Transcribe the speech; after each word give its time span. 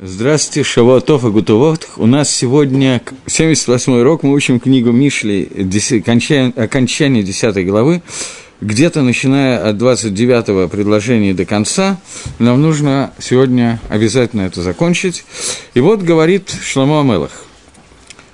Здравствуйте, 0.00 0.66
Шавуатов 0.66 1.22
и 1.26 1.28
Гутувот. 1.28 1.86
У 1.98 2.06
нас 2.06 2.34
сегодня 2.34 3.02
78-й 3.26 4.00
урок, 4.00 4.22
мы 4.22 4.32
учим 4.32 4.58
книгу 4.58 4.90
Мишли 4.90 5.46
окончание 6.56 7.22
10 7.22 7.66
главы. 7.66 8.02
Где-то 8.62 9.02
начиная 9.02 9.68
от 9.68 9.76
29-го 9.76 10.68
предложения 10.68 11.34
до 11.34 11.44
конца, 11.44 12.00
нам 12.38 12.62
нужно 12.62 13.12
сегодня 13.18 13.82
обязательно 13.90 14.42
это 14.42 14.62
закончить. 14.62 15.26
И 15.74 15.80
вот 15.80 16.00
говорит 16.00 16.50
Шламо 16.62 17.00
Амелах 17.00 17.44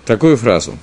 такую 0.06 0.36
фразу. 0.36 0.78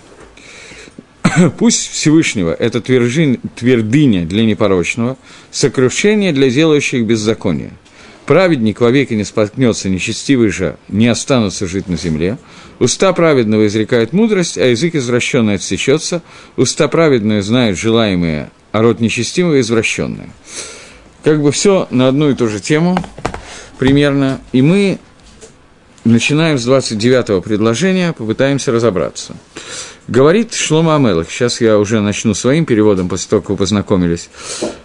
«Пусть 1.58 1.90
Всевышнего– 1.90 2.54
это 2.60 2.82
твердыня 2.82 4.26
для 4.26 4.44
непорочного, 4.44 5.18
сокрушение 5.52 6.34
для 6.34 6.50
делающих 6.50 7.06
беззаконие– 7.06 7.72
Праведник 8.26 8.82
вовеки 8.82 9.14
не 9.14 9.24
споткнется, 9.24 9.88
нечестивый 9.88 10.50
же 10.50 10.78
не 10.88 11.08
останутся 11.08 11.68
жить 11.68 11.88
на 11.88 11.96
земле. 11.96 12.40
Уста 12.80 13.14
праведного 13.14 13.68
изрекают 13.68 14.14
мудрость, 14.14 14.58
а 14.58 14.66
язык 14.66 14.96
извращенный 14.96 15.56
отсечется. 15.56 16.24
Уста 16.58 16.88
праведные 16.88 17.44
знают 17.44 17.78
желаемое, 17.78 18.52
а 18.72 18.82
рот 18.82 19.00
нечестивого 19.00 19.60
извращенное. 19.60 20.30
Как 21.24 21.42
бы 21.42 21.52
все 21.52 21.88
на 21.92 22.08
одну 22.08 22.32
и 22.32 22.34
ту 22.34 22.48
же 22.48 22.60
тему 22.60 22.98
примерно. 23.78 24.42
И 24.52 24.62
мы 24.64 24.98
начинаем 26.04 26.58
с 26.58 26.68
29-го 26.68 27.42
предложения, 27.42 28.14
попытаемся 28.14 28.72
разобраться. 28.72 29.36
Говорит 30.08 30.54
Шлома 30.54 30.98
Амелах, 30.98 31.32
сейчас 31.32 31.62
я 31.62 31.80
уже 31.80 32.00
начну 32.00 32.36
своим 32.36 32.66
переводом, 32.66 33.10
после 33.10 33.28
того, 33.28 33.42
как 33.42 33.50
вы 33.50 33.58
познакомились. 33.58 34.30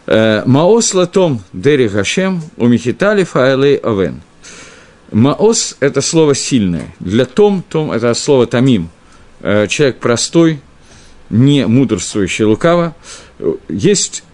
«Э, 0.06 0.43
Маос 0.46 0.95
латом 0.95 1.43
дери 1.52 1.88
гашем 1.88 2.43
у 2.56 2.66
михитали 2.66 3.24
фаэлей 3.24 3.77
овен. 3.77 4.23
Маос– 5.12 5.77
это 5.80 6.01
слово 6.01 6.34
сильное. 6.34 6.95
Для 7.01 7.27
том, 7.27 7.62
том– 7.69 7.93
это 7.93 8.15
слово 8.15 8.46
тамим. 8.46 8.88
Э, 9.41 9.66
человек 9.68 9.98
простой, 9.98 10.60
не 11.29 11.66
мудрствующий 11.66 12.46
лукаво. 12.46 12.96
Есть 13.68 14.24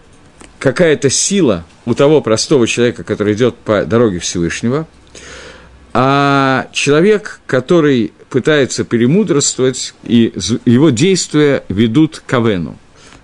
какая-то 0.57 1.09
сила 1.09 1.65
у 1.85 1.95
того 1.95 2.21
простого 2.21 2.65
человека, 2.65 3.03
который 3.03 3.33
идет 3.33 3.55
по 3.55 3.83
дороге 3.83 4.19
Всевышнего, 4.19 4.87
а 5.99 6.67
человек, 6.73 7.39
который 7.47 8.13
пытается 8.29 8.83
перемудрствовать, 8.83 9.95
и 10.03 10.31
его 10.65 10.91
действия 10.91 11.63
ведут 11.69 12.21
к 12.23 12.31
Авену. 12.35 12.77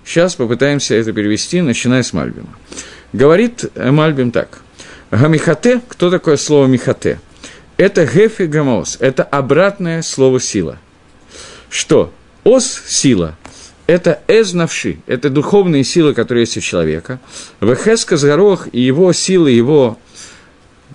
Сейчас 0.04 0.34
попытаемся 0.34 0.96
это 0.96 1.12
перевести, 1.12 1.60
начиная 1.60 2.02
с 2.02 2.12
Мальбима. 2.12 2.58
Говорит 3.12 3.64
Мальбим 3.76 4.32
так. 4.32 4.62
Гамихате, 5.12 5.82
кто 5.86 6.10
такое 6.10 6.36
слово 6.36 6.66
михате? 6.66 7.20
Это 7.76 8.06
гефи 8.06 8.42
гамос, 8.46 8.96
это 8.98 9.22
обратное 9.22 10.02
слово 10.02 10.40
сила. 10.40 10.80
Что? 11.70 12.12
Ос– 12.42 12.82
сила, 12.88 13.36
это 13.86 14.20
эзнавши, 14.26 14.98
это 15.06 15.30
духовные 15.30 15.84
силы, 15.84 16.12
которые 16.12 16.42
есть 16.42 16.56
у 16.56 16.60
человека. 16.60 17.20
Вехеска 17.60 18.16
горох 18.16 18.66
и 18.72 18.80
его 18.80 19.12
силы, 19.12 19.52
его 19.52 19.96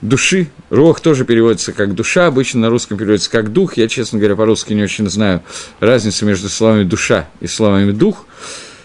души. 0.02 0.48
Рох 0.70 1.00
тоже 1.00 1.26
переводится 1.26 1.72
как 1.74 1.96
душа, 1.96 2.28
обычно 2.28 2.62
на 2.62 2.70
русском 2.70 2.98
переводится 2.98 3.30
как 3.30 3.52
дух. 3.52 3.78
Я, 3.78 3.88
честно 3.88 4.20
говоря, 4.20 4.36
по-русски 4.36 4.74
не 4.74 4.84
очень 4.84 5.10
знаю 5.10 5.42
разницу 5.80 6.26
между 6.26 6.50
словами 6.50 6.84
душа 6.84 7.28
и 7.42 7.48
словами 7.48 7.92
дух. 7.92 8.26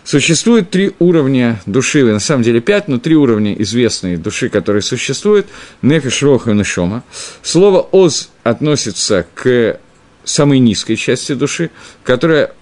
Существует 0.05 0.71
три 0.71 0.93
уровня 0.99 1.63
души, 1.65 2.05
на 2.05 2.21
самом 2.21 2.43
деле 2.43 2.61
пять, 2.61 2.89
но 2.89 2.99
три 2.99 3.17
уровня 3.17 3.55
известные 3.55 4.19
души, 4.19 4.51
которые 4.51 4.83
существуют, 4.83 5.47
нефиш, 5.81 6.23
рох 6.23 6.47
и 6.47 6.53
нешома. 6.53 7.03
Слово 7.43 7.81
«оз» 7.81 8.31
относится 8.43 9.27
к 9.35 9.81
самой 10.25 10.59
низкой 10.59 10.97
части 10.97 11.33
души, 11.35 11.71
которая 12.03 12.53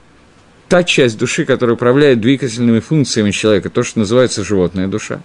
та 0.69 0.84
часть 0.84 1.19
души, 1.19 1.44
которая 1.44 1.75
управляет 1.75 2.20
двигательными 2.20 2.78
функциями 2.81 3.32
человека, 3.32 3.71
то, 3.71 3.82
что 3.82 3.98
называется 3.98 4.44
животная 4.44 4.87
душа. 4.87 5.21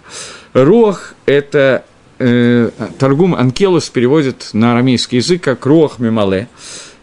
Рух– 0.54 1.14
это 1.26 1.84
э, 2.18 2.70
Торгум 2.98 3.34
Анкелус 3.34 3.88
переводит 3.88 4.50
на 4.52 4.72
арамейский 4.72 5.18
язык 5.18 5.42
как 5.42 5.64
«руах 5.66 5.98
мимале», 5.98 6.48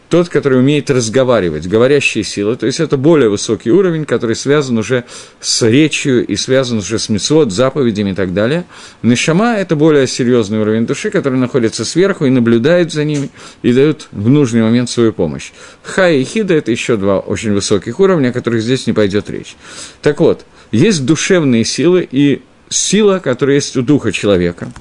тот, 0.09 0.29
который 0.29 0.59
умеет 0.59 0.89
разговаривать, 0.89 1.67
говорящие 1.67 2.23
силы, 2.23 2.55
то 2.55 2.65
есть 2.65 2.79
это 2.79 2.95
более 2.95 3.29
высокий 3.29 3.71
уровень, 3.71 4.05
который 4.05 4.35
связан 4.35 4.77
уже 4.77 5.03
с 5.39 5.67
речью 5.67 6.25
и 6.25 6.35
связан 6.35 6.77
уже 6.77 6.99
с 6.99 7.09
мецвод, 7.09 7.51
заповедями 7.51 8.11
и 8.11 8.13
так 8.13 8.33
далее. 8.33 8.65
Нишама– 9.01 9.55
это 9.57 9.75
более 9.75 10.07
серьезный 10.07 10.59
уровень 10.59 10.85
души, 10.85 11.09
который 11.09 11.39
находится 11.39 11.85
сверху 11.85 12.25
и 12.25 12.29
наблюдает 12.29 12.91
за 12.93 13.03
ними 13.03 13.29
и 13.61 13.73
дает 13.73 14.07
в 14.11 14.29
нужный 14.29 14.61
момент 14.61 14.89
свою 14.89 15.11
помощь. 15.11 15.51
Ха 15.83 16.09
и 16.09 16.23
Хида– 16.23 16.53
это 16.55 16.71
еще 16.71 16.97
два 16.97 17.19
очень 17.19 17.53
высоких 17.53 17.99
уровня, 17.99 18.29
о 18.29 18.33
которых 18.33 18.61
здесь 18.61 18.87
не 18.87 18.93
пойдет 18.93 19.29
речь. 19.29 19.55
Так 20.01 20.19
вот, 20.19 20.45
есть 20.71 21.05
душевные 21.05 21.65
силы 21.65 22.07
и 22.09 22.41
сила, 22.69 23.19
которая 23.19 23.55
есть 23.55 23.75
у 23.77 23.81
духа 23.81 24.11
человека. 24.11 24.71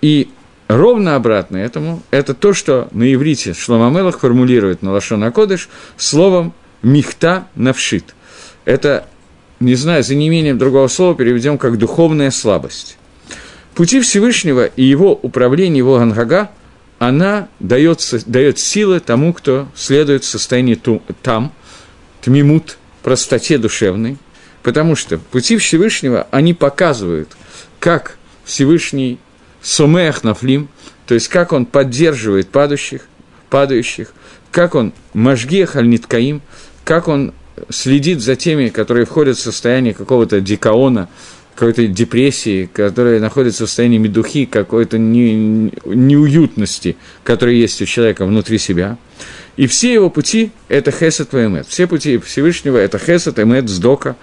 И 0.00 0.30
ровно 0.68 1.16
обратно 1.16 1.56
этому– 1.56 2.02
это 2.10 2.34
то, 2.34 2.52
что 2.52 2.88
на 2.92 3.12
иврите 3.12 3.54
Шломамелах 3.54 4.20
формулирует 4.20 4.82
на 4.82 4.92
Лашона 4.92 5.30
Кодыш 5.30 5.68
словом 5.96 6.54
«михта 6.82 7.46
навшит». 7.54 8.14
Это, 8.64 9.06
не 9.58 9.74
знаю, 9.74 10.02
за 10.02 10.14
неимением 10.14 10.58
другого 10.58 10.88
слова 10.88 11.14
переведем 11.14 11.58
как 11.58 11.78
«духовная 11.78 12.30
слабость». 12.30 12.96
Пути 13.74 14.00
Всевышнего 14.00 14.64
и 14.64 14.82
его 14.82 15.14
управление, 15.14 15.78
его 15.78 15.96
ангага, 15.96 16.50
она 16.98 17.48
дается, 17.60 18.20
дает 18.26 18.58
силы 18.58 19.00
тому, 19.00 19.32
кто 19.32 19.68
следует 19.74 20.24
в 20.24 20.28
состоянии 20.28 20.74
ту, 20.74 21.02
там, 21.22 21.52
тмимут, 22.20 22.78
простоте 23.02 23.58
душевной– 23.58 24.18
Потому 24.62 24.96
что 24.96 25.18
пути 25.18 25.56
Всевышнего, 25.56 26.26
они 26.30 26.54
показывают, 26.54 27.30
как 27.78 28.18
Всевышний 28.44 29.18
сумех 29.62 30.22
нафлим, 30.22 30.68
то 31.06 31.14
есть 31.14 31.28
как 31.28 31.52
он 31.52 31.66
поддерживает 31.66 32.48
падающих, 32.48 33.02
падающих, 33.48 34.12
как 34.50 34.74
он 34.74 34.92
мажгех 35.14 35.76
аль 35.76 36.40
как 36.84 37.08
он 37.08 37.32
следит 37.68 38.20
за 38.20 38.36
теми, 38.36 38.68
которые 38.68 39.06
входят 39.06 39.36
в 39.36 39.42
состояние 39.42 39.94
какого-то 39.94 40.40
дикаона, 40.40 41.08
какой-то 41.54 41.86
депрессии, 41.86 42.70
которые 42.72 43.20
находятся 43.20 43.66
в 43.66 43.68
состоянии 43.68 43.98
медухи, 43.98 44.46
какой-то 44.46 44.98
не, 44.98 45.70
неуютности, 45.84 46.96
которая 47.22 47.54
есть 47.54 47.82
у 47.82 47.84
человека 47.84 48.24
внутри 48.24 48.58
себя. 48.58 48.96
И 49.56 49.66
все 49.66 49.92
его 49.92 50.10
пути– 50.10 50.52
это 50.68 50.90
хесед 50.90 51.34
и 51.34 51.62
Все 51.68 51.86
пути 51.86 52.18
Всевышнего– 52.18 52.76
это 52.78 52.98
хесед, 52.98 53.38
эмет, 53.38 53.68
сдока. 53.68 54.16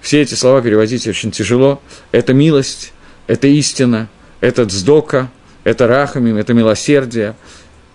Все 0.00 0.20
эти 0.20 0.34
слова 0.34 0.60
переводить 0.60 1.06
очень 1.06 1.30
тяжело. 1.30 1.80
Это 2.10 2.34
милость, 2.34 2.92
это 3.26 3.46
истина, 3.46 4.08
это 4.40 4.64
дздока, 4.64 5.30
это 5.64 5.86
рахамим, 5.86 6.36
это 6.36 6.54
милосердие 6.54 7.36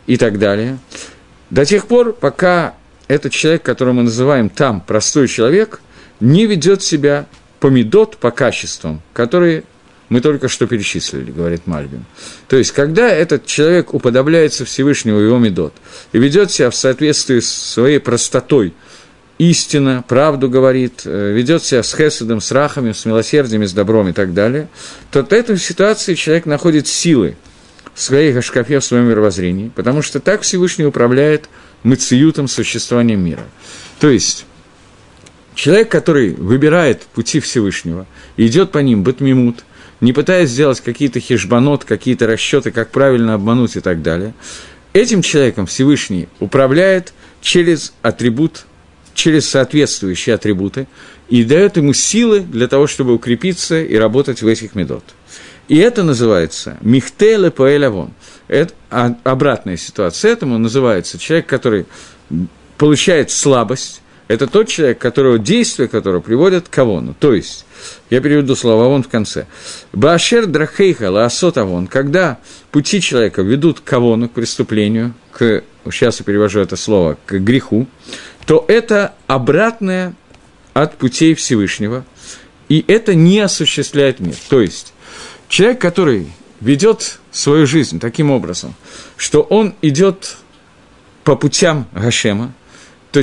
и 0.05 0.17
так 0.17 0.39
далее. 0.39 0.79
До 1.49 1.65
тех 1.65 1.87
пор, 1.87 2.13
пока 2.13 2.75
этот 3.07 3.31
человек, 3.31 3.63
которого 3.63 3.93
мы 3.93 4.03
называем 4.03 4.49
там 4.49 4.81
простой 4.81 5.27
человек, 5.27 5.81
не 6.19 6.45
ведет 6.45 6.81
себя 6.81 7.25
по 7.59 7.67
медот, 7.67 8.17
по 8.17 8.31
качествам, 8.31 9.01
которые 9.13 9.63
мы 10.09 10.21
только 10.21 10.47
что 10.47 10.67
перечислили, 10.67 11.31
говорит 11.31 11.67
Мальбин. 11.67 12.05
То 12.47 12.57
есть, 12.57 12.71
когда 12.71 13.09
этот 13.09 13.45
человек 13.45 13.93
уподобляется 13.93 14.65
Всевышнему 14.65 15.19
его 15.19 15.37
медот 15.37 15.73
и 16.13 16.19
ведет 16.19 16.51
себя 16.51 16.69
в 16.69 16.75
соответствии 16.75 17.39
с 17.39 17.49
своей 17.49 17.99
простотой– 17.99 18.73
истина, 19.37 20.03
правду 20.07 20.49
говорит, 20.49 21.01
э, 21.05 21.31
ведет 21.31 21.63
себя 21.63 21.83
с 21.83 21.93
хесадом, 21.95 22.41
с 22.41 22.51
рахами, 22.51 22.91
с 22.91 23.05
милосердием, 23.05 23.65
с 23.65 23.73
добром 23.73 24.07
и 24.09 24.13
так 24.13 24.33
далее, 24.33 24.67
то 25.11 25.23
в 25.23 25.31
этой 25.31 25.57
ситуации 25.57 26.15
человек 26.15 26.45
находит 26.45 26.87
силы 26.87 27.35
в 27.93 28.01
своей 28.01 28.33
гашкафе, 28.33 28.79
в 28.79 28.85
своем 28.85 29.05
мировоззрении, 29.05 29.71
потому 29.75 30.01
что 30.01 30.19
так 30.19 30.41
Всевышний 30.41 30.85
управляет 30.85 31.49
мыциютом 31.83 32.47
существования 32.47 33.15
мира. 33.15 33.43
То 33.99 34.09
есть, 34.09 34.45
человек, 35.55 35.89
который 35.89 36.33
выбирает 36.33 37.03
пути 37.03 37.39
Всевышнего, 37.39 38.07
идет 38.37 38.71
по 38.71 38.79
ним, 38.79 39.03
батмимут, 39.03 39.63
не 40.01 40.13
пытаясь 40.13 40.49
сделать 40.49 40.81
какие-то 40.81 41.19
хижбанот, 41.19 41.85
какие-то 41.85 42.27
расчеты, 42.27 42.71
как 42.71 42.91
правильно 42.91 43.33
обмануть 43.33 43.75
и 43.75 43.79
так 43.79 44.01
далее, 44.01 44.33
этим 44.93 45.21
человеком 45.21 45.65
Всевышний 45.65 46.27
управляет 46.39 47.13
через 47.41 47.93
атрибут 48.01 48.65
через 49.17 49.49
соответствующие 49.49 50.35
атрибуты 50.35 50.87
и 51.27 51.43
дает 51.43 51.75
ему 51.77 51.93
силы 51.93 52.41
для 52.41 52.67
того, 52.67 52.85
чтобы 52.85 53.15
укрепиться 53.15 53.81
и 53.81 53.95
работать 53.95 54.43
в 54.43 54.47
этих 54.47 54.75
медот. 54.75 55.03
И 55.67 55.77
это 55.77 56.03
называется 56.03 56.77
«михтеле 56.81 57.49
поэлявон». 57.49 58.11
Это 58.47 58.73
обратная 59.23 59.75
ситуация 59.75 60.31
этому 60.31 60.59
называется 60.59 61.17
человек, 61.17 61.47
который 61.47 61.87
получает 62.77 63.31
слабость, 63.31 64.01
это 64.27 64.47
тот 64.47 64.67
человек, 64.67 64.99
которого 64.99 65.39
действия 65.39 65.87
которого 65.87 66.21
приводят 66.21 66.67
к 66.67 66.77
авону. 66.77 67.15
То 67.17 67.33
есть, 67.33 67.65
я 68.09 68.19
переведу 68.19 68.55
слово 68.55 68.85
авон 68.85 69.03
в 69.03 69.07
конце. 69.07 69.47
Башер 69.93 70.45
драхейха 70.45 71.09
лаасот 71.09 71.57
авон, 71.57 71.87
когда 71.87 72.39
пути 72.71 73.01
человека 73.01 73.41
ведут 73.41 73.79
к 73.79 73.93
авону, 73.93 74.27
к 74.27 74.33
преступлению, 74.33 75.13
к, 75.31 75.63
сейчас 75.85 76.19
я 76.19 76.25
перевожу 76.25 76.59
это 76.59 76.75
слово, 76.75 77.17
к 77.25 77.39
греху, 77.39 77.87
то 78.45 78.65
это 78.67 79.13
обратное 79.27 80.13
от 80.73 80.95
путей 80.97 81.33
Всевышнего, 81.33 82.05
и 82.69 82.83
это 82.87 83.15
не 83.15 83.39
осуществляет 83.39 84.19
мир. 84.19 84.35
То 84.49 84.61
есть, 84.61 84.93
человек, 85.47 85.79
который 85.79 86.27
ведет 86.59 87.19
свою 87.31 87.65
жизнь 87.65 87.99
таким 87.99 88.31
образом, 88.31 88.75
что 89.15 89.41
он 89.41 89.73
идет 89.81 90.37
по 91.23 91.35
путям 91.35 91.87
Гашема, 91.93 92.53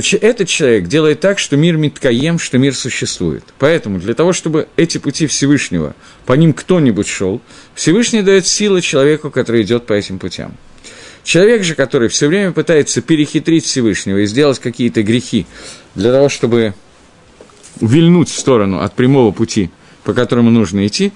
то 0.01 0.17
этот 0.17 0.49
человек 0.49 0.87
делает 0.87 1.21
так, 1.21 1.39
что 1.39 1.55
мир 1.55 1.77
Миткаем, 1.77 2.37
что 2.37 2.57
мир 2.57 2.75
существует. 2.75 3.45
Поэтому 3.59 3.97
для 3.97 4.13
того, 4.13 4.33
чтобы 4.33 4.67
эти 4.75 4.97
пути 4.97 5.25
Всевышнего, 5.25 5.95
по 6.25 6.33
ним 6.33 6.51
кто-нибудь 6.51 7.07
шел, 7.07 7.41
Всевышний 7.75 8.21
дает 8.21 8.45
силы 8.45 8.81
человеку, 8.81 9.31
который 9.31 9.61
идет 9.61 9.85
по 9.85 9.93
этим 9.93 10.19
путям. 10.19 10.57
Человек 11.23 11.63
же, 11.63 11.75
который 11.75 12.09
все 12.09 12.27
время 12.27 12.51
пытается 12.51 13.01
перехитрить 13.01 13.63
Всевышнего 13.63 14.17
и 14.17 14.25
сделать 14.25 14.59
какие-то 14.59 15.01
грехи 15.01 15.45
для 15.95 16.11
того, 16.11 16.27
чтобы 16.27 16.73
вильнуть 17.79 18.27
в 18.29 18.37
сторону 18.37 18.81
от 18.81 18.93
прямого 18.95 19.31
пути, 19.31 19.71
по 20.03 20.13
которому 20.13 20.49
нужно 20.49 20.85
идти, 20.85 21.13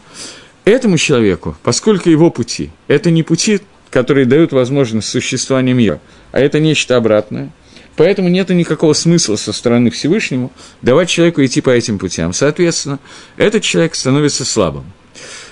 этому 0.64 0.98
человеку, 0.98 1.58
поскольку 1.64 2.10
его 2.10 2.32
пути– 2.32 2.72
это 2.88 3.12
не 3.12 3.24
пути, 3.24 3.60
которые 3.90 4.26
дают 4.26 4.54
возможность 4.54 5.10
существования 5.10 5.74
мира, 5.74 6.00
а 6.32 6.40
это 6.40 6.60
нечто 6.60 6.96
обратное, 6.96 7.52
поэтому 8.00 8.30
нет 8.30 8.48
никакого 8.48 8.94
смысла 8.94 9.36
со 9.36 9.52
стороны 9.52 9.92
Всевышнему 9.92 10.54
давать 10.82 11.10
человеку 11.10 11.44
идти 11.44 11.60
по 11.60 11.70
этим 11.70 12.00
путям. 12.00 12.32
Соответственно, 12.32 12.98
этот 13.36 13.62
человек 13.62 13.94
становится 13.94 14.46
слабым. 14.46 14.86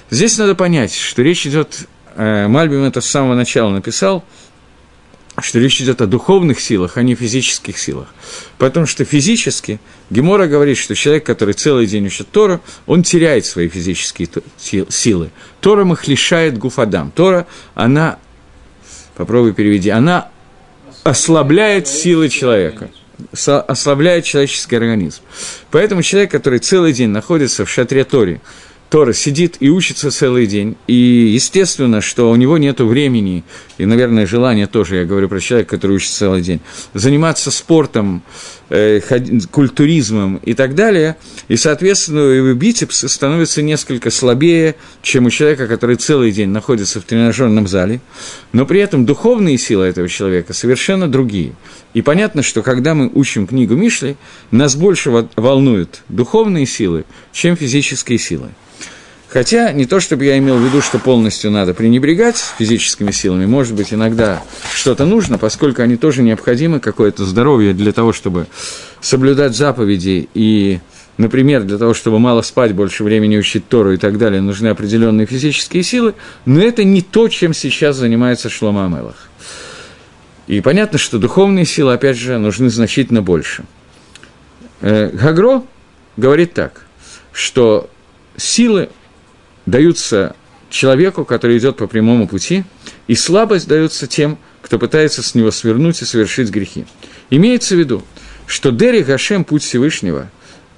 Здесь 0.09 0.37
надо 0.37 0.55
понять, 0.55 0.95
что 0.95 1.21
речь 1.23 1.45
идет, 1.45 1.89
э, 2.15 2.47
Мальбим 2.47 2.85
это 2.85 3.01
с 3.01 3.05
самого 3.05 3.35
начала 3.35 3.69
написал– 3.69 4.23
что 5.39 5.59
речь 5.59 5.79
идет 5.81 6.01
о 6.01 6.07
духовных 6.07 6.59
силах, 6.59 6.97
а 6.97 7.03
не 7.03 7.13
физических 7.13 7.77
силах. 7.77 8.07
Потому 8.57 8.87
что 8.87 9.05
физически 9.05 9.79
Гемора 10.09 10.47
говорит, 10.47 10.77
что 10.77 10.95
человек, 10.95 11.27
который 11.27 11.53
целый 11.53 11.85
день 11.85 12.07
учит 12.07 12.31
Тору, 12.31 12.59
он 12.87 13.03
теряет 13.03 13.45
свои 13.45 13.67
физические 13.67 14.29
силы. 14.57 15.29
Тора 15.59 15.87
их 15.91 16.07
лишает 16.07 16.57
гуфадам. 16.57 17.11
Тора, 17.11 17.45
она, 17.75 18.17
попробуй 19.15 19.53
переведи, 19.53 19.91
она 19.91 20.31
ослабляет 21.03 21.87
силы 21.87 22.29
человека 22.29 22.89
ослабляет 23.45 24.25
человеческий 24.25 24.75
организм. 24.75 25.21
Поэтому 25.71 26.03
человек, 26.03 26.31
который 26.31 26.59
целый 26.59 26.93
день 26.93 27.09
находится 27.09 27.65
в 27.65 27.69
шатре 27.69 28.03
Тори, 28.03 28.39
Тора 28.89 29.11
сидит 29.11 29.57
и 29.59 29.69
учится 29.69 30.11
целый 30.11 30.47
день, 30.47 30.77
и 30.87 30.93
естественно, 30.93 31.99
что 31.99 32.31
у 32.31 32.35
него 32.37 32.57
нет 32.57 32.79
времени, 32.79 33.43
и, 33.77 33.85
наверное, 33.85 34.25
желания 34.25 34.65
тоже, 34.65 34.97
я 34.97 35.05
говорю 35.05 35.27
про 35.27 35.41
человека, 35.41 35.71
который 35.71 35.97
учится 35.97 36.19
целый 36.19 36.41
день, 36.41 36.61
заниматься 36.93 37.51
спортом, 37.51 38.23
культуризмом 38.69 40.37
и 40.37 40.53
так 40.53 40.75
далее, 40.75 41.15
и, 41.47 41.55
соответственно, 41.55 42.19
его 42.19 42.53
бицепсы 42.53 43.07
становятся 43.07 43.61
несколько 43.61 44.09
слабее, 44.11 44.75
чем 45.01 45.25
у 45.25 45.29
человека, 45.29 45.67
который 45.67 45.95
целый 45.95 46.31
день 46.31 46.49
находится 46.49 46.99
в 46.99 47.05
тренажерном 47.05 47.67
зале, 47.67 48.01
но 48.51 48.65
при 48.65 48.81
этом 48.81 49.05
духовные 49.05 49.57
силы 49.57 49.85
этого 49.85 50.09
человека 50.09 50.53
совершенно 50.53 51.07
другие. 51.07 51.53
И 51.93 52.01
понятно, 52.01 52.43
что 52.43 52.61
когда 52.61 52.93
мы 52.93 53.09
учим 53.13 53.47
книгу 53.47 53.75
Мишли, 53.75 54.17
нас 54.51 54.75
больше 54.75 55.29
волнуют 55.35 56.03
духовные 56.09 56.65
силы, 56.65 57.05
чем 57.31 57.55
физические 57.55 58.19
силы. 58.19 58.49
Хотя 59.37 59.71
не 59.71 59.85
то, 59.85 59.99
чтобы 59.99 60.25
я 60.25 60.39
имел 60.39 60.57
в 60.57 60.65
виду, 60.65 60.81
что 60.81 60.97
полностью 60.97 61.51
надо 61.51 61.75
пренебрегать 61.75 62.37
физическими 62.57 63.11
силами, 63.11 63.45
может 63.45 63.75
быть, 63.75 63.93
иногда 63.93 64.41
что-то 64.73 65.05
нужно, 65.05 65.37
поскольку 65.37 65.83
они 65.83 65.95
тоже 65.95 66.23
необходимы, 66.23 66.79
какое-то 66.79 67.23
здоровье 67.23 67.75
для 67.75 67.91
того, 67.91 68.13
чтобы 68.13 68.47
соблюдать 68.99 69.55
заповеди 69.55 70.27
и, 70.33 70.79
например, 71.17 71.65
для 71.65 71.77
того, 71.77 71.93
чтобы 71.93 72.17
мало 72.17 72.41
спать, 72.41 72.73
больше 72.73 73.03
времени 73.03 73.37
учить 73.37 73.67
Тору 73.67 73.93
и 73.93 73.97
так 73.97 74.17
далее, 74.17 74.41
нужны 74.41 74.69
определенные 74.69 75.27
физические 75.27 75.83
силы, 75.83 76.15
но 76.45 76.59
это 76.59 76.83
не 76.83 77.03
то, 77.03 77.27
чем 77.27 77.53
сейчас 77.53 77.97
занимается 77.97 78.49
Шлома 78.49 78.87
Амелах. 78.87 79.29
И 80.47 80.61
понятно, 80.61 80.97
что 80.97 81.19
духовные 81.19 81.65
силы, 81.65 81.93
опять 81.93 82.17
же, 82.17 82.39
нужны 82.39 82.71
значительно 82.71 83.21
больше. 83.21 83.65
Э, 84.81 85.11
Гагро 85.13 85.61
говорит 86.15 86.53
так, 86.53 86.87
что 87.31 87.87
силы 88.35 88.89
даются 89.67 90.35
человеку, 90.71 91.23
который 91.23 91.59
идет 91.59 91.77
по 91.77 91.85
прямому 91.85 92.27
пути, 92.27 92.63
и 93.05 93.13
слабость 93.13 93.67
дается 93.67 94.07
тем, 94.07 94.39
кто 94.63 94.79
пытается 94.79 95.21
с 95.21 95.35
него 95.35 95.51
свернуть 95.51 96.01
и 96.01 96.05
совершить 96.05 96.49
грехи. 96.49 96.85
Имеется 97.29 97.75
в 97.75 97.79
виду, 97.79 98.03
что 98.47 98.71
Дери 98.71 99.03
Гашем, 99.03 99.43
путь 99.43 99.63
Всевышнего, 99.63 100.31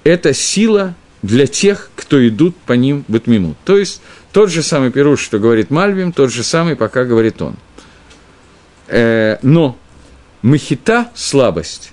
это 0.04 0.34
сила 0.34 0.96
для 1.22 1.48
тех, 1.48 1.90
кто 1.96 2.28
идут 2.28 2.56
по 2.58 2.74
ним 2.74 3.06
в 3.08 3.16
Атмимут. 3.16 3.58
То 3.64 3.78
есть, 3.78 4.02
тот 4.32 4.50
же 4.50 4.64
самый 4.64 4.92
Перуш, 4.92 5.22
что 5.22 5.40
говорит 5.40 5.70
Мальбим, 5.70 6.12
тот 6.12 6.32
же 6.32 6.44
самый, 6.44 6.76
пока 6.76 7.04
говорит 7.04 7.42
он. 7.42 7.56
Э, 8.88 9.38
но 9.42 9.78
махита, 10.42 11.10
слабость, 11.16 11.92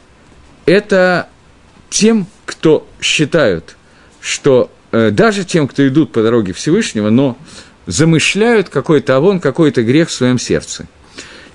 это 0.64 1.28
тем, 1.90 2.26
кто 2.44 2.86
считают, 3.00 3.76
что 4.20 4.70
даже 5.12 5.44
тем, 5.44 5.68
кто 5.68 5.86
идут 5.86 6.12
по 6.12 6.22
дороге 6.22 6.52
Всевышнего, 6.52 7.10
но 7.10 7.36
замышляют 7.86 8.68
какой-то 8.68 9.16
авон, 9.16 9.40
какой-то 9.40 9.82
грех 9.82 10.08
в 10.08 10.12
своем 10.12 10.38
сердце. 10.38 10.86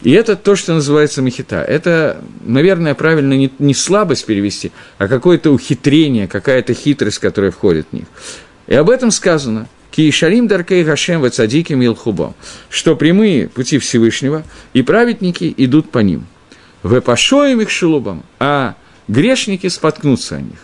И 0.01 0.11
это 0.11 0.35
то, 0.35 0.55
что 0.55 0.73
называется 0.73 1.21
мехита. 1.21 1.61
Это, 1.61 2.23
наверное, 2.43 2.95
правильно 2.95 3.33
не, 3.33 3.51
не 3.59 3.73
слабость 3.73 4.25
перевести, 4.25 4.71
а 4.97 5.07
какое-то 5.07 5.51
ухитрение, 5.51 6.27
какая-то 6.27 6.73
хитрость, 6.73 7.19
которая 7.19 7.51
входит 7.51 7.87
в 7.91 7.93
них. 7.93 8.05
И 8.67 8.73
об 8.73 8.89
этом 8.89 9.11
сказано. 9.11 9.67
Киишарим 9.91 10.47
даркей 10.47 10.85
Гашем 10.85 11.19
вацадики 11.19 11.73
милхубом, 11.73 12.33
что 12.69 12.95
прямые 12.95 13.49
пути 13.49 13.77
Всевышнего 13.77 14.43
и 14.73 14.83
праведники 14.83 15.53
идут 15.57 15.91
по 15.91 15.99
ним. 15.99 16.27
Вепашоем 16.81 17.59
их 17.59 17.69
шелубом, 17.69 18.23
а 18.39 18.75
грешники 19.09 19.67
споткнутся 19.67 20.37
о 20.37 20.41
них. 20.41 20.59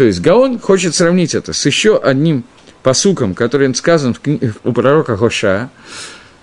То 0.00 0.04
есть 0.04 0.22
Гаон 0.22 0.58
хочет 0.58 0.94
сравнить 0.94 1.34
это 1.34 1.52
с 1.52 1.66
еще 1.66 1.98
одним 1.98 2.44
посуком, 2.82 3.34
который 3.34 3.74
сказан 3.74 4.14
в 4.14 4.20
кни... 4.20 4.40
у 4.64 4.72
пророка 4.72 5.14
Хоша, 5.14 5.68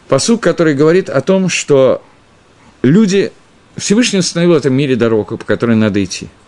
посук, 0.08 0.44
который 0.44 0.76
говорит 0.76 1.10
о 1.10 1.22
том, 1.22 1.50
что 1.50 2.04
люди, 2.84 3.32
Всевышний 3.76 4.20
установил 4.20 4.54
в 4.54 4.58
этом 4.58 4.76
мире 4.76 4.96
дорогу, 4.96 5.40
по 5.40 5.44
которой 5.44 5.76
надо 5.76 6.04
идти– 6.04 6.28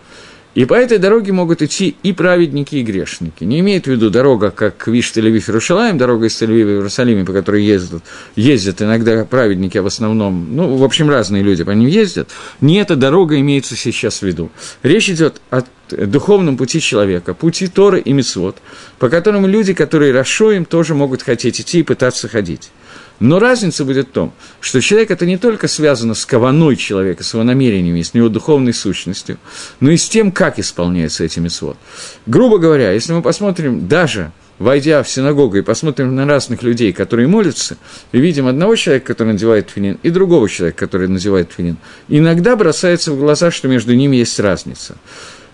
и 0.56 0.66
по 0.66 0.74
этой 0.74 0.98
дороге 0.98 1.32
могут 1.32 1.62
идти 1.62 1.96
и 2.02 2.12
праведники, 2.12 2.76
и 2.76 2.84
грешники. 2.84 3.44
Не 3.44 3.60
имеет 3.60 3.86
в 3.86 3.92
виду 3.92 4.10
дорога, 4.10 4.50
как 4.50 4.88
Виш 4.88 5.12
Тель-Авив 5.16 5.50
Иерушалаем, 5.50 5.98
дорога 5.98 6.26
из 6.26 6.42
Тель-Авива 6.42 6.66
в 6.66 6.70
Иерусалиме, 6.70 7.24
по 7.24 7.34
которой 7.34 7.64
ездят, 7.64 8.04
ездят 8.36 8.82
иногда 8.82 9.26
праведники, 9.26 9.78
а 9.78 9.84
в 9.84 9.88
основном, 9.88 10.56
ну, 10.56 10.76
в 10.76 10.84
общем, 10.84 11.10
разные 11.10 11.44
люди 11.44 11.64
по 11.64 11.72
ним 11.72 11.88
ездят. 11.88 12.30
Не 12.62 12.78
эта 12.78 12.96
дорога 12.96 13.40
имеется 13.40 13.76
сейчас 13.76 14.20
в 14.20 14.24
виду. 14.24 14.50
Речь 14.82 15.10
идет 15.10 15.40
о 15.52 15.62
духовном 15.92 16.58
пути 16.58 16.82
человека, 16.82 17.34
пути 17.34 17.68
Торы 17.68 18.00
и 18.00 18.12
Мицвод, 18.12 18.58
по 18.98 19.10
которому 19.10 19.48
люди, 19.48 19.74
которые 19.74 20.14
расшоем, 20.14 20.66
тоже 20.66 20.96
могут 20.96 21.22
хотеть 21.22 21.62
идти 21.62 21.80
и 21.80 21.84
пытаться 21.84 22.28
ходить. 22.28 22.72
Но 23.20 23.40
разница 23.40 23.86
будет 23.86 24.10
в 24.10 24.12
том, 24.12 24.34
что 24.62 24.82
человек 24.82 25.12
это 25.12 25.26
не 25.26 25.38
только 25.38 25.68
связано 25.68 26.14
с 26.14 26.26
кованой 26.26 26.76
человека, 26.76 27.24
с 27.24 27.34
его 27.34 27.44
намерениями, 27.44 28.02
с 28.02 28.14
его 28.14 28.30
духовной 28.30 28.74
сущностью, 28.74 29.38
но 29.80 29.92
и 29.92 29.98
с 29.98 30.08
тем, 30.08 30.32
как 30.32 30.60
исполняются 30.60 31.24
эти 31.24 31.40
митцвот. 31.40 31.78
Грубо 32.26 32.58
говоря, 32.58 32.92
если 32.92 33.14
мы 33.14 33.22
посмотрим 33.22 33.88
даже 33.88 34.32
войдя 34.60 35.02
в 35.02 35.10
синагогу 35.10 35.58
и 35.58 35.62
посмотрим 35.62 36.14
на 36.14 36.26
разных 36.26 36.62
людей, 36.62 36.94
которые 36.94 37.28
молятся, 37.28 37.78
и 38.12 38.20
видим 38.20 38.46
одного 38.46 38.76
человека, 38.76 39.08
который 39.08 39.34
надевает 39.34 39.72
финин, 39.72 39.98
и 40.04 40.10
другого 40.10 40.48
человека, 40.48 40.80
который 40.80 41.08
надевает 41.08 41.52
финин, 41.56 41.78
иногда 42.10 42.56
бросается 42.56 43.14
в 43.14 43.20
глаза, 43.20 43.50
что 43.50 43.68
между 43.68 43.96
ними 43.96 44.18
есть 44.18 44.40
разница. 44.40 44.98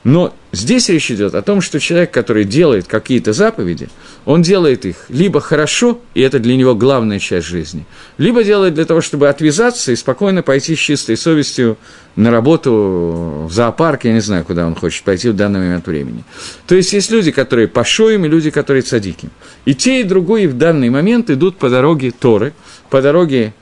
Но 0.06 0.36
здесь 0.52 0.88
речь 0.90 1.10
идет 1.10 1.34
о 1.34 1.42
том, 1.42 1.62
что 1.62 1.80
человек, 1.80 2.12
который 2.12 2.44
делает 2.44 2.86
какие-то 2.88 3.34
заповеди, 3.34 3.90
он 4.26 4.44
делает 4.44 4.86
их 4.86 4.98
либо 5.10 5.42
хорошо, 5.42 6.00
и 6.14 6.22
это 6.22 6.38
для 6.38 6.56
него 6.56 6.76
главная 6.76 7.18
часть 7.18 7.48
жизни, 7.48 7.86
либо 8.20 8.44
делает 8.44 8.76
для 8.76 8.86
того, 8.86 9.02
чтобы 9.02 9.30
отвязаться 9.30 9.92
и 9.92 9.96
спокойно 9.96 10.44
пойти 10.44 10.76
с 10.76 10.80
чистой 10.80 11.18
совестью 11.18 11.78
на 12.16 12.30
работу 12.30 13.48
в 13.50 13.52
зоопарк, 13.52 14.06
я 14.06 14.14
не 14.14 14.20
знаю, 14.20 14.46
куда 14.46 14.68
он 14.68 14.76
хочет 14.76 15.04
пойти 15.04 15.30
в 15.30 15.36
данный 15.36 15.60
момент 15.60 15.88
времени. 15.88 16.24
То 16.68 16.76
есть 16.76 16.94
есть 16.94 17.10
люди, 17.10 17.32
которые 17.32 17.68
пошоем, 17.68 18.26
и 18.26 18.30
люди, 18.30 18.52
которые 18.52 18.84
цадиким. 18.84 19.32
И 19.66 19.74
те, 19.74 20.02
и 20.02 20.04
другие 20.04 20.48
в 20.48 20.56
данный 20.56 20.92
момент 20.92 21.32
идут 21.32 21.58
по 21.58 21.68
дороге 21.68 22.12
Торы, 22.12 22.54
по 22.92 23.02
дороге 23.02 23.56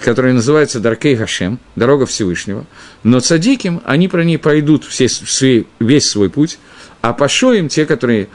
которая 0.00 0.32
называется 0.32 0.80
Даркей 0.80 1.16
Хашем, 1.16 1.58
дорога 1.76 2.06
Всевышнего, 2.06 2.64
но 3.02 3.20
цадиким, 3.20 3.82
они 3.84 4.08
про 4.08 4.24
ней 4.24 4.38
пойдут 4.38 4.84
все, 4.84 5.06
все, 5.06 5.66
весь 5.78 6.08
свой 6.08 6.30
путь, 6.30 6.58
а 7.00 7.12
пошоим, 7.12 7.68
те, 7.68 7.86
которые 7.86 8.28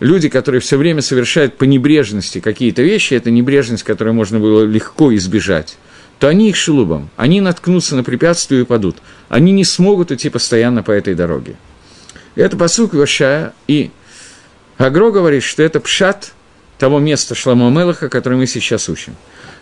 люди, 0.00 0.28
которые 0.28 0.60
все 0.60 0.76
время 0.76 1.02
совершают 1.02 1.56
по 1.56 1.64
небрежности 1.64 2.40
какие-то 2.40 2.82
вещи, 2.82 3.14
это 3.14 3.30
небрежность, 3.30 3.82
которую 3.82 4.14
можно 4.14 4.38
было 4.38 4.62
легко 4.62 5.14
избежать, 5.14 5.78
то 6.18 6.28
они 6.28 6.48
их 6.50 6.56
шелубом, 6.56 7.10
они 7.16 7.40
наткнутся 7.40 7.96
на 7.96 8.02
препятствия 8.02 8.60
и 8.60 8.64
падут. 8.64 8.96
Они 9.28 9.52
не 9.52 9.64
смогут 9.64 10.12
идти 10.12 10.30
постоянно 10.30 10.82
по 10.82 10.90
этой 10.90 11.14
дороге. 11.14 11.56
Это 12.34 12.56
посук 12.56 12.94
Вашая, 12.94 13.54
и 13.66 13.90
Агро 14.78 15.10
говорит, 15.10 15.42
что 15.42 15.62
это 15.62 15.80
пшат 15.80 16.32
того 16.78 16.98
места 16.98 17.34
Шламо 17.34 17.70
Мелаха, 17.70 18.08
которое 18.08 18.36
мы 18.36 18.46
сейчас 18.46 18.88
учим. 18.88 19.14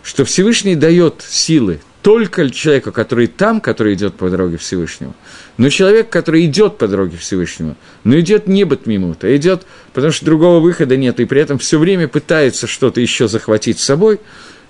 Что 0.05 0.23
Всевышний 0.23 0.75
дает 0.75 1.25
силы 1.27 1.79
только 2.03 2.47
человеку, 2.51 2.91
который 2.91 3.25
там, 3.25 3.59
который 3.59 3.95
идет 3.95 4.13
по 4.13 4.29
дороге 4.29 4.57
Всевышнего, 4.57 5.15
но 5.57 5.69
человек, 5.69 6.09
который 6.09 6.45
идет 6.45 6.77
по 6.77 6.87
дороге 6.87 7.17
Всевышнего, 7.17 7.75
но 8.03 8.19
идет 8.19 8.47
не 8.47 8.65
батмимута, 8.65 9.25
а 9.25 9.35
идет, 9.35 9.65
потому 9.93 10.13
что 10.13 10.23
другого 10.23 10.59
выхода 10.59 10.95
нет, 10.95 11.19
и 11.19 11.25
при 11.25 11.41
этом 11.41 11.57
все 11.57 11.79
время 11.79 12.07
пытается 12.07 12.67
что-то 12.67 13.01
еще 13.01 13.27
захватить 13.27 13.79
с 13.79 13.83
собой, 13.83 14.19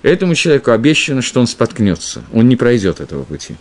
этому 0.02 0.34
человеку 0.34 0.70
обещано, 0.70 1.20
что 1.20 1.40
он 1.40 1.46
споткнется, 1.46 2.24
он 2.32 2.48
не 2.48 2.56
пройдет 2.56 3.00
этого 3.00 3.24
пути. 3.24 3.56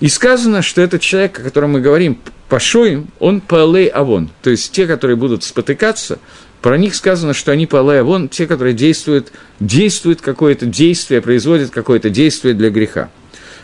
И 0.00 0.08
сказано, 0.08 0.60
что 0.62 0.82
этот 0.82 1.02
человек, 1.02 1.38
о 1.38 1.42
котором 1.44 1.70
мы 1.70 1.80
говорим, 1.80 2.18
пошоим, 2.48 3.06
он 3.20 3.40
палей 3.40 3.86
авон, 3.86 4.30
то 4.42 4.50
есть 4.50 4.72
те, 4.72 4.88
которые 4.88 5.16
будут 5.16 5.44
спотыкаться, 5.44 6.18
про 6.66 6.78
них 6.78 6.96
сказано, 6.96 7.32
что 7.32 7.52
они 7.52 7.64
палей 7.64 8.00
авон, 8.00 8.28
те, 8.28 8.48
которые 8.48 8.74
действуют, 8.74 9.30
действуют 9.60 10.20
какое-то 10.20 10.66
действие, 10.66 11.22
производят 11.22 11.70
какое-то 11.70 12.10
действие 12.10 12.54
для 12.54 12.70
греха. 12.70 13.08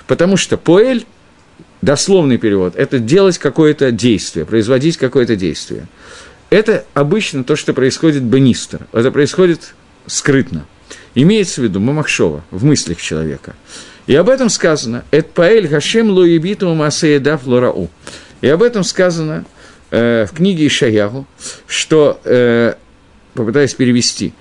Потому 0.07 0.37
что 0.37 0.57
поэль, 0.57 1.05
дословный 1.81 2.39
перевод, 2.39 2.77
это 2.77 3.01
делать 3.01 3.39
какое-то 3.39 3.91
действие, 3.91 4.47
производить 4.47 4.99
какое-то 4.99 5.35
действие. 5.35 5.89
Это 6.49 6.85
обычно 6.95 7.43
то, 7.43 7.57
что 7.57 7.75
происходит 7.75 8.23
бенистер, 8.23 8.87
это 8.93 9.11
происходит 9.11 9.75
скрытно. 10.07 10.65
Имеется 11.17 11.61
в 11.61 11.65
виду 11.65 11.81
Мамахшова, 11.81 12.45
в 12.53 12.65
мыслях 12.65 13.03
человека. 13.03 13.57
И 14.07 14.15
об 14.15 14.29
этом 14.29 14.49
сказано 14.49 15.05
«Эт 15.11 15.33
паэль 15.33 15.69
хашем 15.69 16.09
лоебиту 16.09 16.73
масеедав 16.73 17.49
лорау». 17.49 17.91
И 18.43 18.47
об 18.47 18.63
этом 18.63 18.85
сказано 18.85 19.45
э, 19.91 20.25
в 20.31 20.37
книге 20.37 20.69
Ишаягу, 20.69 21.27
что, 21.67 22.21
э, 22.23 22.75
попытаюсь 23.35 23.75
перевести, 23.75 24.33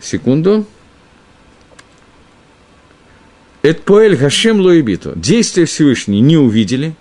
секунду, 0.00 0.66
«Эт 3.62 3.82
паэль 3.82 4.16
хашем 4.16 4.60
лоебиту». 4.60 5.12
Действия 5.16 5.64
Всевышнего 5.64 6.20
не 6.20 6.36
увидели, 6.36 6.94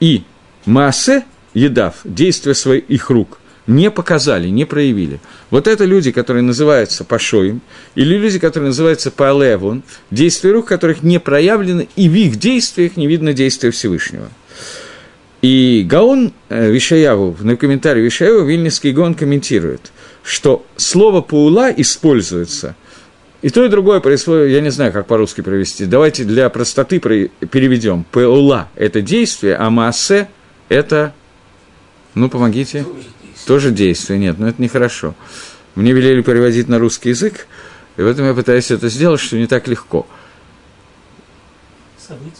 и 0.00 0.22
Маасе, 0.64 1.24
едав, 1.52 1.96
действия 2.04 2.54
своих 2.54 2.84
их 2.88 3.10
рук, 3.10 3.38
не 3.66 3.90
показали, 3.90 4.48
не 4.48 4.64
проявили. 4.64 5.20
Вот 5.50 5.68
это 5.68 5.84
люди, 5.84 6.10
которые 6.10 6.42
называются 6.42 7.04
Пашоим, 7.04 7.60
или 7.94 8.16
люди, 8.16 8.38
которые 8.38 8.68
называются 8.68 9.10
Палевун, 9.10 9.82
действия 10.10 10.52
рук 10.52 10.68
которых 10.68 11.02
не 11.02 11.20
проявлены, 11.20 11.88
и 11.96 12.08
в 12.08 12.14
их 12.14 12.36
действиях 12.36 12.96
не 12.96 13.06
видно 13.06 13.32
действия 13.32 13.70
Всевышнего. 13.70 14.28
И 15.42 15.86
Гаон 15.88 16.32
э, 16.48 16.70
Вишаяву, 16.70 17.36
на 17.40 17.56
комментарии 17.56 18.02
Вишаяву, 18.02 18.44
Вильнинский 18.44 18.92
Гаон 18.92 19.14
комментирует, 19.14 19.92
что 20.22 20.64
слово 20.76 21.20
«паула» 21.20 21.70
используется– 21.70 22.76
и 23.42 23.48
то, 23.48 23.64
и 23.64 23.68
другое 23.68 24.00
происходит, 24.00 24.50
я 24.50 24.60
не 24.60 24.70
знаю, 24.70 24.92
как 24.92 25.06
по-русски 25.06 25.40
провести. 25.40 25.86
Давайте 25.86 26.24
для 26.24 26.50
простоты 26.50 26.98
переведем. 26.98 28.04
Паула– 28.10 28.68
это 28.76 29.00
действие, 29.00 29.56
а 29.56 29.70
маасе– 29.70 30.28
это… 30.68 31.14
Ну, 32.14 32.28
помогите 32.28 32.84
тоже 33.46 33.70
действие. 33.70 34.18
Нет, 34.18 34.38
но 34.38 34.48
это 34.48 34.60
нехорошо. 34.60 35.14
Мне 35.74 35.92
велели 35.92 36.20
переводить 36.20 36.68
на 36.68 36.78
русский 36.78 37.10
язык, 37.10 37.46
и 37.96 38.02
в 38.02 38.06
этом 38.06 38.26
я 38.26 38.34
пытаюсь 38.34 38.70
это 38.70 38.90
сделать, 38.90 39.20
что 39.20 39.38
не 39.38 39.46
так 39.46 39.68
легко. 39.68 40.06
События? 41.98 42.34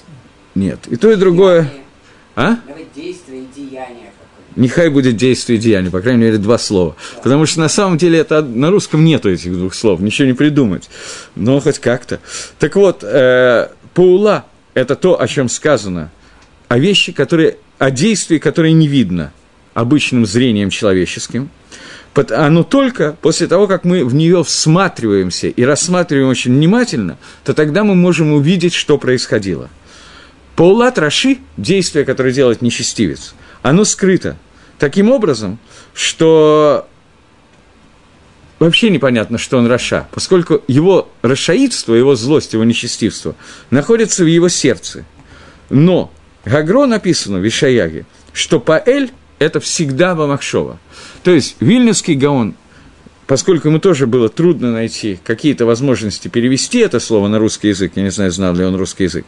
Нет. 0.55 0.81
И 0.89 0.97
то, 0.97 1.11
и 1.11 1.17
другое... 1.17 1.63
Деяние. 1.63 1.85
А? 2.37 2.59
Действие 2.95 3.45
и 3.45 3.49
деяние. 3.55 4.10
Нехай 4.61 4.89
будет 4.89 5.17
действие 5.17 5.59
и 5.59 5.89
по 5.91 6.01
крайней 6.01 6.23
мере, 6.23 6.39
два 6.39 6.59
слова. 6.59 6.97
Потому 7.23 7.47
что 7.47 7.61
на 7.61 7.69
самом 7.69 7.99
деле 7.99 8.19
это 8.19 8.43
на 8.43 8.71
русском 8.71 9.05
нету 9.05 9.31
этих 9.31 9.53
двух 9.53 9.75
слов, 9.75 10.01
ничего 10.01 10.29
не 10.29 10.35
придумать. 10.35 10.89
Но 11.35 11.61
хоть 11.61 11.79
как-то. 11.79 12.21
Так 12.59 12.77
вот, 12.77 13.03
э, 13.03 13.69
паула– 13.95 14.45
это 14.75 14.97
то, 14.97 15.21
о 15.21 15.27
чем 15.27 15.49
сказано, 15.49 16.11
о 16.69 16.79
вещи, 16.79 17.13
которые, 17.13 17.57
о 17.79 17.91
действии, 17.91 18.39
которые 18.39 18.73
не 18.73 18.87
видно– 18.87 19.33
обычным 19.75 20.27
зрением 20.27 20.71
человеческим, 20.71 21.51
оно 22.31 22.65
только 22.65 23.17
после 23.21 23.47
того, 23.47 23.67
как 23.67 23.85
мы 23.85 24.05
в 24.05 24.15
нее 24.15 24.43
всматриваемся 24.43 25.49
и 25.49 25.63
рассматриваем 25.63 26.29
очень 26.29 26.53
внимательно, 26.53 27.19
то 27.45 27.55
тогда 27.55 27.85
мы 27.85 27.95
можем 27.95 28.33
увидеть, 28.33 28.75
что 28.75 28.99
происходило. 28.99 29.71
Паулат 30.57 30.99
Раши, 30.99 31.39
действие, 31.57 32.05
которое 32.05 32.33
делает 32.33 32.63
нечестивец, 32.63 33.35
оно 33.63 33.85
скрыто 33.85 34.37
таким 34.81 35.11
образом, 35.11 35.59
что 35.95 36.89
вообще 38.59 38.91
непонятно, 38.91 39.39
что 39.39 39.59
он 39.59 39.69
Раша, 39.69 40.09
поскольку 40.11 40.63
его 40.67 41.09
рашаидство, 41.23 41.95
его 41.95 42.17
злость, 42.17 42.55
его 42.55 42.65
нечестивство 42.65 43.37
находится 43.71 44.25
в 44.25 44.27
его 44.27 44.49
сердце. 44.49 45.05
Но 45.69 46.11
Гагро 46.45 46.87
написано 46.87 47.39
в 47.39 47.47
Ишаяге, 47.47 48.07
что 48.33 48.59
Паэль 48.59 49.13
это 49.39 49.61
всегда 49.61 50.15
Бамахшова. 50.15 50.79
То 51.23 51.31
есть 51.31 51.57
Вильнюсский 51.61 52.15
Гаон, 52.15 52.55
поскольку 53.27 53.69
ему 53.69 53.79
тоже 53.79 54.07
было 54.07 54.29
трудно 54.29 54.73
найти 54.73 55.21
какие-то 55.23 55.67
возможности 55.67 56.29
перевести 56.29 56.79
это 56.79 57.01
слово 57.01 57.29
на 57.29 57.39
русский 57.39 57.69
язык, 57.69 57.93
я 57.95 58.03
не 58.03 58.11
знаю, 58.11 58.33
знал 58.33 58.55
ли 58.55 58.65
он 58.65 58.75
русский 58.77 59.05
язык, 59.05 59.27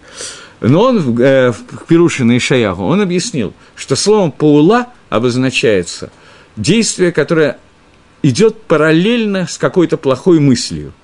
но 0.61 0.83
он 0.83 1.19
э, 1.21 1.53
в 1.53 1.87
Пирушине 1.89 2.39
и 2.39 2.65
он 2.65 3.01
объяснил, 3.01 3.53
что 3.77 3.97
словом 3.97 4.33
«паула» 4.33 4.89
обозначается 5.13 6.11
действие, 6.57 7.13
которое 7.13 7.59
идет 8.23 8.63
параллельно 8.63 9.47
с 9.47 9.59
какой-то 9.59 9.99
плохой 9.99 10.41
мыслью, 10.41 10.95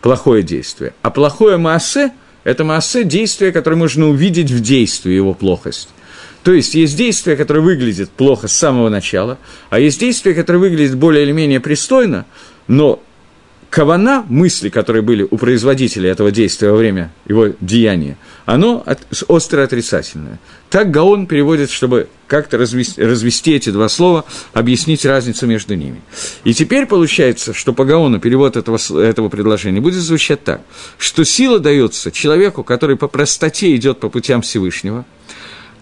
плохое 0.00 0.42
действие. 0.42 0.94
А 1.02 1.10
плохое 1.10 1.58
массе– 1.58 2.12
это 2.44 2.64
массе 2.64 3.04
действие, 3.04 3.52
которое 3.52 3.76
можно 3.76 4.08
увидеть 4.08 4.50
в 4.50 4.60
действии, 4.60 5.12
его 5.12 5.34
плохость. 5.34 5.90
То 6.42 6.52
есть 6.54 6.74
есть 6.74 6.96
действие, 6.96 7.36
которое 7.36 7.60
выглядит 7.60 8.08
плохо 8.08 8.48
с 8.48 8.54
самого 8.54 8.88
начала, 8.88 9.36
а 9.68 9.78
есть 9.78 10.00
действие, 10.00 10.34
которое 10.34 10.58
выглядит 10.58 10.96
более 10.96 11.24
или 11.24 11.32
менее 11.32 11.60
пристойно, 11.60 12.24
но 12.68 13.02
кавана, 13.72 14.22
мысли, 14.28 14.68
которые 14.68 15.00
были 15.00 15.26
у 15.30 15.38
производителя 15.38 16.10
этого 16.10 16.30
действия 16.30 16.70
во 16.70 16.76
время 16.76 17.10
его 17.26 17.54
деяния, 17.62 18.18
оно 18.44 18.82
от, 18.84 19.00
остро 19.28 19.62
отрицательное. 19.62 20.38
Так 20.68 20.90
Гаон 20.90 21.26
переводит, 21.26 21.70
чтобы 21.70 22.08
как-то 22.26 22.58
развести, 22.58 23.02
развести 23.02 23.54
эти 23.54 23.70
два 23.70 23.88
слова, 23.88 24.26
объяснить 24.52 25.06
разницу 25.06 25.46
между 25.46 25.74
ними. 25.74 26.02
И 26.44 26.52
теперь 26.52 26.84
получается, 26.84 27.54
что 27.54 27.72
по 27.72 27.86
Гаону 27.86 28.20
перевод 28.20 28.58
этого, 28.58 28.78
этого 29.00 29.30
предложения 29.30 29.80
будет 29.80 30.02
звучать 30.02 30.44
так, 30.44 30.60
что 30.98 31.24
сила 31.24 31.58
дается 31.58 32.10
человеку, 32.10 32.64
который 32.64 32.96
по 32.96 33.08
простоте 33.08 33.74
идет 33.74 34.00
по 34.00 34.10
путям 34.10 34.42
Всевышнего– 34.42 35.06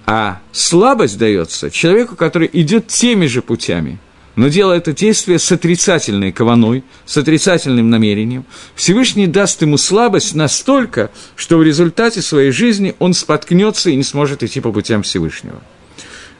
а 0.06 0.40
слабость 0.50 1.18
дается 1.18 1.70
человеку, 1.70 2.16
который 2.16 2.50
идет 2.52 2.88
теми 2.88 3.26
же 3.26 3.42
путями, 3.42 4.00
но 4.40 4.48
делает 4.48 4.88
это 4.88 4.98
действие 4.98 5.38
с 5.38 5.52
отрицательной 5.52 6.32
кованой, 6.32 6.82
с 7.04 7.18
отрицательным 7.18 7.90
намерением. 7.90 8.46
Всевышний 8.74 9.26
даст 9.26 9.60
ему 9.60 9.76
слабость 9.76 10.34
настолько, 10.34 11.10
что 11.36 11.58
в 11.58 11.62
результате 11.62 12.22
своей 12.22 12.50
жизни 12.50 12.94
он 13.00 13.12
споткнется 13.12 13.90
и 13.90 13.96
не 13.96 14.02
сможет 14.02 14.42
идти 14.42 14.60
по 14.60 14.72
путям 14.72 15.02
Всевышнего. 15.02 15.60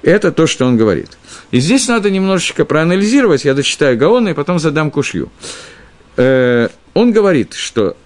Это 0.00 0.33
то, 0.33 0.47
что 0.47 0.64
он 0.64 0.78
говорит. 0.78 1.11
И 1.50 1.61
здесь 1.61 1.88
надо 1.88 2.11
немножечко 2.11 2.64
проанализировать, 2.64 3.45
я 3.45 3.52
дочитаю 3.52 3.99
Гаона 3.99 4.30
и 4.30 4.35
потом 4.35 4.59
задам 4.59 4.90
кушью. 4.90 5.30
Э, 6.16 6.71
он 6.95 7.12
говорит, 7.12 7.52
что 7.52 7.99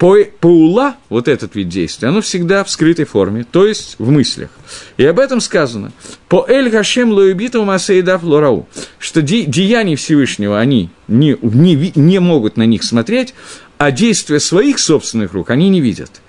Паула, 0.00 0.96
вот 1.10 1.28
этот 1.28 1.54
вид 1.54 1.68
действия, 1.68 2.08
оно 2.08 2.22
всегда 2.22 2.64
в 2.64 2.70
скрытой 2.70 3.04
форме, 3.04 3.44
то 3.44 3.66
есть 3.66 3.96
в 3.98 4.10
мыслях. 4.10 4.48
И 4.96 5.04
об 5.04 5.20
этом 5.20 5.42
сказано. 5.42 5.92
По 6.26 6.46
Эль 6.48 6.70
Хашем 6.70 7.12
Лоебиту 7.12 7.62
Масаидав 7.64 8.22
Лорау, 8.22 8.66
что 8.98 9.20
де, 9.20 9.44
деяния 9.44 9.96
Всевышнего 9.96 10.58
они 10.58 10.88
не, 11.06 11.36
не, 11.42 11.92
не 11.94 12.18
могут 12.18 12.56
на 12.56 12.64
них 12.64 12.82
смотреть, 12.82 13.34
а 13.76 13.90
действия 13.90 14.40
своих 14.40 14.78
собственных 14.78 15.34
рук 15.34 15.50
они 15.50 15.68
не 15.68 15.82
видят. 15.82 16.22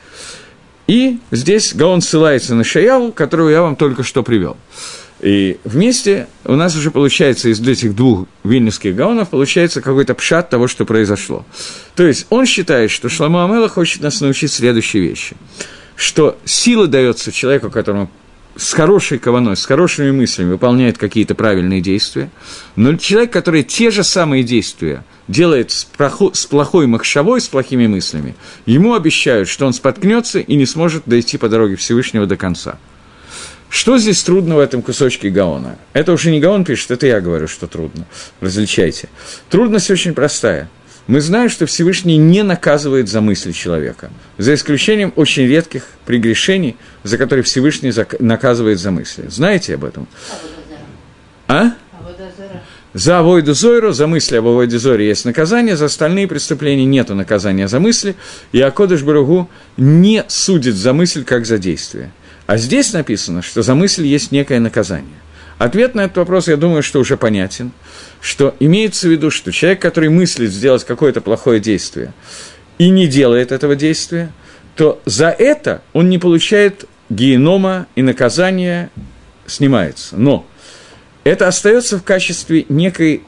И 0.88 1.20
здесь 1.32 1.74
Гаон 1.74 2.01
ссылается 2.01 2.56
на 2.56 2.66
Шаяву, 2.66 3.13
которого 3.13 3.48
я 3.48 3.62
вам 3.62 3.78
только 3.78 4.04
что 4.04 4.22
привел. 4.22 4.58
И 5.22 5.60
вместе 5.63 6.28
у 6.46 6.56
нас 6.56 6.75
уже 6.75 6.90
получается 6.90 7.50
из 7.50 7.66
этих 7.66 7.96
двух 7.96 8.28
вильнюсских 8.44 8.96
гаонов 8.96 9.30
получается 9.30 9.80
какой-то 9.80 10.16
пшат 10.16 10.50
того, 10.50 10.68
что 10.68 10.84
произошло. 10.84 11.46
То 11.96 12.06
есть 12.06 12.25
он 12.32 12.48
считает, 12.48 12.90
что 12.90 13.08
Шламу 13.08 13.44
Амела 13.44 13.70
хочет 13.70 14.01
нас 14.01 14.20
научить 14.20 14.51
следующие 14.51 15.04
вещи. 15.04 15.36
Что 15.96 16.40
сила 16.44 16.88
дается 16.88 17.32
человеку, 17.32 17.70
которому 17.70 18.10
с 18.56 18.74
хорошей 18.74 19.20
кованой, 19.20 19.56
с 19.56 19.66
хорошими 19.66 20.10
мыслями 20.10 20.54
выполняет 20.54 20.98
какие-то 20.98 21.36
правильные 21.36 21.82
действия, 21.82 22.32
но 22.75 22.96
человек, 22.96 23.32
который 23.32 23.63
те 23.63 23.92
же 23.92 24.04
самые 24.04 24.44
действия 24.44 25.06
делает 25.28 25.70
с, 25.70 25.88
прохо- 25.98 26.34
с 26.34 26.48
плохой 26.48 26.88
махшавой, 26.88 27.42
с 27.42 27.48
плохими 27.48 27.86
мыслями, 27.86 28.36
ему 28.66 28.96
обещают, 28.96 29.48
что 29.48 29.68
он 29.68 29.74
споткнется 29.74 30.40
и 30.40 30.56
не 30.56 30.66
сможет 30.66 31.04
дойти 31.06 31.38
по 31.38 31.48
дороге 31.48 31.75
Всевышнего 31.75 32.25
до 32.25 32.38
конца– 32.38 32.80
что 33.72 33.98
здесь 33.98 34.22
трудно 34.22 34.58
в 34.58 34.60
этом 34.60 34.82
кусочке 34.82 35.30
Гаона? 35.30 35.78
Это 35.94 36.12
уже 36.12 36.30
не 36.30 36.42
Гаон 36.42 36.66
пишет, 36.66 36.92
это 36.92 37.08
я 37.08 37.22
говорю, 37.22 37.48
что 37.48 37.68
трудно. 37.68 38.06
Различайте. 38.42 39.08
Трудность 39.50 39.90
очень 39.90 40.13
простая. 40.13 40.70
Мы 41.08 41.22
знаем, 41.22 41.50
что 41.50 41.66
Всевышний 41.66 42.18
не 42.18 42.44
наказывает 42.44 43.08
за 43.08 43.22
мысли 43.22 43.54
человека, 43.54 44.12
за 44.38 44.56
исключением 44.56 45.13
очень 45.16 45.48
редких 45.48 45.84
прегрешений, 46.06 46.75
за 47.04 47.18
которые 47.18 47.44
Всевышний 47.44 47.94
наказывает 48.20 48.78
за 48.78 48.92
мысли. 48.92 49.28
Знаете 49.30 49.75
об 49.75 49.86
этом? 49.86 50.06
А? 51.48 51.72
За 52.94 53.20
Авойду 53.20 53.54
Зойру, 53.54 53.94
за 53.94 54.06
мысли 54.06 54.36
об 54.36 54.48
Авойде 54.48 54.78
Зоре 54.78 55.08
есть 55.08 55.24
наказание, 55.24 55.78
за 55.78 55.86
остальные 55.86 56.28
преступления 56.28 56.84
нет 56.84 57.08
наказания 57.08 57.70
за 57.70 57.80
мысли, 57.80 58.16
и 58.51 58.60
Акодыш 58.60 59.04
Баругу 59.04 59.50
не 59.78 60.25
судит 60.28 60.75
за 60.75 60.92
мысль, 60.92 61.24
как 61.24 61.46
за 61.46 61.58
действие. 61.58 62.12
А 62.51 62.58
здесь 62.58 62.91
написано, 62.91 63.41
что 63.41 63.62
за 63.62 63.75
мысль 63.75 64.05
есть 64.05 64.34
некое 64.34 64.60
наказание. 64.60 65.15
Ответ 65.58 65.96
на 65.96 66.01
этот 66.01 66.17
вопрос, 66.17 66.50
я 66.50 66.58
думаю, 66.58 66.84
что 66.84 67.00
уже 67.00 67.15
понятен, 67.15 67.72
что 68.20 68.58
имеется 68.60 69.08
в 69.08 69.12
виду, 69.12 69.31
что 69.31 69.53
человек, 69.53 69.81
который 69.81 70.10
мыслит 70.10 70.51
сделать 70.51 70.84
какое-то 70.84 71.22
плохое 71.22 71.62
действие 71.62 72.12
и 72.77 72.89
не 72.89 73.08
делает 73.08 73.53
этого 73.53 73.77
действия, 73.77 74.34
то 74.75 75.01
за 75.05 75.29
это 75.29 75.81
он 75.93 76.10
не 76.10 76.17
получает 76.17 76.84
генома 77.10 77.88
и 77.96 78.01
наказание 78.01 78.89
снимается. 79.46 80.17
Но 80.17 80.46
это 81.24 81.48
остается 81.48 82.00
в 82.00 82.03
качестве 82.03 82.65
некой 82.67 83.24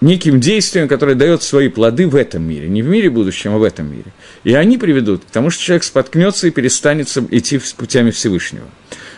неким 0.00 0.40
действием, 0.40 0.88
которое 0.88 1.14
дает 1.14 1.42
свои 1.42 1.68
плоды 1.68 2.06
в 2.08 2.16
этом 2.16 2.42
мире, 2.42 2.68
не 2.68 2.82
в 2.82 2.88
мире 2.88 3.10
будущем, 3.10 3.54
а 3.54 3.58
в 3.58 3.62
этом 3.62 3.90
мире. 3.90 4.12
И 4.44 4.54
они 4.54 4.78
приведут 4.78 5.24
к 5.24 5.30
тому, 5.30 5.50
что 5.50 5.62
человек 5.62 5.84
споткнется 5.84 6.46
и 6.46 6.50
перестанет 6.50 7.08
идти 7.30 7.60
путями 7.76 8.10
Всевышнего. 8.10 8.66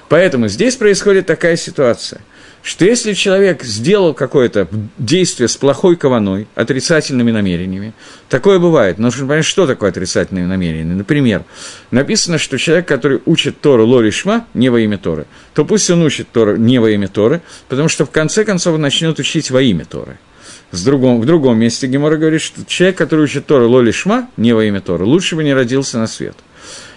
Поэтому 0.08 0.48
здесь 0.48 0.76
происходит 0.76 1.26
такая 1.26 1.56
ситуация, 1.56 2.20
что 2.62 2.84
если 2.84 3.14
человек 3.14 3.62
сделал 3.62 4.12
какое-то 4.12 4.68
действие 4.98 5.48
с 5.48 5.56
плохой 5.56 5.96
кованой, 5.96 6.46
отрицательными 6.54 7.30
намерениями, 7.30 7.94
такое 8.28 8.58
бывает. 8.58 8.98
Но 8.98 9.04
нужно 9.04 9.26
понять, 9.26 9.46
что 9.46 9.66
такое 9.66 9.90
отрицательные 9.90 10.46
намерения. 10.46 10.94
Например, 10.94 11.44
написано, 11.90 12.38
что 12.38 12.58
человек, 12.58 12.86
который 12.86 13.20
учит 13.24 13.60
Тору 13.60 13.86
лоришма, 13.86 14.46
не 14.54 14.68
во 14.68 14.80
имя 14.80 14.98
Торы, 14.98 15.26
то 15.54 15.64
пусть 15.64 15.90
он 15.90 16.02
учит 16.02 16.30
Тору 16.30 16.56
не 16.56 16.78
во 16.78 16.90
имя 16.90 17.08
Торы, 17.08 17.40
потому 17.68 17.88
что 17.88 18.04
в 18.04 18.10
конце 18.10 18.44
концов 18.44 18.74
он 18.74 18.82
начнет 18.82 19.18
учить 19.18 19.50
во 19.50 19.62
имя 19.62 19.84
Торы– 19.84 20.18
с 20.72 20.82
другом, 20.82 21.20
в 21.20 21.26
другом 21.26 21.58
месте 21.58 21.86
Гемора 21.86 22.16
говорит, 22.16 22.40
что 22.40 22.64
человек, 22.64 22.98
который 22.98 23.24
учит 23.24 23.46
Тору 23.46 23.68
Лоли 23.68 23.92
Шма, 23.92 24.28
не 24.36 24.52
во 24.52 24.64
имя 24.64 24.80
Торы, 24.80 25.04
лучше 25.04 25.36
бы 25.36 25.44
не 25.44 25.54
родился 25.54 25.98
на 25.98 26.06
свет– 26.06 26.36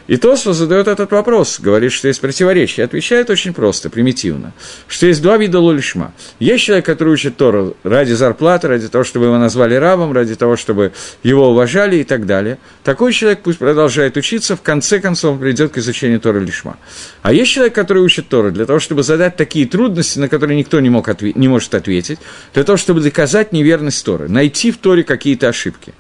и 0.07 0.17
Тосфа 0.17 0.53
задает 0.53 0.87
этот 0.87 1.11
вопрос, 1.11 1.59
говорит, 1.59 1.91
что 1.91 2.07
есть 2.07 2.21
противоречие. 2.21 2.83
Отвечает 2.83 3.29
очень 3.29 3.53
просто, 3.53 3.89
примитивно, 3.89 4.53
что 4.87 5.07
есть 5.07 5.21
два 5.21 5.37
вида 5.37 5.59
лолишма. 5.59 6.13
Есть 6.39 6.65
человек, 6.65 6.85
который 6.85 7.13
учит 7.13 7.37
Тору 7.37 7.75
ради 7.83 8.13
зарплаты, 8.13 8.67
ради 8.67 8.87
того, 8.87 9.03
чтобы 9.03 9.25
его 9.25 9.37
назвали 9.37 9.75
рабом, 9.75 10.13
ради 10.13 10.35
того, 10.35 10.57
чтобы 10.57 10.93
его 11.23 11.49
уважали 11.49 11.97
и 11.97 12.03
так 12.03 12.25
далее. 12.25 12.59
Такой 12.83 13.13
человек 13.13 13.39
пусть 13.43 13.57
продолжает 13.57 14.15
учиться, 14.17 14.55
в 14.55 14.61
конце 14.61 14.99
концов 14.99 15.33
он 15.33 15.39
придет 15.39 15.71
к 15.71 15.77
изучению 15.79 16.19
Торы 16.19 16.39
лишма. 16.39 16.77
А 17.23 17.33
есть 17.33 17.51
человек, 17.51 17.73
который 17.73 18.03
учит 18.03 18.29
Тору 18.29 18.51
для 18.51 18.65
того, 18.65 18.79
чтобы 18.79 19.01
задать 19.01 19.35
такие 19.37 19.65
трудности, 19.65 20.19
на 20.19 20.29
которые 20.29 20.57
никто 20.57 20.79
не, 20.79 20.89
мог 20.89 21.09
отве- 21.09 21.33
не 21.35 21.47
может 21.47 21.73
ответить, 21.73 22.19
для 22.53 22.63
того, 22.63 22.77
чтобы 22.77 23.01
доказать 23.01 23.51
неверность 23.51 24.05
Торы, 24.05 24.29
найти 24.29 24.71
в 24.71 24.77
Торе 24.77 25.03
какие-то 25.03 25.49
ошибки. 25.49 25.93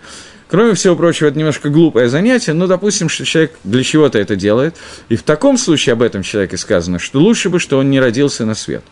Кроме 0.47 0.75
всего 0.75 0.95
прочего, 0.95 1.27
это 1.27 1.39
немножко 1.39 1.69
глупое 1.69 2.07
занятие, 2.07 2.53
но 2.53 2.67
допустим, 2.67 3.09
что 3.09 3.25
человек 3.25 3.53
для 3.63 3.83
чего-то 3.83 4.19
это 4.19 4.35
делает, 4.35 4.75
и 5.09 5.15
в 5.15 5.23
таком 5.23 5.57
случае 5.57 5.93
об 5.93 6.03
этом 6.03 6.21
человеке 6.21 6.57
сказано, 6.57 6.99
что 6.99 7.19
лучше 7.19 7.49
бы, 7.49 7.59
что 7.59 7.79
он 7.79 7.89
не 7.89 7.99
родился 7.99 8.45
на 8.45 8.53
свет. 8.53 8.83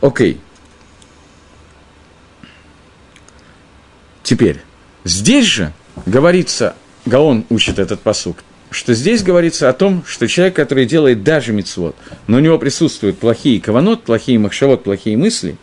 Окей. 0.00 0.40
Теперь, 4.22 4.62
здесь 5.04 5.44
же 5.44 5.72
говорится, 6.06 6.74
Гаон 7.04 7.44
учит 7.50 7.78
этот 7.78 8.00
посук, 8.00 8.38
что 8.70 8.94
здесь 8.94 9.22
говорится 9.22 9.68
о 9.68 9.74
том, 9.74 10.02
что 10.06 10.26
человек, 10.26 10.56
который 10.56 10.86
делает 10.86 11.22
даже 11.22 11.52
мицвод, 11.52 11.94
но 12.26 12.38
у 12.38 12.40
него 12.40 12.58
присутствуют 12.58 13.18
плохие 13.18 13.60
каванот, 13.60 14.04
плохие 14.04 14.38
махшавод, 14.38 14.82
плохие 14.82 15.18
мысли, 15.18 15.58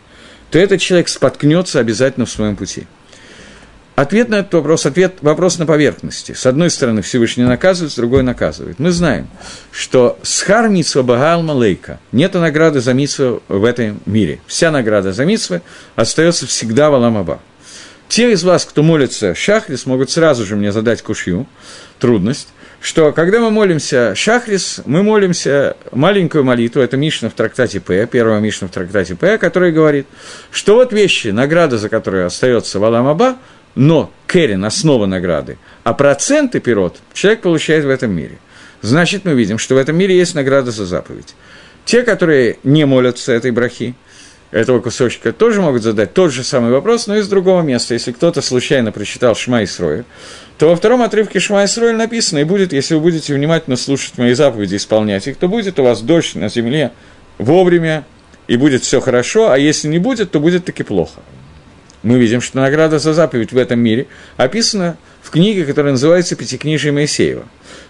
то 0.52 0.60
этот 0.60 0.80
человек 0.80 1.08
споткнется 1.08 1.80
обязательно 1.80 2.24
в 2.24 2.30
своем 2.30 2.54
пути– 2.54 2.86
Ответ 3.94 4.30
на 4.30 4.36
этот 4.36 4.54
вопрос, 4.54 4.86
ответ, 4.86 5.16
вопрос 5.20 5.58
на 5.58 5.66
поверхности. 5.66 6.32
С 6.32 6.46
одной 6.46 6.70
стороны, 6.70 7.02
Всевышний 7.02 7.44
наказывает, 7.44 7.92
с 7.92 7.96
другой 7.96 8.22
наказывает. 8.22 8.78
Мы 8.78 8.90
знаем, 8.90 9.28
что 9.70 10.18
שכר 10.22 10.70
מצוה 10.70 11.02
בהאי 11.02 11.42
עלמא 11.42 11.65
ליכא. 11.65 12.00
Нет 12.10 12.32
награды 12.32 12.80
за 12.80 12.94
мицву 12.94 13.42
в 13.48 13.64
этом 13.64 14.00
мире. 14.06 14.40
Вся 14.46 14.70
награда 14.70 15.12
за 15.12 15.26
мицвы 15.26 15.60
остается 15.94 16.46
всегда 16.46 16.88
в 16.88 16.94
עולם 16.94 17.17
הבא. 17.17 17.40
Те 18.08 18.32
из 18.32 18.44
вас, 18.44 18.64
кто 18.64 18.82
молится 18.82 19.34
שחרית, 19.34 19.84
могут 19.84 20.10
сразу 20.10 20.46
же 20.46 20.56
мне 20.56 20.72
задать 20.72 21.02
кушью, 21.02 21.46
трудность, 21.98 22.48
что 22.82 23.12
когда 23.12 23.40
мы 23.40 23.50
молимся 23.50 24.14
שחרית, 24.14 24.80
мы 24.86 25.02
молимся 25.02 25.76
маленькую 25.92 26.44
молитву, 26.44 26.82
это 26.82 26.96
Мишна 26.96 27.30
в 27.30 27.34
трактате 27.34 27.80
Пеа, 27.80 28.06
первая 28.10 28.40
Мишна 28.40 28.68
в 28.68 28.70
трактате 28.70 29.14
Пеа, 29.14 29.38
которая 29.38 29.70
говорит, 29.70 30.06
что 30.50 30.74
вот 30.74 30.92
вещи, 30.92 31.28
награда 31.28 31.78
за 31.78 31.88
которую 31.88 32.26
остается 32.26 32.80
в 32.80 32.84
עולם 32.84 33.10
הבא, 33.10 33.36
но 33.74 34.10
קרן– 34.26 34.64
основа 34.66 35.06
награды, 35.06 35.58
а 35.84 35.94
проценты 35.94 36.60
пирот 36.60 36.98
человек 37.12 37.42
получает 37.42 37.84
в 37.84 37.88
этом 37.88 38.12
мире. 38.12 38.38
Значит, 38.82 39.24
мы 39.24 39.34
видим, 39.34 39.58
что 39.58 39.74
в 39.74 39.78
этом 39.78 39.96
мире 39.96 40.16
есть 40.16 40.34
награда 40.34 40.70
за 40.70 40.86
заповедь. 40.86 41.34
Те, 41.84 42.02
которые 42.02 42.58
не 42.64 42.84
молятся 42.84 43.32
этой 43.32 43.50
брахи, 43.50 43.94
этого 44.50 44.80
кусочка, 44.80 45.32
тоже 45.32 45.62
могут 45.62 45.82
задать 45.82 46.12
тот 46.12 46.30
же 46.30 46.44
самый 46.44 46.72
вопрос, 46.72 47.06
но 47.06 47.16
из 47.16 47.26
другого 47.26 47.62
места. 47.62 47.94
Если 47.94 48.12
кто-то 48.12 48.42
случайно 48.42 48.92
прочитал 48.92 49.34
Шма 49.34 49.64
Исроэль, 49.64 50.04
то 50.58 50.68
во 50.68 50.76
втором 50.76 51.00
отрывке 51.00 51.40
Шма 51.40 51.64
Исроэль 51.64 51.96
написано, 51.96 52.40
и 52.40 52.44
будет, 52.44 52.72
если 52.72 52.94
вы 52.94 53.00
будете 53.00 53.34
внимательно 53.34 53.76
слушать 53.76 54.18
мои 54.18 54.34
заповеди, 54.34 54.76
исполнять 54.76 55.26
их, 55.26 55.38
то 55.38 55.48
будет 55.48 55.78
у 55.78 55.84
вас 55.84 56.02
дождь 56.02 56.34
на 56.34 56.50
земле 56.50 56.92
вовремя, 57.38 58.04
и 58.46 58.56
будет 58.56 58.82
все 58.82 59.00
хорошо, 59.00 59.50
а 59.50 59.58
если 59.58 59.88
не 59.88 59.98
будет, 59.98 60.32
то 60.32 60.38
будет 60.38 60.66
таки 60.66 60.82
плохо 60.82 61.20
мы 62.02 62.18
видим, 62.18 62.40
что 62.40 62.58
награда 62.58 62.98
за 62.98 63.12
заповедь 63.12 63.52
в 63.52 63.58
этом 63.58 63.80
мире 63.80 64.06
описана 64.36 64.96
в 65.22 65.30
книге, 65.30 65.64
которая 65.64 65.92
называется 65.92 66.34
«Пятикнижие 66.34 66.92
Моисеева». 66.92 67.44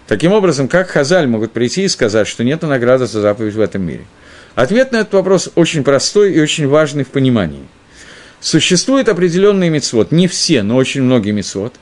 Таким 0.07 0.31
образом, 0.33 0.67
как 0.67 0.89
Хазаль 0.89 1.27
могут 1.27 1.51
прийти 1.51 1.83
и 1.83 1.87
сказать, 1.87 2.27
что 2.27 2.43
нет 2.43 2.61
награды 2.61 3.07
за 3.07 3.21
заповедь 3.21 3.55
в 3.55 3.61
этом 3.61 3.81
мире? 3.81 4.05
Ответ 4.55 4.91
на 4.91 4.97
этот 4.97 5.13
вопрос 5.13 5.49
очень 5.55 5.83
простой 5.83 6.33
и 6.33 6.41
очень 6.41 6.67
важный 6.67 7.03
в 7.03 7.07
понимании. 7.07 7.63
Существует 8.39 9.09
определенный 9.09 9.69
мецвод, 9.69 10.11
не 10.11 10.27
все, 10.27 10.61
но 10.61 10.75
очень 10.75 11.01
многие 11.01 11.31
мецвод, 11.31 11.73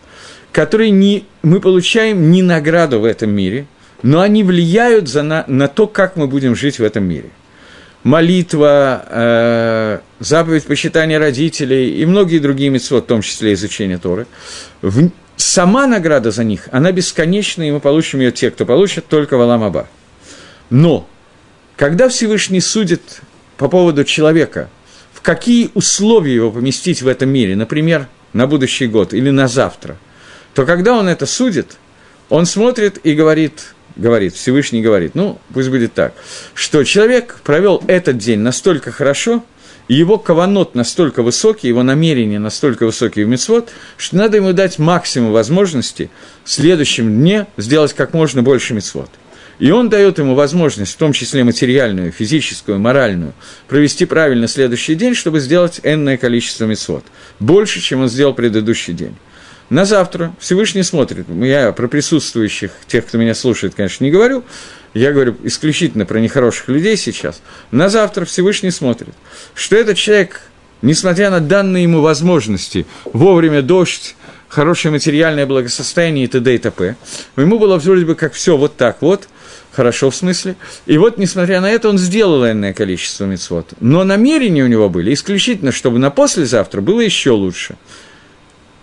которые 0.53 0.91
не, 0.91 1.25
мы 1.41 1.59
получаем 1.59 2.31
не 2.31 2.43
награду 2.43 2.99
в 2.99 3.05
этом 3.05 3.31
мире, 3.31 3.65
но 4.03 4.21
они 4.21 4.43
влияют 4.43 5.09
за 5.09 5.23
на, 5.23 5.43
на 5.47 5.67
то, 5.67 5.87
как 5.87 6.15
мы 6.15 6.27
будем 6.27 6.55
жить 6.55 6.79
в 6.79 6.83
этом 6.83 7.03
мире– 7.03 7.29
молитва, 8.03 9.05
э, 9.07 9.99
заповедь 10.19 10.65
почитания 10.65 11.19
родителей 11.19 12.01
и 12.01 12.05
многие 12.05 12.39
другие 12.39 12.69
митцвот, 12.69 13.05
в 13.05 13.07
том 13.07 13.21
числе 13.21 13.53
изучение 13.53 13.97
Торы, 13.97 14.27
в, 14.81 15.09
сама 15.35 15.87
награда 15.87 16.31
за 16.31 16.43
них, 16.43 16.67
она 16.71 16.91
бесконечна, 16.91 17.67
и 17.67 17.71
мы 17.71 17.79
получим 17.79 18.19
ее 18.19 18.31
те, 18.31 18.51
кто 18.51 18.65
получит, 18.65 19.07
только 19.07 19.37
в 19.37 19.41
Аламаба. 19.41 19.87
Но, 20.69 21.07
когда 21.75 22.09
Всевышний 22.09 22.61
судит 22.61 23.21
по 23.57 23.67
поводу 23.67 24.03
человека, 24.03 24.69
в 25.13 25.21
какие 25.21 25.69
условия 25.73 26.33
его 26.33 26.51
поместить 26.51 27.01
в 27.01 27.07
этом 27.07 27.29
мире, 27.29 27.55
например, 27.55 28.07
на 28.33 28.47
будущий 28.47 28.87
год 28.87 29.13
или 29.13 29.29
на 29.29 29.47
завтра, 29.47 29.97
то 30.53 30.65
когда 30.65 30.97
он 30.97 31.07
это 31.07 31.25
судит, 31.25 31.77
он 32.29 32.45
смотрит 32.45 32.99
и 33.03 33.13
говорит, 33.13 33.73
говорит, 33.95 34.35
Всевышний 34.35 34.81
говорит, 34.81 35.15
ну, 35.15 35.39
пусть 35.53 35.69
будет 35.69 35.93
так, 35.93 36.13
что 36.53 36.83
человек 36.83 37.39
провел 37.43 37.83
этот 37.87 38.17
день 38.17 38.39
настолько 38.39 38.91
хорошо, 38.91 39.43
его 39.87 40.17
каванот 40.17 40.73
настолько 40.75 41.21
высокий, 41.21 41.67
его 41.67 41.83
намерения 41.83 42.39
настолько 42.39 42.85
высокие 42.85 43.25
в 43.25 43.27
мецвод, 43.27 43.69
что 43.97 44.15
надо 44.15 44.37
ему 44.37 44.53
дать 44.53 44.79
максимум 44.79 45.31
возможности 45.31 46.09
в 46.43 46.51
следующем 46.51 47.19
дне 47.19 47.47
сделать 47.57 47.93
как 47.93 48.13
можно 48.13 48.41
больше 48.41 48.73
мецвод. 48.73 49.09
И 49.59 49.69
он 49.69 49.89
дает 49.89 50.17
ему 50.17 50.33
возможность, 50.33 50.93
в 50.93 50.97
том 50.97 51.13
числе 51.13 51.43
материальную, 51.43 52.11
физическую, 52.11 52.79
моральную, 52.79 53.33
провести 53.67 54.05
правильно 54.05 54.47
следующий 54.47 54.95
день, 54.95 55.13
чтобы 55.13 55.39
сделать 55.39 55.81
энное 55.83 56.17
количество 56.17 56.65
мецвод. 56.65 57.03
Больше, 57.39 57.79
чем 57.79 58.01
он 58.01 58.09
сделал 58.09 58.33
предыдущий 58.33 58.93
день. 58.93 59.15
На 59.71 59.85
завтра 59.85 60.33
Всевышний 60.37 60.83
смотрит. 60.83 61.27
Я 61.29 61.71
про 61.71 61.87
присутствующих, 61.87 62.71
тех, 62.87 63.05
кто 63.05 63.17
меня 63.17 63.33
слушает, 63.33 63.73
конечно, 63.73 64.03
не 64.03 64.11
говорю. 64.11 64.43
Я 64.93 65.13
говорю 65.13 65.37
исключительно 65.43 66.05
про 66.05 66.19
нехороших 66.19 66.67
людей 66.67 66.97
сейчас. 66.97 67.41
На 67.71 67.87
завтра 67.87 68.25
Всевышний 68.25 68.71
смотрит, 68.71 69.15
что 69.53 69.77
этот 69.77 69.95
человек, 69.95 70.41
несмотря 70.81 71.29
на 71.29 71.39
данные 71.39 71.83
ему 71.83 72.01
возможности, 72.01 72.85
вовремя 73.05 73.61
дождь, 73.61 74.17
хорошее 74.49 74.91
материальное 74.91 75.45
благосостояние 75.45 76.25
и 76.25 76.27
т.д. 76.27 76.53
и 76.53 76.57
т.п. 76.57 76.97
Ему 77.37 77.57
было 77.57 77.77
вроде 77.77 78.03
бы 78.03 78.15
как 78.15 78.33
все 78.33 78.57
вот 78.57 78.75
так 78.75 78.97
вот, 79.01 79.29
хорошо 79.71 80.09
в 80.09 80.15
смысле. 80.17 80.57
И 80.85 80.97
вот, 80.97 81.17
несмотря 81.17 81.61
на 81.61 81.69
это, 81.69 81.87
он 81.87 81.97
сделал 81.97 82.45
энное 82.45 82.73
количество 82.73 83.23
мецвод. 83.23 83.69
Но 83.79 84.03
намерения 84.03 84.65
у 84.65 84.67
него 84.67 84.89
были 84.89 85.13
исключительно, 85.13 85.71
чтобы 85.71 85.97
на 85.97 86.09
послезавтра 86.09 86.81
было 86.81 86.99
еще 86.99 87.29
лучше. 87.29 87.77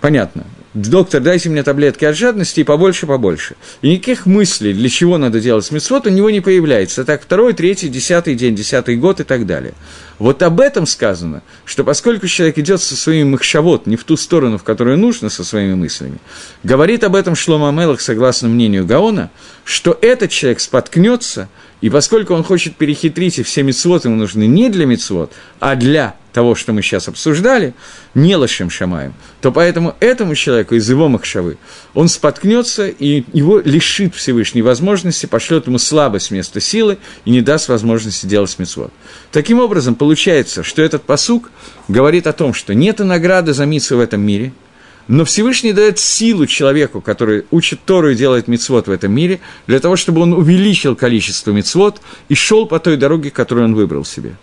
Понятно 0.00 0.46
доктор, 0.82 1.20
дайте 1.20 1.48
мне 1.48 1.62
таблетки 1.62 2.04
от 2.04 2.16
жадности 2.16 2.60
и 2.60 2.64
побольше, 2.64 3.06
побольше. 3.06 3.56
И 3.82 3.90
никаких 3.90 4.26
мыслей, 4.26 4.72
для 4.72 4.88
чего 4.88 5.18
надо 5.18 5.40
делать 5.40 5.64
смитсвот, 5.64 6.06
у 6.06 6.10
него 6.10 6.30
не 6.30 6.40
появляется. 6.40 7.04
Так 7.04 7.22
второй, 7.22 7.52
третий, 7.52 7.88
десятый 7.88 8.34
день, 8.34 8.54
десятый 8.54 8.96
год 8.96 9.20
и 9.20 9.24
так 9.24 9.46
далее. 9.46 9.74
Вот 10.18 10.42
об 10.42 10.60
этом 10.60 10.86
сказано, 10.86 11.42
что 11.64 11.84
поскольку 11.84 12.26
человек 12.26 12.58
идет 12.58 12.82
со 12.82 12.96
своим 12.96 13.32
махшавод 13.32 13.86
не 13.86 13.96
в 13.96 14.04
ту 14.04 14.16
сторону, 14.16 14.58
в 14.58 14.64
которую 14.64 14.98
нужно, 14.98 15.28
со 15.28 15.44
своими 15.44 15.74
мыслями, 15.74 16.18
говорит 16.64 17.04
об 17.04 17.14
этом 17.14 17.36
Шлома 17.36 17.70
Мелах, 17.70 18.00
согласно 18.00 18.48
мнению 18.48 18.84
Гаона, 18.84 19.30
что 19.64 19.96
этот 20.00 20.30
человек 20.30 20.60
споткнется, 20.60 21.48
и 21.80 21.90
поскольку 21.90 22.34
он 22.34 22.42
хочет 22.42 22.74
перехитрить, 22.76 23.38
и 23.38 23.42
все 23.44 23.62
мецвод 23.62 24.04
ему 24.04 24.16
нужны 24.16 24.46
не 24.46 24.68
для 24.68 24.86
мецвод, 24.86 25.32
а 25.60 25.76
для 25.76 26.16
того, 26.38 26.54
что 26.54 26.72
мы 26.72 26.82
сейчас 26.82 27.08
обсуждали, 27.08 27.74
не 28.14 28.36
лошем 28.36 28.70
шамаем, 28.70 29.12
то 29.40 29.50
поэтому 29.50 29.96
этому 29.98 30.36
человеку 30.36 30.76
из 30.76 30.88
его 30.88 31.08
махшавы 31.08 31.58
он 31.94 32.06
споткнется 32.08 32.86
и 32.86 33.24
его 33.32 33.58
лишит 33.58 34.14
Всевышней 34.14 34.62
возможности, 34.62 35.26
пошлет 35.26 35.66
ему 35.66 35.78
слабость 35.78 36.30
вместо 36.30 36.60
силы 36.60 36.98
и 37.24 37.30
не 37.30 37.40
даст 37.40 37.68
возможности 37.68 38.26
делать 38.26 38.56
мецвод. 38.56 38.92
Таким 39.32 39.58
образом, 39.58 39.96
получается, 39.96 40.62
что 40.62 40.80
этот 40.80 41.02
посук 41.02 41.50
говорит 41.88 42.28
о 42.28 42.32
том, 42.32 42.54
что 42.54 42.72
нет 42.72 43.00
награды 43.00 43.52
за 43.52 43.66
митсу 43.66 43.96
в 43.96 44.00
этом 44.00 44.20
мире– 44.20 44.52
но 45.08 45.24
Всевышний 45.24 45.72
дает 45.72 45.98
силу 45.98 46.46
человеку, 46.46 47.00
который 47.00 47.46
учит 47.50 47.80
Тору 47.86 48.10
и 48.10 48.14
делает 48.14 48.46
мицвод 48.46 48.88
в 48.88 48.90
этом 48.90 49.10
мире, 49.10 49.40
для 49.66 49.80
того, 49.80 49.96
чтобы 49.96 50.20
он 50.20 50.34
увеличил 50.34 50.94
количество 50.94 51.50
мицвод 51.50 52.02
и 52.28 52.34
шел 52.34 52.66
по 52.66 52.78
той 52.78 52.98
дороге, 52.98 53.30
которую 53.30 53.64
он 53.64 53.74
выбрал 53.74 54.04
себе. 54.04 54.36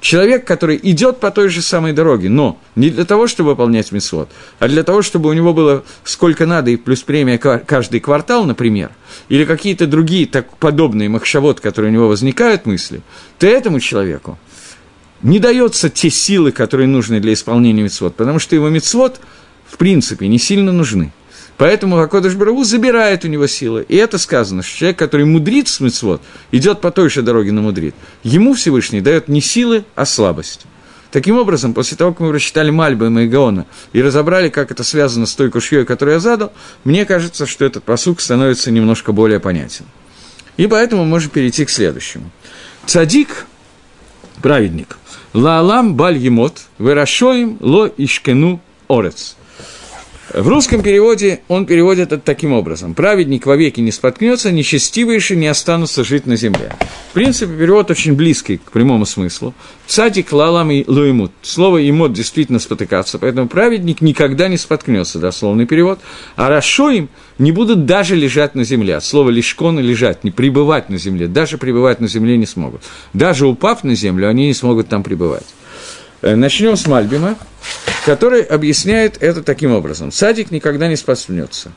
Человек, 0.00 0.44
который 0.44 0.78
идет 0.82 1.20
по 1.20 1.30
той 1.30 1.48
же 1.48 1.62
самой 1.62 1.92
дороге, 1.92 2.28
но 2.28 2.58
не 2.74 2.90
для 2.90 3.04
того, 3.04 3.26
чтобы 3.26 3.50
выполнять 3.50 3.92
мицвод, 3.92 4.30
а 4.58 4.68
для 4.68 4.82
того, 4.82 5.02
чтобы 5.02 5.30
у 5.30 5.32
него 5.32 5.52
было 5.52 5.84
сколько 6.04 6.46
надо 6.46 6.70
и 6.70 6.76
плюс 6.76 7.02
премия 7.02 7.38
каждый 7.38 8.00
квартал, 8.00 8.44
например, 8.44 8.90
или 9.28 9.44
какие-то 9.44 9.86
другие 9.86 10.26
так 10.26 10.56
подобные 10.58 11.08
махшавод, 11.08 11.60
которые 11.60 11.90
у 11.90 11.94
него 11.94 12.08
возникают 12.08 12.66
мысли, 12.66 13.00
то 13.38 13.46
этому 13.46 13.80
человеку 13.80 14.38
не 15.22 15.38
дается 15.38 15.88
те 15.88 16.10
силы, 16.10 16.52
которые 16.52 16.86
нужны 16.86 17.20
для 17.20 17.32
исполнения 17.32 17.82
мицвод, 17.82 18.14
потому 18.16 18.38
что 18.38 18.54
его 18.54 18.68
мицвод– 18.68 19.20
в 19.68 19.76
принципе, 19.76 20.28
не 20.28 20.38
сильно 20.38 20.72
нужны. 20.72 21.12
Поэтому 21.56 21.98
Акодыш 21.98 22.34
Браву 22.34 22.64
забирает 22.64 23.24
у 23.24 23.28
него 23.28 23.46
силы. 23.46 23.86
И 23.88 23.96
это 23.96 24.18
сказано, 24.18 24.62
что 24.62 24.76
человек, 24.76 24.98
который 24.98 25.24
мудрит 25.24 25.68
с 25.68 25.80
митцвот, 25.80 26.20
идет 26.52 26.80
по 26.80 26.90
той 26.90 27.08
же 27.08 27.22
дороге, 27.22 27.52
но 27.52 27.62
мудрит. 27.62 27.94
Ему 28.22 28.54
Всевышний 28.54 29.00
дает 29.00 29.28
не 29.28 29.40
силы, 29.40 29.84
а 29.94 30.04
слабость. 30.04 30.66
Таким 31.10 31.38
образом, 31.38 31.72
после 31.72 31.96
того, 31.96 32.12
как 32.12 32.20
мы 32.20 32.30
прочитали 32.30 32.68
Мальба 32.70 33.06
и 33.06 33.08
Маигаона 33.08 33.64
и 33.94 34.02
разобрали, 34.02 34.50
как 34.50 34.70
это 34.70 34.84
связано 34.84 35.24
с 35.24 35.34
той 35.34 35.50
кушьей, 35.50 35.86
которую 35.86 36.14
я 36.14 36.20
задал, 36.20 36.52
мне 36.84 37.06
кажется, 37.06 37.46
что 37.46 37.64
этот 37.64 37.84
посук 37.84 38.20
становится 38.20 38.70
немножко 38.70 39.12
более 39.12 39.40
понятен. 39.40 39.86
И 40.58 40.66
поэтому 40.66 41.04
мы 41.04 41.10
можем 41.10 41.30
перейти 41.30 41.64
к 41.64 41.70
следующему. 41.70 42.30
Цадик, 42.84 43.46
праведник, 44.42 44.98
лаалам 45.32 45.94
баль 45.94 46.18
емот, 46.18 46.60
вырашоим 46.76 47.56
ло 47.60 47.90
ишкену 47.96 48.60
орец– 48.88 49.36
в 50.34 50.48
русском 50.48 50.82
переводе 50.82 51.40
он 51.46 51.66
переводит 51.66 52.12
это 52.12 52.18
таким 52.18 52.52
образом. 52.52 52.94
«Праведник 52.94 53.46
вовеки 53.46 53.80
не 53.80 53.92
споткнется, 53.92 54.50
нечестивейшие 54.50 55.38
не 55.38 55.46
останутся 55.46 56.02
жить 56.02 56.26
на 56.26 56.36
земле». 56.36 56.72
В 57.10 57.14
принципе, 57.14 57.52
перевод 57.52 57.90
очень 57.90 58.14
близкий 58.14 58.58
к 58.58 58.72
прямому 58.72 59.06
смыслу. 59.06 59.54
«Цадик 59.86 60.32
лалам 60.32 60.72
и 60.72 60.84
луимут». 60.86 61.30
Слово 61.42 61.88
«имот» 61.88 62.12
действительно 62.12 62.58
спотыкаться, 62.58 63.18
поэтому 63.18 63.48
праведник 63.48 64.00
никогда 64.00 64.48
не 64.48 64.56
споткнется, 64.56 65.20
дословный 65.20 65.66
перевод. 65.66 66.00
А 66.34 66.48
«рашоим» 66.48 67.08
не 67.38 67.52
будут 67.52 67.86
даже 67.86 68.16
лежать 68.16 68.56
на 68.56 68.64
земле. 68.64 68.96
От 68.96 69.04
слова 69.04 69.30
«лишкон»– 69.30 69.78
лежать, 69.80 70.24
не 70.24 70.32
пребывать 70.32 70.90
на 70.90 70.98
земле. 70.98 71.28
Даже 71.28 71.56
пребывать 71.56 72.00
на 72.00 72.08
земле 72.08 72.36
не 72.36 72.46
смогут. 72.46 72.82
Даже 73.12 73.46
упав 73.46 73.84
на 73.84 73.94
землю, 73.94 74.28
они 74.28 74.48
не 74.48 74.54
смогут 74.54 74.88
там 74.88 75.04
пребывать. 75.04 75.46
Э, 76.26 76.34
Начнем 76.34 76.76
с 76.76 76.88
Мальбима, 76.88 77.36
который 78.04 78.42
объясняет 78.42 79.16
это 79.22 79.44
таким 79.44 79.70
образом. 79.70 80.10
Садик 80.10 80.50
никогда 80.50 80.88
не 80.88 80.96
споткнется. 80.96 81.72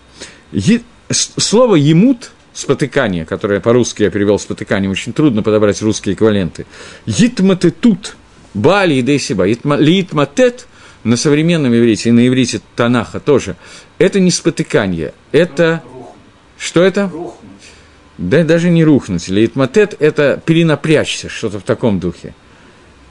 Е... 0.52 0.82
Слово 1.12 1.76
«емут» 1.76 2.32
спотыкание, 2.54 3.26
которое 3.26 3.60
по-русски 3.60 4.04
я 4.04 4.10
перевел 4.10 4.40
спотыкание, 4.40 4.90
очень 4.90 5.14
трудно 5.14 5.44
подобрать 5.44 5.84
русские 5.84 6.16
эквиваленты. 6.16 6.66
Йитматетут, 7.06 8.16
бали 8.56 8.96
и 8.96 9.04
дейсиба. 9.04 9.46
Литматет 9.46 10.66
на 11.04 11.16
современном 11.16 11.78
иврите 11.78 12.10
и 12.10 12.12
на 12.12 12.28
иврите 12.28 12.60
Танаха 12.76 13.20
тоже. 13.20 13.56
Это 14.00 14.20
не 14.20 14.32
спотыкание, 14.32 15.14
это... 15.32 15.84
Что 16.58 16.82
это? 16.82 17.12
Да 18.18 18.44
даже 18.44 18.72
не 18.72 18.84
рухнуть. 18.84 19.30
Лейтматет– 19.30 19.96
это 20.00 20.42
перенапрячься, 20.44 21.30
что-то 21.30 21.60
в 21.60 21.64
таком 21.64 22.00
духе. 22.00 22.34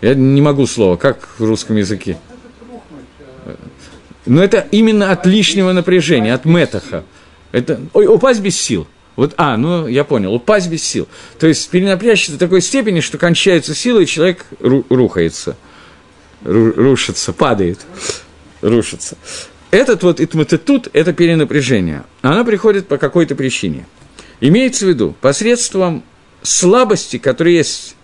Я 0.01 0.15
не 0.15 0.41
могу 0.41 0.67
слова, 0.67 0.97
как 0.97 1.29
в 1.39 1.45
русском 1.45 1.77
языке. 1.77 2.19
Но 4.27 4.43
это 4.43 4.67
именно 4.71 5.11
от 5.11 5.27
лишнего 5.27 5.73
напряжения, 5.73 6.35
от 6.35 6.45
метаха. 6.45 7.05
Это, 7.51 7.81
ой, 7.95 8.07
упасть 8.07 8.41
без 8.41 8.61
сил. 8.61 8.87
Вот, 9.17 9.35
а, 9.37 9.57
ну, 9.57 9.89
я 9.89 10.05
понял, 10.05 10.35
упасть 10.35 10.69
без 10.69 10.85
сил. 10.85 11.09
То 11.41 11.49
есть 11.49 11.69
перенапрячься 11.71 12.33
до 12.33 12.39
такой 12.39 12.61
степени, 12.61 13.01
что 13.01 13.19
кончается 13.19 13.75
сила, 13.75 14.01
и 14.01 14.07
человек 14.07 14.45
ру, 14.61 14.87
рухается, 14.89 15.57
ру, 16.45 16.73
рушится, 16.73 17.33
падает, 17.33 17.81
рушится. 18.61 19.17
Этот 19.73 20.03
вот 20.05 20.21
итматетут– 20.21 20.89
это 20.93 21.13
перенапряжение. 21.13 22.05
Оно 22.23 22.45
приходит 22.45 22.87
по 22.87 22.97
какой-то 22.97 23.35
причине. 23.35 23.87
Имеется 24.41 24.87
в 24.87 24.89
виду, 24.89 25.17
посредством 25.21 26.05
слабости, 26.43 27.19
которые 27.19 27.57
есть, 27.57 27.97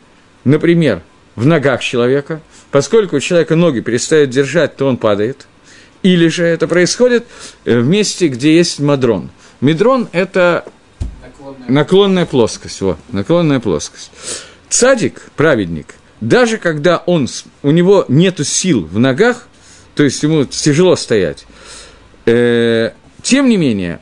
например, 0.42 1.02
в 1.36 1.46
ногах 1.46 1.82
человека, 1.82 2.40
поскольку 2.70 3.16
у 3.16 3.20
человека 3.20 3.56
ноги 3.56 3.80
перестают 3.80 4.30
держать, 4.30 4.76
то 4.76 4.86
он 4.86 4.96
падает. 4.96 5.46
Или 6.02 6.28
же 6.28 6.44
это 6.44 6.68
происходит 6.68 7.26
в 7.64 7.86
месте, 7.86 8.28
где 8.28 8.54
есть 8.56 8.78
мадрон. 8.78 9.30
Медрон– 9.60 10.08
это 10.12 10.64
наклонная, 11.22 11.68
наклонная 11.68 12.26
плоскость. 12.26 12.80
Вот, 12.82 12.98
наклонная 13.10 13.60
плоскость. 13.60 14.10
Цадик, 14.68 15.30
праведник, 15.36 15.94
даже 16.20 16.58
когда 16.58 16.98
он, 16.98 17.28
у 17.62 17.70
него 17.70 18.04
нет 18.08 18.46
сил 18.46 18.84
в 18.84 18.98
ногах, 18.98 19.48
то 19.94 20.02
есть 20.02 20.22
ему 20.22 20.44
тяжело 20.44 20.96
стоять, 20.96 21.46
э, 22.26 22.90
тем 23.22 23.48
не 23.48 23.56
менее, 23.56 24.00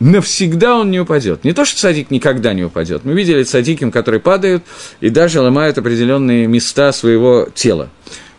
навсегда 0.00 0.78
он 0.78 0.90
не 0.90 1.00
упадет. 1.00 1.44
Не 1.44 1.52
то, 1.52 1.64
что 1.64 1.78
садик 1.78 2.10
никогда 2.10 2.52
не 2.52 2.64
упадет. 2.64 3.04
Мы 3.04 3.14
видели 3.14 3.42
садиким, 3.42 3.90
которые 3.90 4.20
падают 4.20 4.62
и 5.00 5.10
даже 5.10 5.40
ломают 5.40 5.78
определенные 5.78 6.46
места 6.46 6.92
своего 6.92 7.48
тела. 7.54 7.90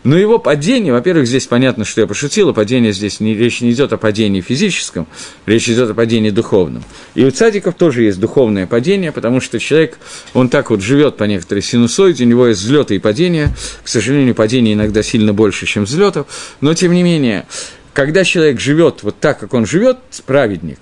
Но 0.02 0.16
его 0.16 0.38
падение, 0.38 0.94
во-первых, 0.94 1.26
здесь 1.26 1.46
понятно, 1.46 1.84
что 1.84 2.00
я 2.00 2.06
пошутил, 2.06 2.48
а 2.48 2.52
падение 2.54 2.92
здесь 2.92 3.20
не, 3.20 3.34
речь 3.34 3.60
не 3.60 3.70
идет 3.72 3.92
о 3.92 3.98
падении 3.98 4.40
физическом, 4.40 5.06
речь 5.44 5.68
идет 5.68 5.90
о 5.90 5.94
падении 5.94 6.30
духовном. 6.30 6.82
И 7.14 7.22
у 7.22 7.30
цадиков 7.30 7.74
тоже 7.74 8.04
есть 8.04 8.18
духовное 8.18 8.66
падение, 8.66 9.12
потому 9.12 9.42
что 9.42 9.58
человек, 9.58 9.98
он 10.32 10.48
так 10.48 10.70
вот 10.70 10.80
живет 10.80 11.18
по 11.18 11.24
некоторой 11.24 11.62
синусоиде, 11.62 12.24
у 12.24 12.28
него 12.28 12.46
есть 12.46 12.62
взлеты 12.62 12.96
и 12.96 12.98
падения. 12.98 13.54
К 13.84 13.88
сожалению, 13.88 14.34
падение 14.34 14.72
иногда 14.72 15.02
сильно 15.02 15.34
больше, 15.34 15.66
чем 15.66 15.84
взлетов, 15.84 16.26
но 16.62 16.72
тем 16.72 16.94
не 16.94 17.02
менее, 17.02 17.44
когда 17.92 18.24
человек 18.24 18.58
живет 18.58 19.02
вот 19.02 19.20
так, 19.20 19.38
как 19.38 19.52
он 19.52 19.66
живет, 19.66 19.98
праведник, 20.24 20.78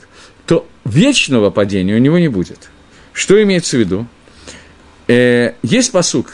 то 0.48 0.66
вечного 0.86 1.50
падения 1.50 1.94
у 1.94 1.98
него 1.98 2.18
не 2.18 2.28
будет. 2.28 2.70
Что 3.12 3.40
имеется 3.42 3.76
в 3.76 3.80
виду? 3.80 4.06
Э, 5.06 5.52
есть 5.62 5.92
посук, 5.92 6.32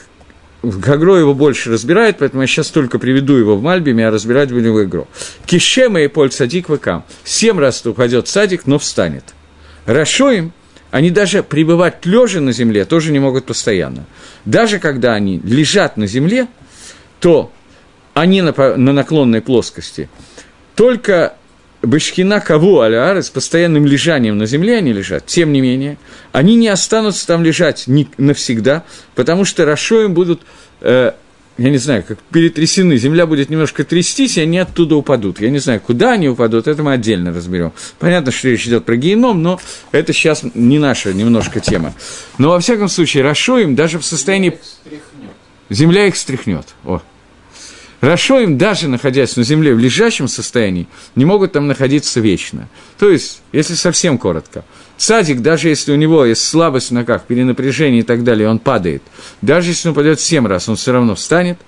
Гагро 0.63 1.17
его 1.17 1.35
больше 1.35 1.71
разбирает, 1.71 2.19
поэтому 2.19 2.43
я 2.43 2.47
сейчас 2.47 2.69
только 2.69 2.99
приведу 2.99 3.35
его 3.35 3.57
в 3.57 3.63
Мальбиме, 3.63 4.07
а 4.07 4.11
разбирать 4.11 4.53
будем 4.53 4.73
в 4.73 4.83
игру. 4.85 5.09
Кишема 5.47 6.01
и 6.01 6.09
поль 6.09 6.31
садик 6.31 6.69
выкам. 6.69 7.05
Семь 7.25 7.59
раз 7.59 7.85
упадет 7.85 8.29
садик, 8.29 8.67
но 8.67 8.79
встанет. 8.79 9.35
Рашоим, 9.85 10.53
они 10.93 11.11
даже 11.11 11.43
пребывать 11.43 12.07
лежа 12.07 12.41
на 12.41 12.53
земле 12.53 12.85
тоже 12.85 13.11
не 13.11 13.19
могут 13.19 13.47
постоянно. 13.47 14.07
Даже 14.45 14.79
когда 14.79 15.15
они 15.15 15.41
лежат 15.41 15.97
на 15.97 16.07
земле, 16.07 16.47
то 17.19 17.53
они 18.15 18.43
на, 18.43 18.53
на 18.77 18.93
наклонной 18.93 19.43
плоскости. 19.43 20.09
Только 20.77 21.35
Башкина 21.87 22.41
Каву 22.41 22.81
Аляар 22.81 23.23
с 23.23 23.31
постоянным 23.31 23.87
лежанием 23.87 24.39
на 24.39 24.47
земле 24.47 24.79
они 24.79 24.93
лежат, 24.93 25.27
тем 25.27 25.53
не 25.53 25.61
менее, 25.61 25.99
они 26.33 26.57
не 26.57 26.69
останутся 26.69 27.27
там 27.27 27.43
лежать 27.43 27.85
навсегда, 28.19 28.85
потому 29.15 29.45
что 29.45 29.65
Рашоем 29.65 30.15
будут, 30.15 30.43
э, 30.81 31.13
я 31.59 31.71
не 31.71 31.79
знаю, 31.79 32.05
как 32.07 32.19
перетрясены, 32.31 32.97
земля 32.97 33.27
будет 33.27 33.51
немножко 33.51 33.85
трястись, 33.85 34.37
и 34.37 34.41
они 34.41 34.59
оттуда 34.59 34.97
упадут. 34.97 35.41
Я 35.41 35.51
не 35.51 35.59
знаю, 35.59 35.81
куда 35.81 36.13
они 36.13 36.29
упадут, 36.29 36.67
это 36.67 36.83
мы 36.83 36.93
отдельно 36.93 37.33
разберем. 37.33 37.73
Понятно, 37.99 38.33
что 38.33 38.49
речь 38.49 38.67
идет 38.67 38.85
про 38.85 38.97
геном, 38.97 39.43
но 39.43 39.61
это 39.93 40.13
сейчас 40.13 40.43
не 40.55 40.79
наша 40.79 41.13
немножко 41.13 41.61
тема. 41.61 41.95
Но 42.39 42.51
во 42.51 42.61
всяком 42.61 42.89
случае, 42.89 43.23
Рашоем 43.23 43.75
даже 43.75 43.99
в 43.99 44.05
состоянии... 44.05 44.59
Земля 45.71 46.07
их 46.07 46.17
стряхнет. 46.17 46.67
О, 46.85 47.01
Рашоим, 48.01 48.59
даже 48.59 48.89
находясь 48.89 49.37
на 49.37 49.45
земле 49.45 49.75
в 49.75 49.79
лежащем 49.79 50.29
состоянии, 50.29 50.87
не 51.17 51.25
могут 51.25 51.53
там 51.53 51.67
находиться 51.67 52.21
вечно. 52.21 52.69
То 52.99 53.11
есть, 53.11 53.41
если 53.53 53.75
совсем 53.75 54.19
коротко, 54.19 54.65
цадик, 54.97 55.41
даже 55.41 55.69
если 55.69 55.93
у 55.93 55.97
него 55.97 56.25
есть 56.25 56.45
слабость 56.45 56.91
в 56.91 56.95
ногах, 56.95 57.25
перенапряжение 57.25 58.01
и 58.01 58.05
так 58.05 58.25
далее, 58.25 58.49
он 58.49 58.59
падает. 58.59 59.03
Даже 59.43 59.71
если 59.71 59.89
он 59.89 59.93
упадет 59.93 60.21
семь 60.21 60.47
раз, 60.47 60.69
он 60.69 60.77
все 60.77 60.93
равно 60.93 61.15
встанет. 61.15 61.59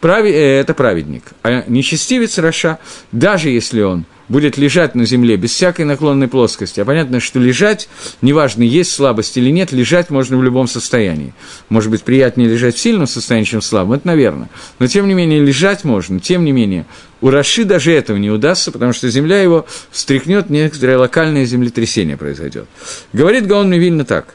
Прави, 0.00 0.30
э, 0.30 0.60
это 0.60 0.74
праведник. 0.74 1.24
А 1.42 1.64
нечестивец 1.66 2.38
Раша, 2.38 2.78
даже 3.12 3.50
если 3.50 3.82
он 3.82 4.04
будет 4.28 4.56
лежать 4.56 4.94
на 4.94 5.04
земле 5.04 5.36
без 5.36 5.52
всякой 5.52 5.84
наклонной 5.84 6.28
плоскости. 6.28 6.80
А 6.80 6.84
понятно, 6.84 7.20
что 7.20 7.38
лежать, 7.38 7.88
неважно, 8.22 8.62
есть 8.62 8.92
слабость 8.92 9.36
или 9.36 9.50
нет, 9.50 9.72
лежать 9.72 10.10
можно 10.10 10.36
в 10.36 10.42
любом 10.42 10.68
состоянии. 10.68 11.34
Может 11.68 11.90
быть, 11.90 12.02
приятнее 12.02 12.48
лежать 12.48 12.76
в 12.76 12.78
сильном 12.78 13.06
состоянии, 13.06 13.46
чем 13.46 13.60
в 13.60 13.64
слабом, 13.64 13.94
это 13.94 14.06
наверное. 14.06 14.48
Но, 14.78 14.86
тем 14.86 15.08
не 15.08 15.14
менее, 15.14 15.40
лежать 15.40 15.84
можно. 15.84 16.20
Тем 16.20 16.44
не 16.44 16.52
менее, 16.52 16.86
у 17.20 17.30
Раши 17.30 17.64
даже 17.64 17.92
этого 17.92 18.16
не 18.16 18.30
удастся, 18.30 18.72
потому 18.72 18.92
что 18.92 19.08
земля 19.10 19.40
его 19.40 19.66
встряхнет, 19.90 20.50
некоторое 20.50 20.98
локальное 20.98 21.44
землетрясение 21.44 22.16
произойдет. 22.16 22.66
Говорит 23.12 23.46
Гаон 23.46 23.70
Мивильна 23.70 24.04
так. 24.04 24.34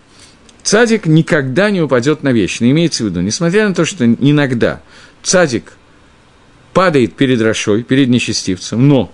Цадик 0.63 1.07
никогда 1.07 1.71
не 1.71 1.81
упадет 1.81 2.21
на 2.23 2.31
вечно. 2.31 2.69
Имеется 2.69 3.03
в 3.03 3.07
виду, 3.07 3.21
несмотря 3.21 3.67
на 3.67 3.73
то, 3.73 3.83
что 3.83 4.05
иногда 4.05 4.81
цадик 5.23 5.73
падает 6.73 7.15
перед 7.15 7.41
Рашой, 7.41 7.83
перед 7.83 8.09
нечестивцем, 8.09 8.87
но 8.87 9.11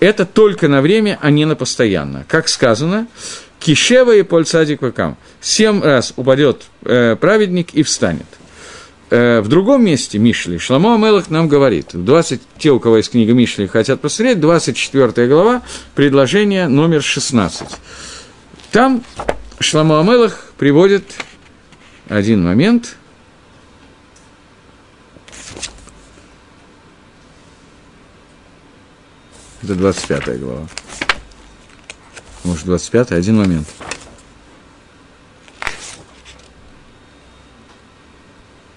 это 0.00 0.26
только 0.26 0.68
на 0.68 0.80
время, 0.80 1.18
а 1.20 1.30
не 1.30 1.44
на 1.44 1.56
постоянно. 1.56 2.24
Как 2.28 2.48
сказано, 2.48 3.06
Кишева 3.58 4.14
и 4.14 4.22
Польцадик 4.22 4.82
Вакам. 4.82 5.16
Семь 5.40 5.82
раз 5.82 6.12
упадет 6.16 6.66
э, 6.84 7.16
праведник 7.16 7.74
и 7.74 7.82
встанет. 7.82 8.26
Э, 9.10 9.40
в 9.40 9.48
другом 9.48 9.84
месте 9.84 10.18
Мишли 10.18 10.58
Шламо 10.58 10.94
Амелах 10.94 11.30
нам 11.30 11.48
говорит, 11.48 11.88
20, 11.92 12.40
те, 12.58 12.70
у 12.70 12.78
кого 12.78 12.98
есть 12.98 13.10
книга 13.10 13.32
Мишли, 13.32 13.66
хотят 13.66 14.00
посмотреть, 14.00 14.40
24 14.40 15.26
глава, 15.26 15.62
предложение 15.94 16.68
номер 16.68 17.02
16. 17.02 17.66
Там 18.70 19.02
Шламо 19.58 20.00
Амелах 20.00 20.52
приводит 20.56 21.04
один 22.08 22.44
момент– 22.44 22.96
Это 29.62 29.74
25 29.74 30.40
глава. 30.40 30.68
Может, 32.44 32.64
25 32.66 33.12
один 33.12 33.36
момент. 33.36 33.66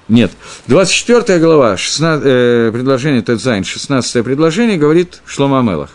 Нет. 0.07 0.31
24 0.67 1.39
глава, 1.39 1.77
16, 1.77 2.25
э, 2.25 2.71
предложение 2.73 3.21
Тедзайн, 3.21 3.63
16 3.63 4.23
предложение, 4.25 4.77
говорит 4.77 5.21
Шлома 5.25 5.59
Амелах. 5.59 5.91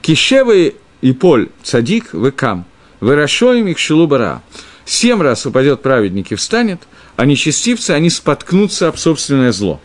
Кишевы 0.00 0.74
и 1.00 1.12
поль 1.12 1.48
цадик 1.62 2.12
векам, 2.12 2.64
вырашоем 2.98 3.68
их 3.68 3.78
шелубара. 3.78 4.42
Семь 4.84 5.22
раз 5.22 5.46
упадет 5.46 5.80
праведник 5.80 6.32
и 6.32 6.34
встанет, 6.34 6.80
а 7.16 7.24
нечестивцы, 7.24 7.92
они 7.92 8.10
споткнутся 8.10 8.88
об 8.88 8.96
собственное 8.96 9.52
зло. 9.52 9.80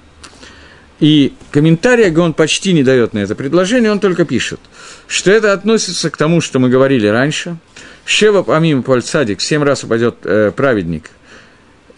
И 1.00 1.34
комментария 1.52 2.12
он 2.20 2.34
почти 2.34 2.74
не 2.74 2.84
дает 2.84 3.14
на 3.14 3.20
это 3.20 3.36
предложение, 3.36 3.92
он 3.92 4.00
только 4.00 4.26
пишет, 4.26 4.60
что 5.08 5.32
это 5.32 5.54
относится 5.54 6.10
к 6.10 6.18
тому, 6.18 6.42
что 6.42 6.60
мы 6.60 6.70
говорили 6.70 7.06
раньше. 7.08 7.58
Шева 8.04 8.42
помимо 8.42 8.82
Пальцадик, 8.82 9.42
семь 9.42 9.64
раз 9.64 9.84
упадет 9.84 10.18
э, 10.24 10.52
праведник. 10.56 11.12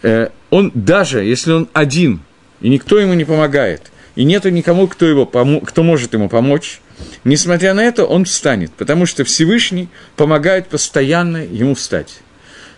Э, 0.02 0.28
он 0.50 0.70
даже, 0.74 1.24
если 1.24 1.52
он 1.52 1.68
один, 1.72 2.20
и 2.60 2.68
никто 2.68 2.98
ему 2.98 3.14
не 3.14 3.24
помогает, 3.24 3.90
и 4.16 4.24
нету 4.24 4.50
никому, 4.50 4.86
кто, 4.86 5.06
его 5.06 5.24
помо- 5.24 5.64
кто 5.64 5.82
может 5.82 6.12
ему 6.12 6.28
помочь, 6.28 6.80
несмотря 7.24 7.72
на 7.72 7.82
это, 7.82 8.04
он 8.04 8.26
встанет, 8.26 8.70
потому 8.72 9.06
что 9.06 9.24
Всевышний 9.24 9.88
помогает 10.16 10.66
постоянно 10.66 11.38
ему 11.38 11.74
встать. 11.74 12.20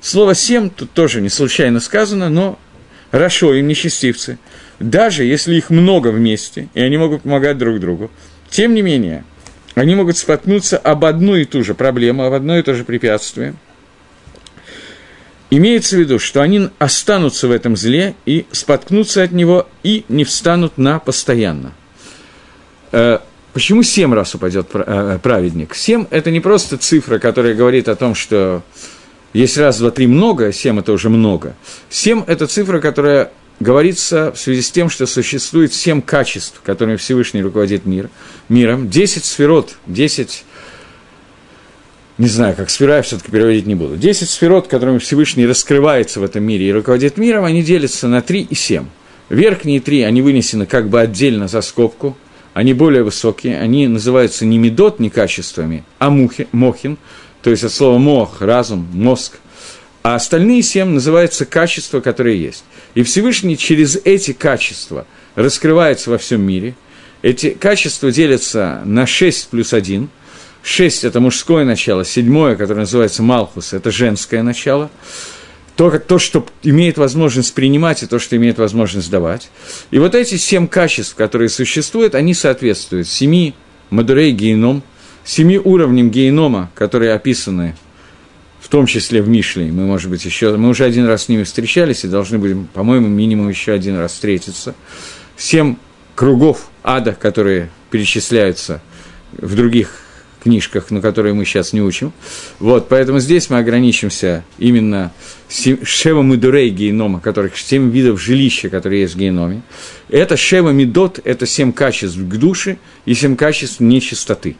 Слово 0.01 0.35
«семь» 0.35 0.71
тут 0.71 0.93
тоже 0.93 1.21
не 1.21 1.31
случайно 1.31 1.81
сказано, 1.81 2.29
но 2.29 2.61
хорошо 3.11 3.55
им 3.55 3.67
несчастливцы– 3.67 4.39
даже 4.79 5.25
если 5.25 5.55
их 5.55 5.71
много 5.71 6.09
вместе, 6.09 6.69
и 6.75 6.81
они 6.81 6.97
могут 6.97 7.23
помогать 7.23 7.59
друг 7.59 7.81
другу, 7.81 8.11
тем 8.51 8.75
не 8.75 8.83
менее, 8.83 9.25
они 9.75 9.95
могут 9.95 10.19
споткнуться 10.19 10.77
об 10.77 11.05
одну 11.05 11.37
и 11.37 11.45
ту 11.45 11.65
же 11.65 11.75
проблему, 11.75 12.25
об 12.25 12.33
одно 12.33 12.59
и 12.59 12.63
то 12.63 12.75
же 12.75 12.85
препятствие. 12.85 13.55
Имеется 15.51 15.97
в 15.97 16.01
виду, 16.01 16.19
что 16.19 16.41
они 16.41 16.71
останутся 16.79 17.47
в 17.47 17.51
этом 17.51 17.77
зле 17.77 18.15
и 18.25 18.47
споткнутся 18.53 19.23
от 19.23 19.33
него 19.33 19.69
и 19.83 20.05
не 20.09 20.25
встанут 20.25 20.79
на 20.79 20.99
постоянно. 20.99 21.73
Э, 22.91 23.19
почему 23.53 23.83
семь 23.83 24.15
раз 24.15 24.35
упадет 24.35 24.69
э, 24.73 25.19
праведник? 25.23 25.75
Семь– 25.75 26.07
это 26.11 26.31
не 26.31 26.41
просто 26.41 26.79
цифра, 26.79 27.19
которая 27.19 27.55
говорит 27.55 27.89
о 27.89 27.97
том, 27.97 28.15
что 28.15 28.63
есть 29.35 29.59
раз, 29.59 29.79
два, 29.79 29.91
три 29.91 30.07
много, 30.07 30.53
семь– 30.53 30.79
это 30.81 30.93
уже 30.93 31.11
много. 31.11 31.55
Семь– 31.91 32.25
это 32.27 32.47
цифра, 32.47 32.81
которая 32.81 33.31
говорится 33.63 34.33
в 34.33 34.39
связи 34.39 34.61
с 34.61 34.71
тем, 34.71 34.91
что 34.91 35.07
существует 35.07 35.73
семь 35.73 36.03
качеств, 36.03 36.61
которыми 36.63 36.97
Всевышний 36.97 37.43
руководит 37.43 37.87
мир, 37.87 38.11
миром, 38.49 38.91
десять 38.91 39.25
сферот, 39.25 39.77
десять, 39.87 40.45
не 42.19 42.29
знаю, 42.29 42.55
как 42.55 42.69
сфера 42.69 42.97
я 42.97 43.03
все-таки 43.03 43.31
переводить 43.31 43.67
не 43.67 43.75
буду, 43.75 43.97
десять 43.97 44.29
сферот, 44.29 44.69
которыми 44.69 44.99
Всевышний 44.99 45.47
раскрывается 45.47 46.21
в 46.21 46.25
этом 46.25 46.43
мире 46.45 46.69
и 46.69 46.73
руководит 46.73 47.17
миром, 47.17 47.45
они 47.45 47.63
делятся 47.63 48.09
на 48.09 48.21
три 48.21 48.43
и 48.43 48.55
семь. 48.55 48.87
Верхние 49.29 49.81
три, 49.81 50.03
они 50.03 50.21
вынесены 50.21 50.67
как 50.67 50.91
бы 50.91 51.01
отдельно 51.01 51.49
за 51.49 51.63
скобку, 51.63 52.17
они 52.53 52.75
более 52.75 53.03
высокие, 53.03 53.59
они 53.59 53.89
называются 53.89 54.45
не 54.45 54.59
медот, 54.59 55.01
не 55.01 55.09
качествами, 55.09 55.85
а 55.99 56.11
мухи, 56.11 56.49
мохин, 56.53 56.99
то 57.43 57.51
есть 57.51 57.65
от 57.65 57.73
слова 57.73 57.97
мох, 57.99 58.43
разум, 58.43 58.87
мозг, 58.93 59.39
а 60.03 60.17
остальные 60.17 60.63
семь 60.63 60.89
называются 60.89 61.45
качества, 61.45 62.01
которые 62.01 62.41
есть. 62.41 62.65
И 62.95 63.03
Всевышний 63.03 63.57
через 63.57 63.97
эти 64.05 64.33
качества 64.33 65.07
раскрывается 65.37 66.11
во 66.11 66.19
всем 66.19 66.43
мире. 66.43 66.75
Эти 67.23 67.51
качества 67.51 68.11
делятся 68.11 68.83
на 68.85 69.07
6 69.07 69.49
плюс 69.49 69.73
1. 69.73 70.09
6– 70.65 71.05
это 71.05 71.21
мужское 71.21 71.65
начало, 71.65 72.05
седьмое, 72.05 72.57
которое 72.57 72.81
называется 72.81 73.23
Малхус, 73.23 73.73
это 73.73 73.91
женское 73.91 74.43
начало. 74.43 74.91
То, 75.77 75.99
то, 75.99 76.19
что 76.19 76.47
имеет 76.63 76.99
возможность 76.99 77.55
принимать, 77.55 78.03
и 78.03 78.07
то, 78.07 78.19
что 78.19 78.37
имеет 78.37 78.59
возможность 78.59 79.11
давать. 79.11 79.51
И 79.91 79.99
вот 79.99 80.15
эти 80.15 80.37
семь 80.37 80.69
качеств, 80.69 81.15
которые 81.15 81.49
существуют, 81.49 82.15
они 82.15 82.35
соответствуют 82.35 83.09
семи 83.09 83.55
мадурей 83.91 84.33
геном, 84.33 84.83
семи 85.25 85.59
уровням 85.59 86.11
генома, 86.11 86.71
которые 86.75 87.15
описаны 87.15 87.75
в 88.63 88.69
том 88.69 88.87
числе 88.87 89.21
в 89.23 89.29
Мишле, 89.29 89.73
мы, 89.73 89.85
может 89.85 90.09
быть, 90.09 90.25
еще, 90.25 90.57
мы 90.57 90.69
уже 90.69 90.85
один 90.85 91.07
раз 91.07 91.25
с 91.25 91.29
ними 91.29 91.43
встречались 91.43 92.05
и 92.05 92.09
должны 92.09 92.39
будем, 92.39 92.69
по-моему, 92.73 93.09
минимум 93.09 93.49
еще 93.49 93.73
один 93.73 93.99
раз 93.99 94.13
встретиться. 94.13 94.77
Семь 95.37 95.77
кругов 96.15 96.71
ада, 96.85 97.13
которые 97.13 97.71
перечисляются 97.91 98.81
в 99.33 99.57
других 99.57 99.99
книжках, 100.45 100.93
на 100.93 101.01
которые 101.01 101.35
мы 101.35 101.45
сейчас 101.45 101.73
не 101.73 101.83
учим. 101.83 102.13
Вот, 102.61 102.89
поэтому 102.89 103.19
здесь 103.19 103.51
мы 103.51 103.59
ограничимся 103.59 104.45
именно 104.59 105.13
Шева 105.49 106.23
Мидурей 106.23 106.71
генома, 106.71 107.21
которых 107.21 107.57
семь 107.57 107.91
видов 107.91 108.23
жилища, 108.23 108.69
которые 108.69 109.03
есть 109.03 109.15
в 109.15 109.19
геноме. 109.19 109.63
Это 110.09 110.37
Шева 110.37 110.71
Мидот, 110.71 111.19
это 111.25 111.47
семь 111.47 111.73
качеств 111.73 112.17
к 112.17 112.37
душе 112.37 112.79
и 113.07 113.15
семь 113.15 113.35
качеств 113.35 113.81
нечистоты. 113.81 114.57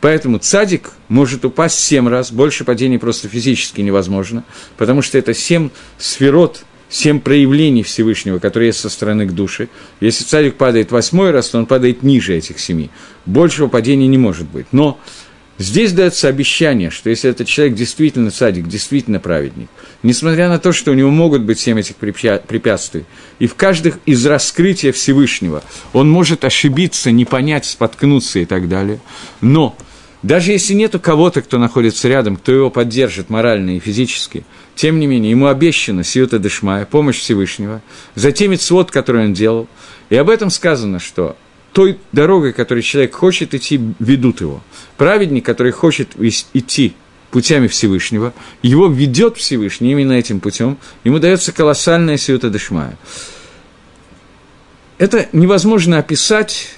Поэтому 0.00 0.38
цадик 0.38 0.90
может 1.08 1.44
упасть 1.44 1.78
семь 1.78 2.08
раз, 2.08 2.30
больше 2.30 2.64
падений 2.64 2.98
просто 2.98 3.28
физически 3.28 3.80
невозможно, 3.80 4.44
потому 4.76 5.00
что 5.02 5.16
это 5.16 5.32
семь 5.32 5.70
сферот, 5.98 6.64
семь 6.88 7.20
проявлений 7.20 7.82
Всевышнего, 7.82 8.38
которые 8.38 8.68
есть 8.68 8.80
со 8.80 8.88
стороны 8.88 9.26
к 9.26 9.32
душе. 9.32 9.68
Если 10.00 10.24
цадик 10.24 10.56
падает 10.56 10.92
восьмой 10.92 11.30
раз, 11.30 11.48
то 11.48 11.58
он 11.58 11.66
падает 11.66 12.02
ниже 12.02 12.36
этих 12.36 12.60
семи. 12.60 12.90
Большего 13.26 13.68
падения 13.68 14.06
не 14.06 14.18
может 14.18 14.46
быть. 14.46 14.66
Но 14.72 15.00
Здесь 15.56 15.92
дается 15.92 16.26
обещание, 16.26 16.90
что 16.90 17.10
если 17.10 17.30
этот 17.30 17.46
человек 17.46 17.76
действительно 17.76 18.32
садик, 18.32 18.66
действительно 18.66 19.20
праведник, 19.20 19.68
несмотря 20.02 20.48
на 20.48 20.58
то, 20.58 20.72
что 20.72 20.90
у 20.90 20.94
него 20.94 21.10
могут 21.10 21.42
быть 21.42 21.60
семь 21.60 21.78
этих 21.78 21.94
препятствий, 21.94 23.04
и 23.38 23.46
в 23.46 23.54
каждых 23.54 23.98
из 24.04 24.26
раскрытия 24.26 24.90
Всевышнего 24.92 25.62
он 25.92 26.10
может 26.10 26.44
ошибиться, 26.44 27.12
не 27.12 27.24
понять, 27.24 27.66
споткнуться 27.66 28.40
и 28.40 28.46
так 28.46 28.68
далее, 28.68 29.00
но 29.40 29.76
даже 30.24 30.52
если 30.52 30.72
нету 30.72 30.98
кого-то, 30.98 31.42
кто 31.42 31.58
находится 31.58 32.08
рядом, 32.08 32.36
кто 32.36 32.50
его 32.50 32.70
поддержит 32.70 33.28
морально 33.28 33.76
и 33.76 33.78
физически, 33.78 34.44
тем 34.74 34.98
не 34.98 35.06
менее, 35.06 35.30
ему 35.30 35.48
обещано 35.48 36.02
Сиюта 36.02 36.38
Дешмая, 36.38 36.86
помощь 36.86 37.18
Всевышнего, 37.18 37.82
за 38.14 38.32
те 38.32 38.48
митцвот, 38.48 38.90
которые 38.90 39.26
он 39.26 39.34
делал. 39.34 39.68
И 40.08 40.16
об 40.16 40.30
этом 40.30 40.48
сказано, 40.48 40.98
что 40.98 41.36
той 41.74 41.98
дорогой, 42.12 42.52
которой 42.52 42.82
человек 42.82 43.14
хочет 43.16 43.52
идти, 43.52 43.80
ведут 43.98 44.40
его. 44.40 44.62
Праведник, 44.96 45.44
который 45.44 45.72
хочет 45.72 46.10
идти 46.18 46.94
путями 47.32 47.66
Всевышнего, 47.66 48.32
его 48.62 48.86
ведет 48.86 49.36
Всевышний 49.36 49.90
именно 49.90 50.12
этим 50.12 50.38
путем, 50.38 50.78
ему 51.02 51.18
дается 51.18 51.50
колоссальная 51.50 52.16
сиута 52.16 52.48
дешмая. 52.48 52.96
Это 54.98 55.28
невозможно 55.32 55.98
описать, 55.98 56.68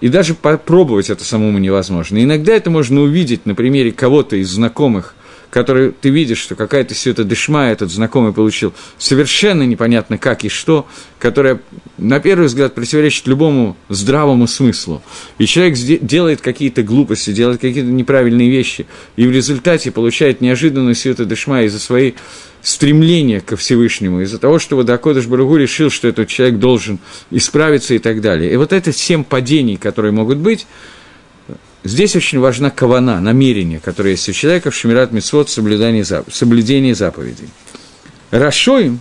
и 0.00 0.08
даже 0.08 0.32
попробовать 0.34 1.10
это 1.10 1.24
самому 1.24 1.58
невозможно. 1.58 2.22
Иногда 2.22 2.54
это 2.54 2.70
можно 2.70 3.02
увидеть 3.02 3.44
на 3.44 3.54
примере 3.54 3.92
кого-то 3.92 4.36
из 4.36 4.48
знакомых, 4.48 5.14
который 5.52 5.92
ты 5.92 6.08
видишь, 6.08 6.38
что 6.38 6.54
какая-то 6.54 6.94
все 6.94 7.10
это 7.10 7.24
дышма 7.24 7.66
этот 7.66 7.90
знакомый 7.90 8.32
получил, 8.32 8.72
совершенно 8.96 9.64
непонятно 9.64 10.16
как 10.16 10.46
и 10.46 10.48
что, 10.48 10.86
которая, 11.18 11.60
на 11.98 12.20
первый 12.20 12.46
взгляд, 12.46 12.74
противоречит 12.74 13.26
любому 13.26 13.76
здравому 13.90 14.46
смыслу. 14.46 15.02
И 15.36 15.44
человек 15.44 15.76
делает 15.76 16.40
какие-то 16.40 16.82
глупости, 16.82 17.34
делает 17.34 17.60
какие-то 17.60 17.90
неправильные 17.90 18.48
вещи, 18.48 18.86
и 19.16 19.26
в 19.26 19.30
результате 19.30 19.90
получает 19.90 20.40
неожиданную 20.40 20.94
все 20.94 21.10
это 21.10 21.26
дышма 21.26 21.64
из-за 21.64 21.80
своей 21.80 22.14
стремления 22.62 23.42
ко 23.42 23.58
Всевышнему, 23.58 24.22
из-за 24.22 24.38
того, 24.38 24.58
что 24.58 24.78
Водокодыш 24.78 25.26
Баругу 25.26 25.56
решил, 25.56 25.90
что 25.90 26.08
этот 26.08 26.28
человек 26.28 26.60
должен 26.60 26.98
исправиться 27.30 27.92
и 27.92 27.98
так 27.98 28.22
далее. 28.22 28.50
И 28.50 28.56
вот 28.56 28.72
это 28.72 28.90
семь 28.90 29.22
падений, 29.22 29.76
которые 29.76 30.12
могут 30.12 30.38
быть, 30.38 30.66
Здесь 31.84 32.14
очень 32.14 32.38
важна 32.38 32.70
кавана, 32.70 33.20
намерение, 33.20 33.80
которое 33.80 34.10
есть 34.10 34.28
у 34.28 34.32
человека 34.32 34.70
в 34.70 34.74
Шмират 34.74 35.10
Митцвот, 35.10 35.50
соблюдение, 35.50 36.04
соблюдение 36.04 36.94
заповедей. 36.94 37.48
Рашоим, 38.30 39.00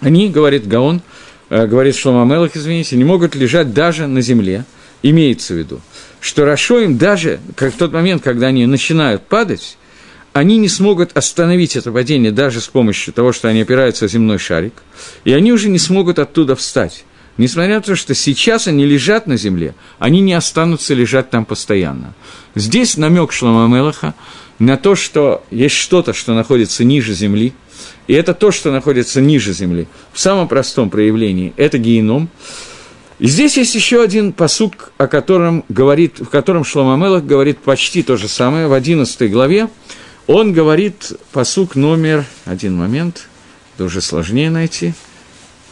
они, 0.00 0.30
говорит 0.30 0.68
Гаон, 0.68 1.02
э, 1.50 1.66
говорит 1.66 1.96
Шлома 1.96 2.24
Мелах, 2.24 2.52
извините, 2.54 2.96
не 2.96 3.04
могут 3.04 3.34
лежать 3.34 3.74
даже 3.74 4.06
на 4.06 4.20
земле, 4.20 4.64
имеется 5.02 5.54
в 5.54 5.56
виду, 5.56 5.80
что 6.20 6.44
Рашоим 6.44 6.98
даже, 6.98 7.40
как 7.56 7.74
в 7.74 7.76
тот 7.76 7.92
момент, 7.92 8.22
когда 8.22 8.46
они 8.46 8.64
начинают 8.66 9.22
падать, 9.26 9.76
они 10.32 10.58
не 10.58 10.68
смогут 10.68 11.16
остановить 11.16 11.76
это 11.76 11.90
падение 11.90 12.30
даже 12.30 12.60
с 12.60 12.68
помощью 12.68 13.12
того, 13.12 13.32
что 13.32 13.48
они 13.48 13.62
опираются 13.62 14.04
о 14.04 14.08
земной 14.08 14.38
шарик, 14.38 14.74
и 15.24 15.32
они 15.32 15.52
уже 15.52 15.68
не 15.68 15.78
смогут 15.78 16.18
оттуда 16.18 16.54
встать. 16.54 17.04
Несмотря 17.38 17.76
на 17.76 17.80
то, 17.82 17.94
что 17.96 18.14
сейчас 18.14 18.66
они 18.66 18.86
лежат 18.86 19.26
на 19.26 19.36
земле, 19.36 19.74
они 19.98 20.20
не 20.20 20.32
останутся 20.32 20.94
лежать 20.94 21.28
там 21.30 21.44
постоянно. 21.44 22.14
Здесь 22.54 22.96
намек 22.96 23.32
Шлома 23.32 23.66
Мелаха 23.66 24.14
на 24.58 24.78
то, 24.78 24.94
что 24.94 25.44
есть 25.50 25.74
что-то, 25.74 26.14
что 26.14 26.32
находится 26.32 26.82
ниже 26.82 27.12
земли, 27.12 27.52
и 28.06 28.14
это 28.14 28.32
то, 28.32 28.50
что 28.52 28.72
находится 28.72 29.20
ниже 29.20 29.52
земли. 29.52 29.86
В 30.12 30.20
самом 30.20 30.48
простом 30.48 30.88
проявлении 30.88 31.52
это 31.56 31.76
геном. 31.76 32.30
И 33.18 33.26
здесь 33.26 33.58
есть 33.58 33.74
еще 33.74 34.02
один 34.02 34.32
посук, 34.32 34.92
о 34.96 35.06
котором 35.06 35.64
говорит, 35.68 36.20
в 36.20 36.26
котором 36.26 36.64
Шлома 36.64 36.96
Мелах 36.96 37.24
говорит 37.24 37.58
почти 37.58 38.02
то 38.02 38.16
же 38.16 38.28
самое, 38.28 38.66
в 38.66 38.72
11 38.72 39.30
главе. 39.30 39.68
Он 40.26 40.52
говорит 40.52 41.12
посук 41.32 41.76
номер, 41.76 42.24
один 42.46 42.76
момент, 42.76 43.28
это 43.74 43.84
уже 43.84 44.00
сложнее 44.00 44.48
найти– 44.48 44.94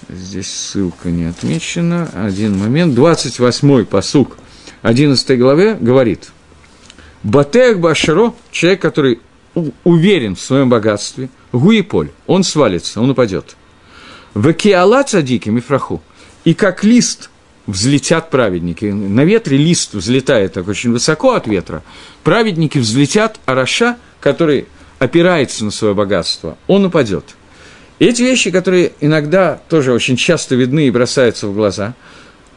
Здесь 0.08 0.50
ссылка 0.50 1.10
не 1.10 1.24
отмечена. 1.24 2.10
Один 2.14 2.58
момент. 2.58 2.96
28-й 2.96 3.84
посук 3.84 4.36
11 4.82 5.38
главе 5.38 5.74
говорит. 5.74 6.30
Батех 7.22 7.80
Башаро, 7.80 8.34
человек, 8.50 8.82
который 8.82 9.20
уверен 9.84 10.36
в 10.36 10.40
своем 10.40 10.68
богатстве, 10.68 11.30
гуиполь, 11.52 12.10
он 12.26 12.44
свалится, 12.44 13.00
он 13.00 13.10
упадет. 13.10 13.56
Векиала 14.34 15.02
цадики 15.04 15.48
мифраху. 15.48 16.02
И 16.44 16.54
как 16.54 16.84
лист 16.84 17.30
взлетят 17.66 18.30
праведники. 18.30 18.84
На 18.84 19.24
ветре 19.24 19.56
лист 19.56 19.94
взлетает 19.94 20.52
так 20.52 20.68
очень 20.68 20.92
высоко 20.92 21.32
от 21.32 21.46
ветра. 21.46 21.82
Праведники 22.22 22.78
взлетят, 22.78 23.40
а 23.46 23.54
Раша, 23.54 23.96
который 24.20 24.66
опирается 24.98 25.64
на 25.64 25.70
свое 25.70 25.94
богатство, 25.94 26.58
он 26.66 26.84
упадет– 26.84 27.24
эти 27.98 28.22
вещи, 28.22 28.50
которые 28.50 28.92
иногда 29.00 29.60
тоже 29.68 29.92
очень 29.92 30.16
часто 30.16 30.54
видны 30.54 30.88
и 30.88 30.90
бросаются 30.90 31.46
в 31.46 31.54
глаза, 31.54 31.94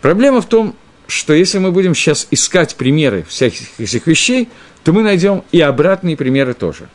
проблема 0.02 0.42
в 0.42 0.48
том, 0.48 0.76
что 1.08 1.34
если 1.34 1.60
мы 1.60 1.72
будем 1.72 1.96
сейчас 1.96 2.28
искать 2.32 2.76
примеры 2.76 3.26
всяких 3.28 3.80
этих 3.80 4.08
вещей, 4.08 4.50
то 4.84 4.94
мы 4.94 5.04
найдем 5.04 5.44
и 5.52 5.62
обратные 5.62 6.18
примеры 6.18 6.54
тоже. 6.54 6.90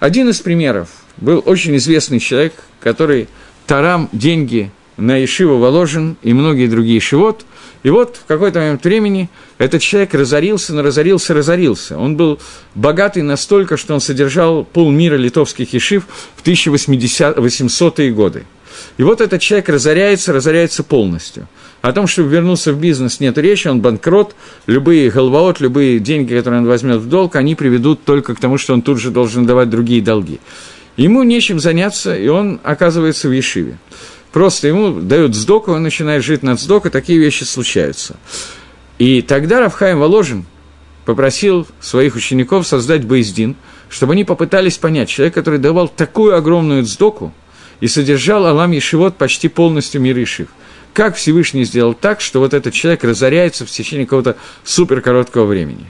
Один 0.00 0.28
из 0.28 0.40
примеров 0.40 0.88
был 1.16 1.42
очень 1.44 1.76
известный 1.76 2.18
человек, 2.18 2.54
который 2.80 3.28
тарам 3.66 4.08
деньги 4.12 4.70
на 4.96 5.22
Ишиву 5.22 5.58
Воложен 5.58 6.16
и 6.22 6.32
многие 6.32 6.66
другие 6.66 7.00
шивот. 7.00 7.44
И 7.82 7.90
вот 7.90 8.16
в 8.16 8.26
какой-то 8.26 8.58
момент 8.58 8.84
времени 8.84 9.30
этот 9.58 9.80
человек 9.80 10.12
разорился, 10.14 10.74
но 10.74 10.82
разорился, 10.82 11.32
разорился. 11.32 11.96
Он 11.96 12.16
был 12.16 12.38
богатый 12.74 13.22
настолько, 13.22 13.76
что 13.76 13.94
он 13.94 14.00
содержал 14.00 14.64
полмира 14.64 15.16
литовских 15.16 15.72
ешив 15.72 16.06
в 16.36 16.46
1800-е 16.46 18.12
годы. 18.12 18.44
И 18.98 19.02
вот 19.02 19.20
этот 19.20 19.40
человек 19.40 19.68
разоряется, 19.68 20.32
разоряется 20.32 20.82
полностью. 20.82 21.48
О 21.82 21.92
том, 21.92 22.06
чтобы 22.06 22.28
вернуться 22.28 22.72
в 22.72 22.80
бизнес, 22.80 23.20
нет 23.20 23.38
речи, 23.38 23.68
он 23.68 23.80
банкрот, 23.80 24.34
любые 24.66 25.10
головоот, 25.10 25.60
любые 25.60 25.98
деньги, 25.98 26.34
которые 26.34 26.60
он 26.60 26.66
возьмет 26.66 26.98
в 26.98 27.08
долг, 27.08 27.36
они 27.36 27.54
приведут 27.54 28.04
только 28.04 28.34
к 28.34 28.40
тому, 28.40 28.58
что 28.58 28.74
он 28.74 28.82
тут 28.82 28.98
же 29.00 29.10
должен 29.10 29.46
давать 29.46 29.70
другие 29.70 30.02
долги. 30.02 30.40
Ему 30.96 31.22
нечем 31.22 31.58
заняться, 31.58 32.14
и 32.14 32.28
он 32.28 32.60
оказывается 32.62 33.28
в 33.28 33.32
Ешиве. 33.32 33.78
Просто 34.32 34.68
ему 34.68 35.00
дают 35.00 35.34
сдоку, 35.34 35.72
он 35.72 35.82
начинает 35.82 36.22
жить 36.22 36.42
над 36.42 36.60
сдокой, 36.60 36.90
такие 36.90 37.18
вещи 37.18 37.44
случаются. 37.44 38.16
И 38.98 39.22
тогда 39.22 39.60
Равхаим 39.60 39.98
Воложин 39.98 40.46
попросил 41.04 41.66
своих 41.80 42.14
учеников 42.14 42.66
создать 42.66 43.04
Бейздин, 43.04 43.56
чтобы 43.88 44.12
они 44.12 44.24
попытались 44.24 44.78
понять, 44.78 45.08
человек, 45.08 45.34
который 45.34 45.58
давал 45.58 45.88
такую 45.88 46.36
огромную 46.36 46.84
сдоку 46.84 47.32
и 47.80 47.88
содержал 47.88 48.46
Алам 48.46 48.70
Ешивот 48.70 49.16
почти 49.16 49.48
полностью 49.48 50.00
мир 50.00 50.16
Ишив. 50.22 50.48
Как 50.92 51.16
Всевышний 51.16 51.64
сделал 51.64 51.94
так, 51.94 52.20
что 52.20 52.40
вот 52.40 52.54
этот 52.54 52.74
человек 52.74 53.02
разоряется 53.04 53.64
в 53.64 53.70
течение 53.70 54.06
какого-то 54.06 54.36
супер 54.64 55.00
короткого 55.00 55.46
времени. 55.46 55.86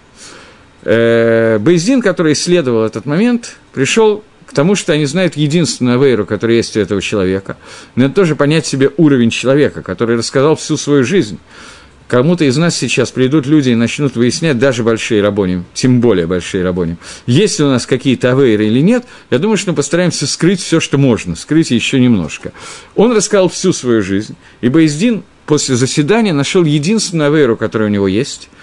Э, 0.83 1.59
Бейздин, 1.59 2.01
который 2.01 2.33
исследовал 2.33 2.85
этот 2.85 3.05
момент, 3.05 3.57
пришел 3.73 4.25
к 4.51 4.53
тому, 4.53 4.75
что 4.75 4.93
они 4.93 5.07
знают 5.07 5.37
единственную 5.37 6.01
авейру, 6.01 6.27
которая 6.27 6.57
есть 6.57 6.77
у 6.77 6.81
этого 6.81 7.01
человека. 7.01 7.57
Это 7.95 8.09
тоже 8.09 8.35
понять 8.35 8.67
себе 8.67 8.91
уровень 8.97 9.31
человека, 9.31 9.81
который 9.81 10.17
рассказал 10.17 10.57
всю 10.57 10.77
свою 10.77 11.05
жизнь. 11.05 11.39
Кому-то 12.09 12.45
из 12.45 12.57
нас 12.57 12.77
сейчас 12.77 13.13
придут 13.13 13.47
люди 13.47 13.71
и 13.71 13.77
начнут 13.77 14.17
выяснять 14.17 14.59
даже 14.59 14.83
большие 14.83 15.23
рабоним, 15.23 15.67
тем 15.73 16.01
более 16.01 16.27
большие 16.27 16.65
рабоним. 16.65 16.99
Есть 17.27 17.61
ли 17.61 17.65
у 17.65 17.69
нас 17.69 17.87
какие-то 17.87 18.33
авейры 18.33 18.67
или 18.67 18.81
нет, 18.81 19.05
я 19.31 19.39
думаю, 19.39 19.57
что 19.57 19.71
мы 19.71 19.77
постараемся 19.77 20.27
скрыть 20.27 20.61
все, 20.61 20.81
что 20.81 20.99
можно, 20.99 21.37
скрыть 21.37 21.71
еще 21.71 22.01
немножко. 22.01 22.51
Он 22.97 23.15
рассказал 23.15 23.49
всю 23.49 23.73
свою 23.73 24.03
жизнь, 24.03 24.35
и 24.63 24.69
Боездин 24.69 25.23
после 25.47 25.77
заседания 25.77 26.33
нашел 26.33 26.65
единственную 26.65 27.29
авейру, 27.29 27.57
которая 27.57 27.89
у 27.89 27.93
него 27.93 28.09
есть– 28.09 28.49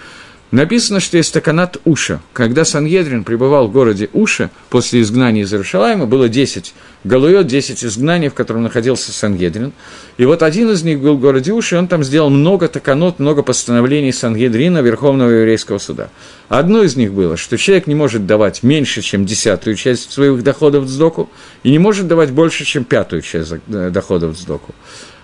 Написано, 0.50 0.98
что 1.00 1.18
есть 1.18 1.34
таканат 1.34 1.76
Уша. 1.84 2.20
Когда 2.32 2.64
Сангедрин 2.64 3.24
пребывал 3.24 3.68
в 3.68 3.72
городе 3.72 4.08
Уша 4.14 4.50
после 4.70 5.02
изгнания 5.02 5.42
из 5.42 5.52
Иерушалайма, 5.52 6.06
было 6.06 6.30
10 6.30 6.72
галует, 7.04 7.46
10 7.46 7.84
изгнаний, 7.84 8.28
в 8.28 8.34
котором 8.34 8.62
находился 8.62 9.12
Сангедрин. 9.12 9.72
И 10.16 10.24
вот 10.24 10.42
один 10.42 10.70
из 10.70 10.82
них 10.82 11.00
был 11.00 11.16
в 11.16 11.20
городе 11.20 11.52
Уша, 11.52 11.76
и 11.76 11.78
он 11.78 11.86
там 11.86 12.02
сделал 12.02 12.30
много 12.30 12.68
таканот, 12.68 13.18
много 13.18 13.42
постановлений 13.42 14.10
Сангедрина, 14.10 14.78
Верховного 14.78 15.28
еврейского 15.28 15.76
суда. 15.76 16.08
Одно 16.48 16.82
из 16.82 16.96
них 16.96 17.12
было, 17.12 17.36
что 17.36 17.58
человек 17.58 17.86
не 17.86 17.94
может 17.94 18.24
давать 18.24 18.62
меньше, 18.62 19.02
чем 19.02 19.26
десятую 19.26 19.76
часть 19.76 20.10
своих 20.12 20.42
доходов 20.42 20.84
в 20.84 20.88
сдоку, 20.88 21.28
и 21.62 21.70
не 21.70 21.78
может 21.78 22.08
давать 22.08 22.30
больше, 22.30 22.64
чем 22.64 22.84
пятую 22.84 23.20
часть 23.20 23.52
доходов 23.66 24.34
в 24.34 24.38
сдоку. 24.38 24.74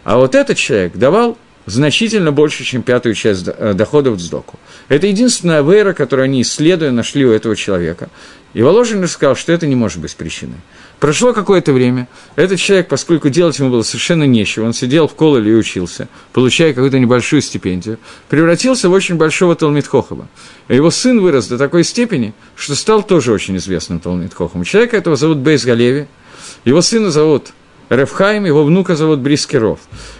А 0.04 0.18
вот 0.18 0.34
этот 0.34 0.58
человек 0.58 0.94
давал 0.96 1.38
значительно 1.66 2.32
больше, 2.32 2.64
чем 2.64 2.82
пятую 2.82 3.14
часть 3.14 3.46
э, 3.46 3.74
доходов 3.74 4.20
сдоку. 4.20 4.58
Это 4.88 5.06
единственная 5.06 5.62
вера, 5.62 5.92
которую 5.92 6.24
они, 6.24 6.42
исследуя, 6.42 6.90
нашли 6.90 7.24
у 7.24 7.30
этого 7.30 7.56
человека. 7.56 8.08
И 8.52 8.62
Воложин 8.62 9.06
сказал, 9.08 9.34
что 9.34 9.52
это 9.52 9.66
не 9.66 9.74
может 9.74 9.98
быть 9.98 10.14
причиной. 10.14 10.58
Прошло 11.00 11.32
какое-то 11.32 11.72
время, 11.72 12.08
этот 12.36 12.60
человек, 12.60 12.88
поскольку 12.88 13.28
делать 13.28 13.58
ему 13.58 13.68
было 13.68 13.82
совершенно 13.82 14.22
нечего, 14.24 14.64
он 14.64 14.72
сидел 14.72 15.08
в 15.08 15.14
кололе 15.14 15.50
и 15.50 15.54
учился, 15.54 16.08
получая 16.32 16.72
какую-то 16.72 16.98
небольшую 16.98 17.42
стипендию, 17.42 17.98
превратился 18.28 18.88
в 18.88 18.92
очень 18.92 19.16
большого 19.16 19.56
Талмитхохова. 19.56 20.28
Его 20.68 20.90
сын 20.90 21.20
вырос 21.20 21.48
до 21.48 21.58
такой 21.58 21.82
степени, 21.84 22.32
что 22.54 22.74
стал 22.74 23.02
тоже 23.02 23.32
очень 23.32 23.56
известным 23.56 23.98
Талмитхохом. 23.98 24.64
Человека 24.64 24.96
этого 24.96 25.16
зовут 25.16 25.38
Бейс 25.38 25.64
Галеви, 25.64 26.06
его 26.64 26.80
сына 26.80 27.10
зовут 27.10 27.52
Рефхайм, 27.90 28.46
его 28.46 28.64
внука 28.64 28.96
зовут 28.96 29.20
Брискеров. 29.20 29.78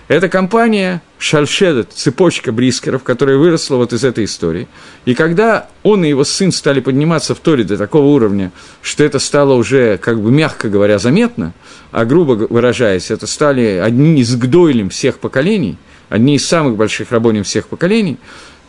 Это 0.08 0.28
компания 0.28 1.02
Шальшедет, 1.18 1.92
цепочка 1.92 2.52
Брискеров, 2.52 3.02
которая 3.02 3.38
выросла 3.38 3.76
вот 3.76 3.92
из 3.92 4.04
этой 4.04 4.24
истории. 4.24 4.68
И 5.06 5.14
когда 5.14 5.68
он 5.82 6.04
и 6.04 6.08
его 6.10 6.24
сын 6.24 6.52
стали 6.52 6.80
подниматься 6.80 7.34
в 7.34 7.40
Торе 7.40 7.64
до 7.64 7.78
такого 7.78 8.06
уровня, 8.06 8.52
что 8.82 9.02
это 9.02 9.18
стало 9.18 9.54
уже, 9.54 9.96
как 9.96 10.20
бы 10.20 10.30
мягко 10.30 10.68
говоря, 10.68 10.98
заметно, 10.98 11.54
а 11.90 12.04
грубо 12.04 12.32
выражаясь, 12.32 13.10
это 13.10 13.26
стали 13.26 13.80
одни 13.82 14.20
из 14.20 14.36
гдойлем 14.36 14.90
всех 14.90 15.18
поколений, 15.18 15.78
одни 16.10 16.36
из 16.36 16.46
самых 16.46 16.76
больших 16.76 17.12
рабоним 17.12 17.44
всех 17.44 17.68
поколений, 17.68 18.18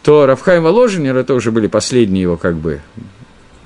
то 0.03 0.25
Равхайм 0.25 0.63
Воложенер, 0.63 1.17
это 1.17 1.33
уже 1.33 1.51
были 1.51 1.67
последние 1.67 2.21
его 2.21 2.37
как 2.37 2.55
бы 2.55 2.81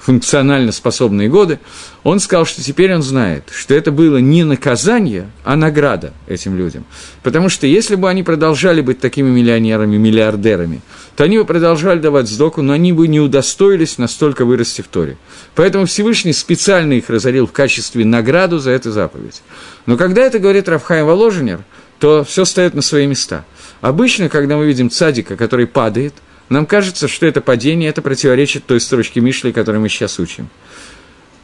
функционально 0.10 0.72
способные 0.72 1.30
годы, 1.30 1.60
он 2.04 2.20
сказал, 2.20 2.48
что 2.48 2.64
теперь 2.64 2.96
он 2.96 3.04
знает, 3.04 3.44
что 3.54 3.76
это 3.76 3.92
было 3.92 4.18
не 4.18 4.44
наказание, 4.44 5.30
а 5.44 5.56
награда 5.56 6.14
этим 6.28 6.58
людям. 6.58 6.84
Потому 7.22 7.48
что 7.48 7.68
если 7.68 7.94
бы 7.94 8.10
они 8.10 8.24
продолжали 8.24 8.82
быть 8.82 9.00
такими 9.00 9.30
миллионерами, 9.30 9.98
миллиардерами, 9.98 10.82
то 11.16 11.26
они 11.26 11.38
бы 11.38 11.46
продолжали 11.46 12.00
давать 12.00 12.28
сдоку, 12.28 12.64
но 12.64 12.74
они 12.74 12.92
бы 12.92 13.08
не 13.08 13.20
удостоились 13.20 14.00
настолько 14.00 14.46
вырасти 14.46 14.82
в 14.82 14.88
Торе. 14.88 15.16
Поэтому 15.54 15.86
Всевышний 15.86 16.34
специально 16.34 16.94
их 16.94 17.08
разорил 17.12 17.46
в 17.46 17.52
качестве 17.52 18.04
награду 18.04 18.58
за 18.58 18.72
эту 18.72 18.92
заповедь. 18.92 19.44
Но 19.86 19.96
когда 19.96 20.24
это 20.24 20.40
говорит 20.40 20.68
Равхайм 20.68 21.06
Воложенер, 21.06 21.60
то 22.00 22.24
все 22.24 22.46
встает 22.46 22.74
на 22.74 22.82
свои 22.82 23.06
места. 23.06 23.46
Обычно, 23.80 24.28
когда 24.28 24.58
мы 24.58 24.66
видим 24.66 24.90
цадика, 24.90 25.38
который 25.38 25.68
падает– 25.68 26.16
нам 26.50 26.66
кажется, 26.66 27.08
что 27.08 27.26
это 27.26 27.42
падение, 27.42 27.90
это 27.90 28.02
противоречит 28.02 28.66
той 28.66 28.80
строчке 28.80 29.22
Мишли, 29.22 29.52
которую 29.52 29.82
мы 29.82 29.90
сейчас 29.90 30.20
учим. 30.20 30.50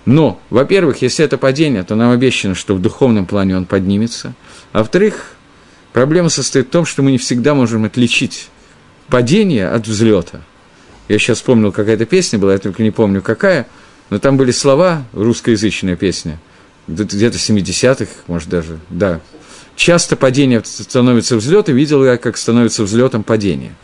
Но, 0.06 0.40
во-первых, 0.50 1.02
если 1.02 1.26
это 1.26 1.38
падение, 1.38 1.84
то 1.84 1.96
нам 1.96 2.12
обещано, 2.12 2.56
что 2.56 2.76
в 2.76 2.82
духовном 2.82 3.26
плане 3.26 3.58
он 3.58 3.66
поднимется. 3.66 4.34
А 4.72 4.80
во-вторых, 4.80 5.32
проблема 5.94 6.30
состоит 6.30 6.68
в 6.68 6.70
том, 6.70 6.86
что 6.86 7.02
мы 7.02 7.12
не 7.12 7.18
всегда 7.18 7.56
можем 7.56 7.86
отличить 7.86 8.50
падение 9.08 9.68
от 9.68 9.88
взлета. 9.88 10.42
Я 11.08 11.20
сейчас 11.20 11.38
вспомнил, 11.38 11.72
какая-то 11.72 12.06
песня 12.06 12.40
была, 12.40 12.54
я 12.54 12.60
только 12.60 12.82
не 12.82 12.92
помню 12.92 13.22
какая, 13.22 13.68
но 14.10 14.20
там 14.20 14.38
были 14.38 14.52
слова, 14.52 15.06
русскоязычная 15.14 15.96
песня, 15.96 16.40
где-то 16.88 17.38
70-х, 17.38 18.12
может 18.28 18.50
даже, 18.50 18.80
да. 18.90 19.22
Часто 19.76 20.16
падение 20.16 20.62
становится 20.64 21.36
взлетом, 21.36 21.76
видел 21.76 22.04
я, 22.06 22.18
как 22.18 22.38
становится 22.38 22.84
взлетом 22.84 23.24
падение. 23.24 23.76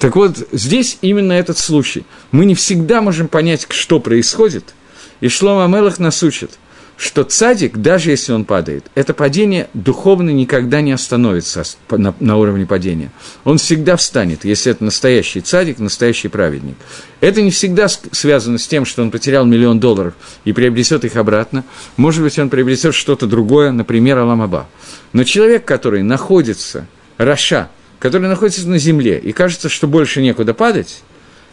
Так 0.00 0.16
вот, 0.16 0.48
здесь 0.50 0.96
именно 1.02 1.34
этот 1.34 1.58
случай. 1.58 2.04
Мы 2.32 2.46
не 2.46 2.54
всегда 2.54 3.02
можем 3.02 3.28
понять, 3.28 3.66
что 3.68 4.00
происходит, 4.00 4.74
и 5.20 5.28
Шлома 5.28 5.66
Мелах 5.66 5.98
нас 5.98 6.22
учит, 6.22 6.52
что 6.96 7.22
цадик, 7.22 7.76
даже 7.76 8.10
если 8.10 8.32
он 8.32 8.46
падает, 8.46 8.86
это 8.94 9.12
падение 9.12 9.68
духовно 9.74 10.30
никогда 10.30 10.80
не 10.80 10.92
остановится 10.92 11.64
на, 11.90 12.14
на 12.18 12.38
уровне 12.38 12.64
падения. 12.64 13.12
Он 13.44 13.58
всегда 13.58 13.96
встанет, 13.96 14.46
если 14.46 14.72
это 14.72 14.84
настоящий 14.84 15.42
цадик, 15.42 15.78
настоящий 15.78 16.28
праведник. 16.28 16.76
Это 17.20 17.42
не 17.42 17.50
всегда 17.50 17.86
связано 17.88 18.56
с 18.56 18.66
тем, 18.66 18.86
что 18.86 19.02
он 19.02 19.10
потерял 19.10 19.44
миллион 19.44 19.80
долларов 19.80 20.14
и 20.46 20.54
приобретет 20.54 21.04
их 21.04 21.16
обратно. 21.16 21.62
Может 21.98 22.22
быть, 22.22 22.38
он 22.38 22.48
приобретет 22.48 22.94
что-то 22.94 23.26
другое, 23.26 23.70
например, 23.70 24.16
Аламаба. 24.16 24.66
Но 25.12 25.24
человек, 25.24 25.66
который 25.66 26.02
находится, 26.02 26.86
Раша, 27.18 27.68
который 28.00 28.28
находится 28.28 28.68
на 28.68 28.78
земле, 28.78 29.18
и 29.18 29.30
кажется, 29.30 29.68
что 29.68 29.86
больше 29.86 30.22
некуда 30.22 30.54
падать, 30.54 31.02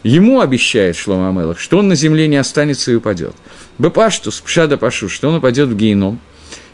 ему 0.02 0.40
обещает 0.40 0.96
Шлома 0.96 1.28
Амелах, 1.28 1.60
что 1.60 1.78
он 1.78 1.88
на 1.88 1.94
земле 1.94 2.26
не 2.26 2.36
останется 2.36 2.90
и 2.90 2.94
упадет. 2.94 3.34
Бепаштус, 3.78 4.40
пшада 4.40 4.78
пашу, 4.78 5.08
что 5.08 5.28
он 5.28 5.36
упадет 5.36 5.68
в 5.68 5.76
гейном. 5.76 6.18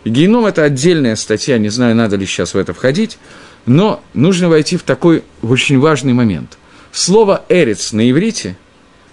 И 0.05 0.11
гейном– 0.11 0.47
это 0.47 0.63
отдельная 0.63 1.17
статья, 1.17 1.59
не 1.59 1.71
знаю, 1.71 1.97
надо 1.97 2.17
ли 2.17 2.25
сейчас 2.25 2.55
в 2.55 2.59
это 2.59 2.73
входить, 2.73 3.19
но 3.67 4.03
нужно 4.15 4.49
войти 4.49 4.77
в 4.77 4.85
такой 4.85 5.25
очень 5.43 5.79
важный 5.81 6.13
момент. 6.13 6.57
Слово 6.93 7.45
«эрец» 7.49 7.93
на 7.93 8.09
иврите 8.09 8.57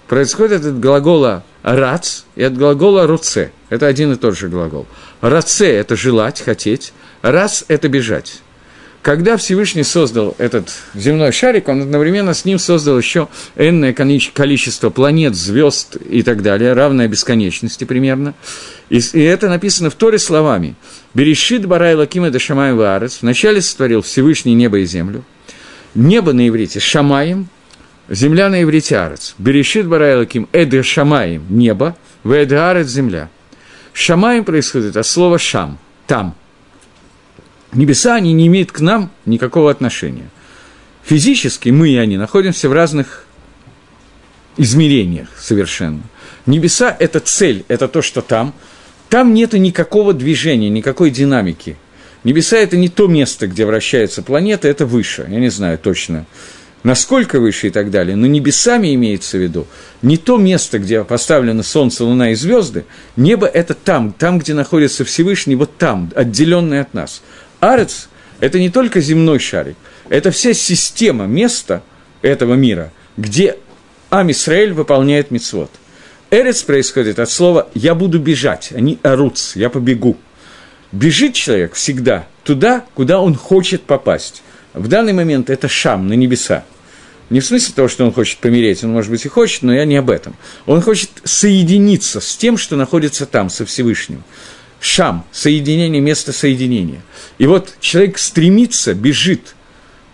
происходит 0.08 0.64
от 0.64 0.80
глагола 0.80 1.44
«рац» 1.64 2.22
и 2.36 2.44
от 2.44 2.56
глагола 2.56 3.08
«руце». 3.08 3.52
Это 3.70 3.88
один 3.88 4.12
и 4.12 4.16
тот 4.16 4.38
же 4.38 4.48
глагол. 4.50 4.86
«Раце»– 5.22 5.66
это 5.72 5.96
желать, 5.96 6.40
хотеть, 6.42 6.94
«рац»– 7.24 7.64
это 7.68 7.88
бежать 7.90 8.42
когда 9.02 9.36
Всевышний 9.38 9.84
создал 9.84 10.36
этот 10.38 10.70
земной 10.94 11.32
шарик, 11.32 11.68
он 11.68 11.82
одновременно 11.82 12.34
с 12.34 12.46
ним 12.46 12.60
создал 12.60 12.98
еще 13.00 13.30
энное 13.56 13.94
количество 13.94 14.92
планет, 14.92 15.36
звезд 15.36 15.98
и 15.98 16.22
так 16.22 16.44
далее, 16.44 16.74
равное 16.74 17.08
бесконечности 17.08 17.84
примерно. 17.84 18.36
И, 18.90 19.00
и 19.14 19.22
это 19.22 19.50
написано 19.50 19.90
в 19.90 19.96
Торе 19.96 20.20
словами. 20.20 20.76
«Берешит 21.14 21.66
барай 21.66 21.96
лакима 21.96 22.30
де 22.30 22.40
шамай 22.40 22.74
ваарец» 22.74 23.20
«Вначале 23.22 23.62
сотворил 23.62 24.02
Всевышний 24.02 24.54
небо 24.54 24.78
и 24.80 24.86
землю». 24.86 25.24
Небо 25.96 26.32
на 26.32 26.48
иврите 26.48 26.80
«шамаем», 26.80 27.50
земля 28.08 28.50
на 28.50 28.62
иврите 28.62 28.98
«арец». 28.98 29.34
«Берешит 29.40 29.88
барай 29.88 30.16
лаким 30.16 30.48
эде 30.54 30.84
шамаем»– 30.84 31.44
небо, 31.50 31.96
в 32.24 32.32
«эде 32.32 32.58
арец»– 32.58 32.88
земля. 32.90 33.30
«Шамаем» 33.94 34.46
происходит 34.46 34.96
от 34.96 35.08
слова 35.08 35.40
«шам»– 35.40 35.80
«там» 36.08 36.36
небеса, 37.74 38.16
они 38.16 38.34
не 38.34 38.48
имеют 38.48 38.72
к 38.72 38.80
нам 38.80 39.12
никакого 39.26 39.72
отношения. 39.72 40.30
Физически 41.04 41.70
мы 41.70 41.90
и 41.90 41.98
они 41.98 42.18
находимся 42.18 42.70
в 42.70 42.74
разных 42.74 43.26
измерениях 44.58 45.30
совершенно. 45.40 46.02
Небеса– 46.46 46.96
это 47.00 47.20
цель, 47.20 47.66
это 47.68 47.88
то, 47.88 48.02
что 48.02 48.22
там. 48.22 48.54
Там 49.10 49.34
нет 49.34 49.54
никакого 49.54 50.14
движения, 50.14 50.70
никакой 50.70 51.10
динамики. 51.10 51.78
Небеса– 52.24 52.58
это 52.60 52.78
не 52.78 52.90
то 52.90 53.08
место, 53.08 53.48
где 53.48 53.66
вращается 53.66 54.22
планета, 54.22 54.68
это 54.68 54.86
выше, 54.86 55.28
я 55.30 55.40
не 55.40 55.50
знаю 55.50 55.80
точно, 55.80 56.26
насколько 56.84 57.40
выше 57.40 57.68
и 57.68 57.70
так 57.72 57.90
далее. 57.90 58.16
Но 58.16 58.28
небесами 58.28 58.94
имеется 58.94 59.38
в 59.38 59.42
виду 59.42 59.68
не 60.02 60.18
то 60.18 60.38
место, 60.38 60.78
где 60.80 61.04
поставлены 61.04 61.64
Солнце, 61.64 62.06
Луна 62.06 62.32
и 62.32 62.36
звезды. 62.36 62.86
Небо– 63.16 63.48
это 63.54 63.74
там, 63.74 64.14
там, 64.14 64.40
где 64.40 64.54
находится 64.54 65.04
Всевышний, 65.04 65.56
вот 65.56 65.78
там, 65.78 66.12
отделенный 66.16 66.82
от 66.82 66.94
нас– 66.94 67.22
Арец– 67.62 68.10
это 68.42 68.60
не 68.60 68.70
только 68.70 69.00
земной 69.00 69.40
шарик, 69.40 69.78
это 70.10 70.32
вся 70.32 70.54
система, 70.54 71.26
место 71.26 71.84
этого 72.22 72.56
мира, 72.56 72.92
где 73.16 73.58
Амисраэль 74.10 74.74
выполняет 74.74 75.32
мицвод. 75.32 75.72
Эрец 76.32 76.64
происходит 76.64 77.20
от 77.20 77.30
слова 77.30 77.70
«я 77.74 77.96
буду 77.96 78.20
бежать», 78.20 78.72
не 78.72 79.00
«аруц», 79.04 79.56
«я 79.56 79.70
побегу». 79.70 80.18
Бежит 80.92 81.36
человек 81.36 81.76
всегда 81.76 82.28
туда, 82.44 82.84
куда 82.96 83.22
он 83.22 83.36
хочет 83.36 83.84
попасть. 83.84 84.42
В 84.74 84.88
данный 84.88 85.14
момент 85.14 85.50
это 85.50 85.68
шам, 85.68 86.08
на 86.08 86.14
небеса. 86.14 86.66
Не 87.30 87.40
в 87.40 87.46
смысле 87.46 87.74
того, 87.76 87.88
что 87.88 88.04
он 88.04 88.12
хочет 88.12 88.40
помереть, 88.40 88.84
он, 88.84 88.92
может 88.92 89.12
быть, 89.12 89.26
и 89.26 89.30
хочет, 89.30 89.62
но 89.62 89.74
я 89.74 89.86
не 89.86 89.96
об 89.96 90.10
этом. 90.10 90.36
Он 90.66 90.82
хочет 90.82 91.10
соединиться 91.24 92.20
с 92.20 92.36
тем, 92.36 92.58
что 92.58 92.76
находится 92.76 93.26
там, 93.26 93.50
со 93.50 93.66
Всевышним. 93.66 94.24
Шам, 94.82 95.26
соединение, 95.32 96.02
место 96.02 96.34
соединения. 96.34 97.04
И 97.38 97.46
вот 97.46 97.76
человек 97.80 98.18
стремится, 98.18 98.96
бежит 98.96 99.54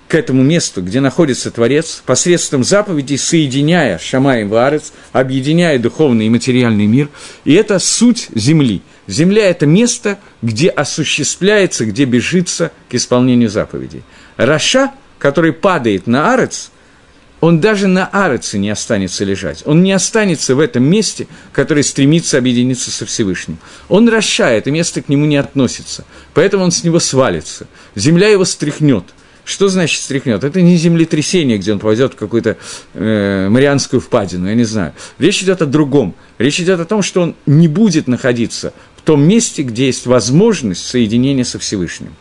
к 0.10 0.16
этому 0.16 0.44
месту, 0.44 0.82
где 0.82 1.00
находится 1.00 1.52
Творец, 1.52 2.04
посредством 2.06 2.66
заповедей, 2.66 3.18
соединяя 3.18 3.98
Шама 3.98 4.40
и 4.40 4.44
Варец, 4.44 4.92
объединяя 5.14 5.80
духовный 5.80 6.28
и 6.28 6.30
материальный 6.30 6.86
мир. 6.86 7.08
И 7.46 7.54
это 7.54 7.80
суть 7.80 8.28
Земли. 8.36 8.82
Земля– 9.08 9.46
это 9.50 9.66
место, 9.66 10.20
где 10.42 10.68
осуществляется, 10.68 11.86
где 11.86 12.04
бежится 12.04 12.74
к 12.90 12.96
исполнению 12.96 13.50
заповедей. 13.50 14.04
Раша, 14.36 14.92
который 15.18 15.54
падает 15.54 16.08
на 16.08 16.34
Арец– 16.34 16.72
он 17.40 17.60
даже 17.60 17.88
на 17.88 18.08
Ареце 18.08 18.58
не 18.58 18.70
останется 18.70 19.24
лежать. 19.24 19.62
Он 19.66 19.84
не 19.84 19.92
останется 19.92 20.56
в 20.56 20.60
этом 20.60 20.84
месте, 20.84 21.28
которое 21.52 21.84
стремится 21.84 22.38
объединиться 22.38 22.90
со 22.90 23.06
Всевышним. 23.06 23.60
Он 23.90 24.10
расшает, 24.10 24.68
и 24.68 24.72
место 24.72 25.02
к 25.02 25.10
нему 25.10 25.26
не 25.26 25.38
относится. 25.38 26.06
Поэтому 26.34 26.64
он 26.64 26.72
с 26.72 26.84
него 26.84 27.00
свалится. 27.00 27.68
Земля 27.96 28.28
его 28.28 28.44
стряхнет. 28.44 29.04
Что 29.46 29.70
значит 29.70 30.02
стряхнет? 30.02 30.44
Это 30.44 30.62
не 30.62 30.76
землетрясение, 30.76 31.58
где 31.58 31.72
он 31.72 31.80
пойдет 31.80 32.14
в 32.14 32.16
какую-то 32.18 32.58
э, 32.94 33.48
Марианскую 33.50 34.02
впадину, 34.02 34.50
я 34.50 34.56
не 34.56 34.66
знаю. 34.66 34.94
Речь 35.20 35.42
идет 35.42 35.62
о 35.62 35.66
другом. 35.66 36.16
Речь 36.38 36.60
идет 36.60 36.80
о 36.80 36.86
том, 36.86 37.02
что 37.02 37.22
он 37.22 37.36
не 37.46 37.70
будет 37.70 38.08
находиться 38.08 38.74
в 38.98 39.04
том 39.04 39.22
месте, 39.22 39.62
где 39.62 39.86
есть 39.86 40.06
возможность 40.06 40.86
соединения 40.86 41.46
со 41.46 41.60
Всевышним. 41.60 42.14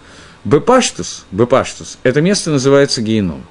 Бепаштус, 0.44 1.24
Бепаштус, 1.32 1.98
это 2.04 2.20
место 2.20 2.52
называется 2.52 3.02
геном. 3.02 3.44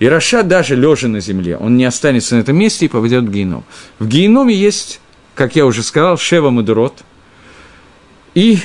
И 0.00 0.08
Раша 0.08 0.42
даже 0.42 0.74
лежа 0.74 1.08
на 1.08 1.20
земле, 1.20 1.56
он 1.56 1.76
не 1.76 1.84
останется 1.84 2.34
на 2.34 2.40
этом 2.40 2.56
месте 2.56 2.86
и 2.86 2.88
поведет 2.88 3.24
в 3.24 3.30
геном. 3.30 3.64
В 3.98 4.08
геноме 4.08 4.54
есть, 4.54 5.00
как 5.34 5.54
я 5.54 5.66
уже 5.66 5.82
сказал, 5.82 6.18
Шева 6.18 6.50
Мадурот. 6.50 7.02
И, 8.34 8.58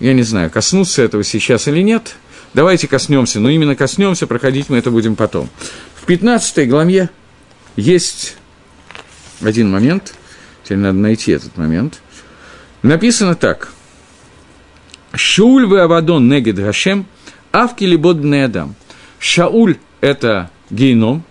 я 0.00 0.12
не 0.12 0.22
знаю, 0.22 0.50
коснуться 0.50 1.02
этого 1.02 1.24
сейчас 1.24 1.66
или 1.66 1.80
нет, 1.80 2.16
давайте 2.52 2.88
коснемся, 2.88 3.40
но 3.40 3.48
именно 3.48 3.74
коснемся, 3.74 4.26
проходить 4.26 4.68
мы 4.68 4.76
это 4.76 4.90
будем 4.90 5.16
потом. 5.16 5.48
В 5.94 6.04
15 6.04 6.68
главе 6.68 7.08
есть 7.76 8.36
один 9.40 9.70
момент, 9.70 10.14
теперь 10.64 10.78
надо 10.78 10.98
найти 10.98 11.32
этот 11.32 11.56
момент. 11.56 12.02
Написано 12.82 13.34
так. 13.34 13.72
Шауль 15.14 15.66
вы 15.66 15.80
Авадон 15.80 16.28
негед 16.28 16.56
Гашем, 16.56 17.06
авки 17.50 17.84
либод 17.84 18.18
адам. 18.24 18.74
Шауль– 19.18 19.78
это 20.00 20.50
геном, 20.70 21.24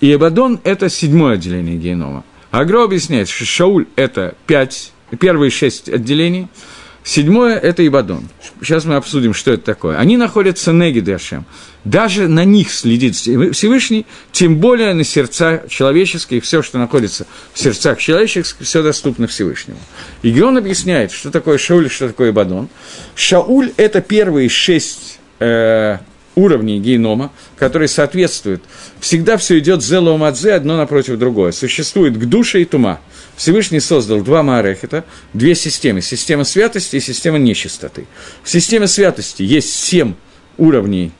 и 0.00 0.12
Абадон– 0.12 0.60
это 0.64 0.88
седьмое 0.88 1.34
отделение 1.34 1.76
генома. 1.76 2.24
Агро 2.50 2.84
объясняет, 2.84 3.28
что 3.28 3.44
Шауль– 3.44 3.86
это 3.96 4.34
пять, 4.46 4.92
первые 5.18 5.50
шесть 5.50 5.88
отделений– 5.88 6.48
Седьмое– 7.04 7.58
это 7.62 7.84
Ибадон. 7.84 8.28
Сейчас 8.60 8.84
мы 8.84 8.94
обсудим, 8.94 9.34
что 9.34 9.52
это 9.52 9.64
такое. 9.64 9.98
Они 9.98 10.16
находятся 10.16 10.72
негиды 10.72 11.14
Ашем. 11.14 11.44
Даже 11.84 12.28
на 12.28 12.44
них 12.44 12.70
следит 12.70 13.16
Всевышний, 13.16 14.06
тем 14.30 14.58
более 14.58 14.94
на 14.94 15.02
сердца 15.02 15.64
человеческие, 15.68 16.40
все, 16.40 16.62
что 16.62 16.78
находится 16.78 17.26
в 17.52 17.58
сердцах 17.58 17.98
человеческих, 17.98 18.64
все 18.64 18.84
доступно 18.84 19.26
Всевышнему. 19.26 19.80
И 20.22 20.30
Геон 20.30 20.56
объясняет, 20.56 21.10
что 21.10 21.32
такое 21.32 21.58
Шауль, 21.58 21.90
что 21.90 22.06
такое 22.06 22.30
Ибадон. 22.30 22.68
Шауль– 23.16 23.72
это 23.76 24.00
первые 24.00 24.48
шесть 24.48 25.18
э, 25.40 25.98
уровней 26.34 26.80
генома, 26.80 27.30
которые 27.56 27.88
соответствуют. 27.88 28.62
Всегда 29.00 29.36
все 29.36 29.58
идет 29.58 29.82
зелоумадзе 29.82 30.54
одно 30.54 30.76
напротив 30.76 31.18
другое. 31.18 31.52
Существует 31.52 32.16
к 32.16 32.24
душе 32.24 32.62
и 32.62 32.64
тума– 32.64 33.00
Всевышний 33.36 33.80
создал 33.80 34.20
два 34.20 34.42
Маарехета, 34.42 35.04
две 35.32 35.54
системы. 35.54 36.00
Система 36.00 36.44
святости 36.44 36.96
и 36.96 37.00
система 37.00 37.38
нечистоты. 37.38 38.06
В 38.42 38.50
системе 38.50 38.86
святости 38.86 39.42
есть 39.42 39.74
семь 39.74 40.14
уровней 40.58 41.12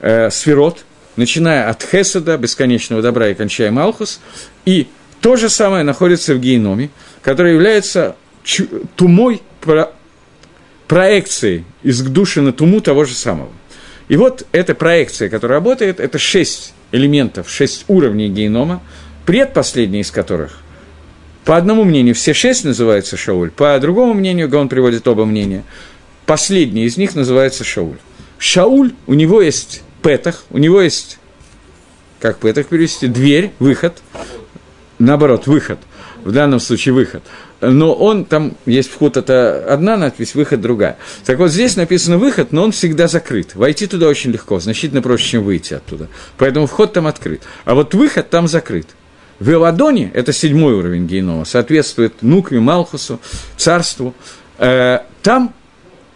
э, 0.00 0.30
сферот, 0.30 0.84
начиная 1.16 1.68
от 1.68 1.82
Хеседа, 1.82 2.36
бесконечного 2.36 3.02
добра 3.02 3.28
и 3.28 3.34
кончая 3.34 3.70
Малхус. 3.70 4.20
И 4.64 4.86
то 5.20 5.36
же 5.36 5.48
самое 5.48 5.82
находится 5.82 6.34
в 6.34 6.40
геноме, 6.40 6.90
который 7.22 7.54
является 7.54 8.16
тумой 8.96 9.42
про 9.60 9.92
проекцией 10.88 11.64
из 11.82 12.00
души 12.02 12.40
на 12.40 12.52
туму 12.52 12.80
того 12.80 13.04
же 13.04 13.14
самого. 13.14 13.50
И 14.10 14.16
вот 14.18 14.46
эта 14.52 14.74
проекция, 14.74 15.30
которая 15.30 15.60
работает, 15.60 16.00
это 16.00 16.18
шесть 16.18 16.74
элементов, 16.92 17.48
шесть 17.48 17.86
уровней 17.88 18.28
генома, 18.28 18.82
предпоследний 19.24 20.00
из 20.00 20.10
которых– 20.10 20.58
по 21.44 21.56
одному 21.56 21.84
мнению, 21.84 22.14
все 22.14 22.34
шесть 22.34 22.64
называются 22.64 23.16
Шауль, 23.16 23.50
по 23.50 23.78
другому 23.80 24.14
мнению, 24.14 24.54
он 24.56 24.68
приводит 24.68 25.08
оба 25.08 25.24
мнения, 25.24 25.64
последний 26.26 26.84
из 26.84 26.96
них 26.96 27.14
называется 27.14 27.64
Шауль. 27.64 27.96
Шауль, 28.38 28.92
у 29.06 29.14
него 29.14 29.40
есть 29.40 29.82
петах, 30.02 30.44
у 30.50 30.58
него 30.58 30.80
есть, 30.80 31.18
как 32.20 32.38
петах 32.38 32.66
перевести, 32.66 33.06
дверь, 33.06 33.52
выход, 33.58 34.02
наоборот, 34.98 35.46
выход, 35.46 35.78
в 36.22 36.30
данном 36.30 36.60
случае 36.60 36.94
выход. 36.94 37.22
Но 37.60 37.92
он, 37.92 38.24
там 38.24 38.56
есть 38.64 38.90
вход, 38.90 39.16
это 39.16 39.64
одна 39.68 39.96
надпись, 39.96 40.34
выход 40.34 40.60
другая. 40.60 40.96
Так 41.24 41.38
вот, 41.38 41.50
здесь 41.50 41.76
написано 41.76 42.16
выход, 42.16 42.52
но 42.52 42.62
он 42.64 42.72
всегда 42.72 43.06
закрыт. 43.06 43.54
Войти 43.54 43.86
туда 43.86 44.08
очень 44.08 44.30
легко, 44.30 44.60
значительно 44.60 45.02
проще, 45.02 45.30
чем 45.30 45.44
выйти 45.44 45.74
оттуда. 45.74 46.08
Поэтому 46.38 46.66
вход 46.66 46.92
там 46.92 47.06
открыт. 47.06 47.42
А 47.64 47.74
вот 47.74 47.94
выход 47.94 48.30
там 48.30 48.48
закрыт. 48.48 48.86
В 49.38 49.50
Эладоне, 49.50 50.10
это 50.14 50.32
седьмой 50.32 50.74
уровень 50.74 51.06
генома, 51.06 51.44
соответствует 51.44 52.22
Нукве, 52.22 52.60
Малхусу, 52.60 53.20
царству, 53.56 54.14
э, 54.58 55.00
там 55.22 55.54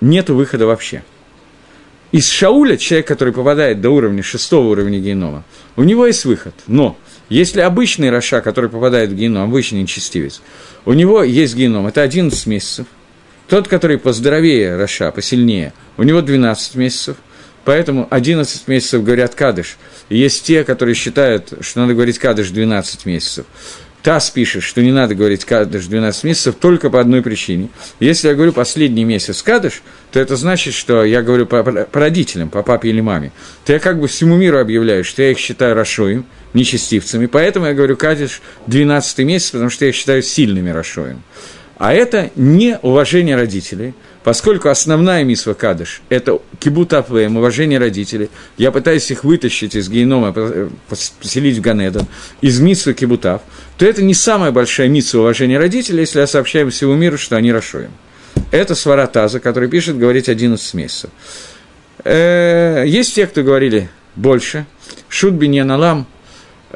нет 0.00 0.28
выхода 0.28 0.66
вообще. 0.66 1.02
Из 2.12 2.28
Шеоля, 2.28 2.76
человек, 2.76 3.08
который 3.08 3.32
попадает 3.32 3.80
до 3.80 3.90
уровня 3.90 4.22
шестого 4.22 4.68
уровня 4.68 4.98
геинома, 5.00 5.44
у 5.76 5.82
него 5.82 6.06
есть 6.06 6.24
выход. 6.26 6.54
Но 6.66 6.96
если 7.28 7.60
обычный 7.60 8.10
רשע, 8.10 8.40
который 8.40 8.70
попадает 8.70 9.10
в 9.10 9.14
геином, 9.14 9.44
обычный 9.44 9.82
нечестивец, 9.82 10.42
у 10.84 10.92
него 10.92 11.22
есть 11.22 11.54
геином, 11.56 11.86
это 11.86 12.02
11 12.02 12.46
месяцев. 12.46 12.86
Тот, 13.48 13.68
который 13.68 13.98
поздоровее 13.98 14.76
רשע, 14.76 15.10
посильнее, 15.10 15.72
у 15.96 16.02
него 16.02 16.20
12 16.22 16.74
месяцев– 16.76 17.16
Поэтому 17.64 18.06
11 18.10 18.68
месяцев 18.68 19.02
говорят 19.02 19.34
кадиш. 19.34 19.76
И 20.08 20.18
есть 20.18 20.44
те, 20.44 20.64
которые 20.64 20.94
считают, 20.94 21.52
что 21.60 21.80
надо 21.80 21.94
говорить 21.94 22.18
кадиш 22.18 22.50
12 22.50 23.06
месяцев. 23.06 23.46
ТАСС 24.04 24.30
пишет, 24.30 24.62
что 24.62 24.82
не 24.82 24.92
надо 24.92 25.14
говорить 25.14 25.46
кадыш 25.46 25.86
12 25.86 26.24
месяцев 26.24 26.56
только 26.60 26.90
по 26.90 27.00
одной 27.00 27.22
причине. 27.22 27.70
Если 28.00 28.28
я 28.28 28.34
говорю 28.34 28.52
последний 28.52 29.02
месяц 29.02 29.42
кадыш, 29.42 29.82
то 30.12 30.20
это 30.20 30.36
значит, 30.36 30.74
что 30.74 31.04
я 31.04 31.22
говорю 31.22 31.46
по, 31.46 31.62
по 31.64 32.00
родителям, 32.00 32.50
по 32.50 32.62
папе 32.62 32.90
или 32.90 33.00
маме. 33.00 33.32
То 33.64 33.72
я 33.72 33.78
как 33.78 33.98
бы 33.98 34.06
всему 34.06 34.36
миру 34.36 34.58
объявляю, 34.58 35.04
что 35.04 35.22
я 35.22 35.30
их 35.30 35.38
считаю 35.38 35.74
рашоем, 35.74 36.26
нечестивцами. 36.52 37.24
Поэтому 37.24 37.64
я 37.64 37.72
говорю 37.72 37.96
кадыш 37.96 38.42
12 38.66 39.20
месяц, 39.20 39.52
потому 39.52 39.70
что 39.70 39.86
я 39.86 39.88
их 39.88 39.94
считаю 39.94 40.22
сильными 40.22 40.68
рашоем. 40.68 41.22
А 41.78 41.92
это 41.92 42.30
не 42.36 42.78
уважение 42.82 43.36
родителей– 43.36 43.94
Поскольку 44.24 44.70
основная 44.70 45.22
мисва 45.22 45.52
Кадыш– 45.52 46.00
это 46.08 46.40
кибут 46.58 46.94
апвеем, 46.94 47.36
уважение 47.36 47.78
родителей, 47.78 48.30
я 48.56 48.72
пытаюсь 48.72 49.10
их 49.10 49.22
вытащить 49.22 49.76
из 49.76 49.90
генома, 49.90 50.32
поселить 50.88 51.58
в 51.58 51.60
Ганедон, 51.60 52.06
из 52.40 52.58
митсвы 52.58 52.94
кибутав, 52.94 53.42
то 53.76 53.84
это 53.84 54.02
не 54.02 54.14
самая 54.14 54.50
большая 54.50 54.88
митсва 54.88 55.20
уважения 55.20 55.58
родителей, 55.58 56.00
если 56.00 56.20
я 56.20 56.26
сообщаю 56.26 56.70
всему 56.70 56.94
миру, 56.94 57.18
что 57.18 57.36
они 57.36 57.52
расшоем. 57.52 57.90
Это 58.50 58.74
сваратаза, 58.74 59.40
который 59.40 59.68
пишет 59.68 59.98
говорить 59.98 60.30
11 60.30 60.72
месяцев. 60.72 61.10
Э, 62.02 62.84
есть 62.86 63.14
те, 63.14 63.26
кто 63.26 63.42
говорили 63.42 63.90
больше. 64.16 64.64
Шут 65.10 65.34
Биньяналам 65.34 66.06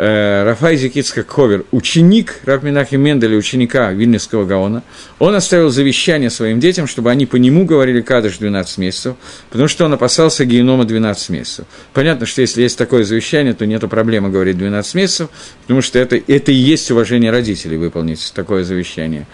Рафай 0.00 0.76
Зикицкак 0.76 1.28
Ховер, 1.28 1.64
ученик 1.72 2.42
Рафминахи 2.44 2.94
Менделя, 2.94 3.36
ученика 3.36 3.90
Вильнюсского 3.90 4.44
Гаона, 4.44 4.84
он 5.18 5.34
оставил 5.34 5.70
завещание 5.70 6.30
своим 6.30 6.60
детям, 6.60 6.86
чтобы 6.86 7.10
они 7.10 7.26
по 7.26 7.34
нему 7.34 7.64
говорили 7.64 8.00
кадыш 8.00 8.38
12 8.38 8.78
месяцев, 8.78 9.16
потому 9.50 9.66
что 9.66 9.86
он 9.86 9.92
опасался 9.92 10.44
генома 10.44 10.84
12 10.84 11.30
месяцев. 11.30 11.64
Понятно, 11.94 12.26
что 12.26 12.42
если 12.42 12.62
есть 12.62 12.78
такое 12.78 13.02
завещание, 13.02 13.54
то 13.54 13.66
нет 13.66 13.80
проблемы 13.90 14.28
говорить 14.28 14.56
12 14.56 14.94
месяцев, 14.94 15.30
потому 15.62 15.82
что 15.82 15.98
это, 15.98 16.14
это 16.14 16.52
и 16.52 16.54
есть 16.54 16.88
уважение 16.92 17.32
родителей 17.32 17.76
выполнить 17.76 18.32
такое 18.36 18.62
завещание. 18.62 19.26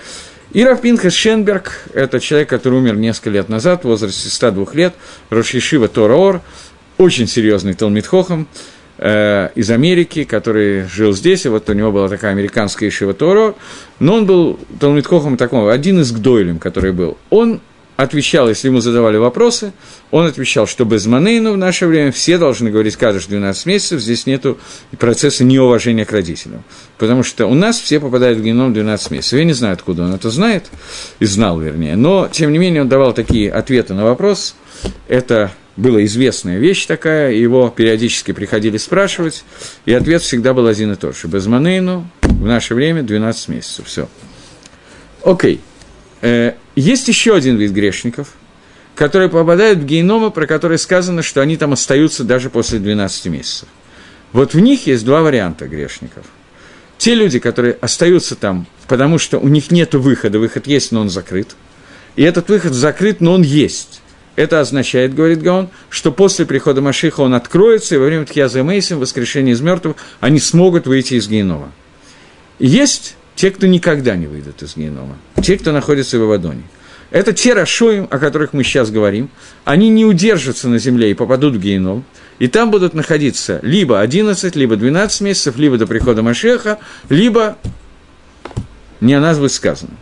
И 0.55 0.65
Рафпинхас 0.65 1.13
Шенберг– 1.13 1.89
это 1.93 2.21
человек, 2.21 2.49
который 2.49 2.79
умер 2.79 2.97
несколько 2.97 3.29
лет 3.29 3.51
назад, 3.51 3.83
в 3.83 3.89
возрасте 3.89 4.31
102 4.31 4.67
лет, 4.73 4.95
Рошишива 5.29 5.89
Тораор, 5.89 6.41
очень 6.97 7.27
серьезный 7.27 7.75
Талмитхохом, 7.75 8.49
э, 9.05 9.51
из 9.55 9.71
Америки, 9.71 10.25
который 10.25 10.89
жил 10.89 11.13
здесь, 11.13 11.45
и 11.45 11.49
вот 11.49 11.69
у 11.69 11.73
него 11.75 11.93
была 11.93 12.09
такая 12.09 12.33
американская 12.33 12.89
Ишива 12.89 13.13
Торо, 13.13 13.55
но 14.01 14.15
он 14.15 14.27
был 14.27 14.59
Талмитхохом 14.81 15.37
такого, 15.37 15.73
один 15.73 16.01
из 16.01 16.11
Гдойлем, 16.11 16.59
который 16.59 16.93
был. 16.93 17.19
Он 17.29 17.61
отвечал, 17.97 18.49
если 18.49 18.69
ему 18.69 18.81
задавали 18.81 19.19
вопросы, 19.19 19.73
он 20.11 20.27
отвечал, 20.27 20.67
что 20.67 20.85
без 20.87 21.07
Манейну 21.07 21.53
в 21.53 21.57
наше 21.59 21.87
время 21.87 22.13
все 22.13 22.39
должны 22.39 22.71
говорить 22.71 22.97
кадыш 22.97 23.27
12 23.27 23.67
месяцев, 23.67 24.01
здесь 24.01 24.27
нет 24.27 24.45
процесса 24.99 25.45
неуважения 25.45 26.07
к 26.07 26.11
родителям. 26.11 26.65
Потому 26.97 27.23
что 27.23 27.47
у 27.47 27.55
нас 27.55 27.79
все 27.79 28.01
попадают 28.01 28.39
в 28.39 28.43
геном 28.43 28.73
12 28.73 29.11
месяцев. 29.11 29.39
Я 29.39 29.45
не 29.45 29.53
знаю, 29.53 29.75
откуда 29.75 30.05
он 30.05 30.15
это 30.15 30.31
знает, 30.31 30.71
и 31.21 31.27
знал, 31.27 31.61
вернее, 31.61 31.97
но, 31.97 32.29
тем 32.33 32.53
не 32.53 32.59
менее, 32.59 32.83
он 32.83 32.89
давал 32.89 33.13
такие 33.13 33.53
ответы 33.53 33.93
на 33.93 34.05
вопрос. 34.05 34.57
Это 35.09 35.53
была 35.77 36.05
известная 36.05 36.59
вещь 36.59 36.87
такая, 36.87 37.33
его 37.33 37.69
периодически 37.69 38.33
приходили 38.33 38.77
спрашивать, 38.77 39.45
и 39.87 39.93
ответ 39.93 40.23
всегда 40.23 40.55
был 40.55 40.67
один 40.67 40.93
и 40.93 40.97
тот 40.97 41.17
же. 41.17 41.29
Без 41.29 41.47
манейну 41.47 42.09
в 42.23 42.47
наше 42.47 42.75
время 42.75 43.03
12 43.03 43.49
месяцев. 43.49 43.87
Все. 43.87 44.09
Окей. 45.23 45.61
Э, 46.21 46.53
есть 46.77 47.09
еще 47.09 47.35
один 47.35 47.57
вид 47.57 47.73
грешников, 47.73 48.35
которые 48.95 49.29
попадают 49.29 49.81
в 49.81 49.85
генома, 49.85 50.31
про 50.31 50.47
которые 50.47 50.79
сказано, 50.79 51.23
что 51.23 51.41
они 51.41 51.57
там 51.57 51.73
остаются 51.73 52.25
даже 52.25 52.51
после 52.51 52.79
12 52.79 53.27
месяцев. 53.27 53.69
Вот 54.33 54.55
в 54.55 54.61
них 54.61 54.87
есть 54.87 55.05
два 55.05 55.23
варианта 55.23 55.67
грешников. 55.67 56.27
Те 56.99 57.15
люди, 57.15 57.39
которые 57.39 57.77
остаются 57.81 58.37
там, 58.37 58.67
потому 58.87 59.19
что 59.19 59.39
у 59.39 59.49
них 59.49 59.71
нет 59.71 59.95
выхода, 59.95 60.39
выход 60.39 60.67
есть, 60.67 60.93
но 60.93 61.01
он 61.01 61.11
закрыт. 61.11 61.57
И 62.17 62.23
этот 62.23 62.49
выход 62.49 62.73
закрыт, 62.73 63.21
но 63.21 63.35
он 63.35 63.43
есть. 63.43 64.01
Это 64.37 64.61
означает, 64.61 65.15
говорит 65.15 65.43
Гаон, 65.43 65.69
что 65.91 66.11
после 66.11 66.45
прихода 66.45 66.81
Машиха 66.81 67.21
он 67.21 67.35
откроется, 67.35 67.95
и 67.95 67.99
во 67.99 68.07
время 68.07 68.27
Тхьяза 68.27 68.63
Мейсим, 68.63 68.99
воскрешения 68.99 69.53
из 69.53 69.61
мертвых, 69.61 69.97
они 70.21 70.41
смогут 70.41 70.87
выйти 70.87 71.15
из 71.15 71.29
генома. 71.29 71.73
Есть 72.59 73.17
те, 73.37 73.51
кто 73.51 73.67
никогда 73.67 74.17
не 74.17 74.27
выйдут 74.27 74.63
из 74.63 74.77
генома, 74.77 75.17
те, 75.43 75.57
кто 75.57 75.73
находится 75.73 76.19
в 76.19 76.23
Авадоне. 76.23 76.63
Это 77.11 77.33
те 77.33 77.55
Рашоим, 77.55 78.09
о 78.11 78.19
которых 78.19 78.53
мы 78.55 78.65
сейчас 78.65 78.91
говорим. 78.91 79.31
Они 79.65 79.89
не 79.89 80.05
удержатся 80.05 80.69
на 80.69 80.79
земле 80.79 81.13
и 81.13 81.15
попадут 81.15 81.55
в 81.55 81.61
геном. 81.61 82.05
И 82.41 82.49
там 82.49 82.73
будут 82.73 82.95
находиться 82.95 83.61
либо 83.63 84.01
11, 84.01 84.57
либо 84.57 84.75
12 84.75 85.21
месяцев, 85.21 85.57
либо 85.57 85.79
до 85.79 85.87
прихода 85.87 86.23
Машеха, 86.23 86.81
либо 87.09 87.57
не 89.01 89.15
о 89.15 89.21
нас 89.21 89.39
будет 89.39 89.53
сказано. 89.53 89.93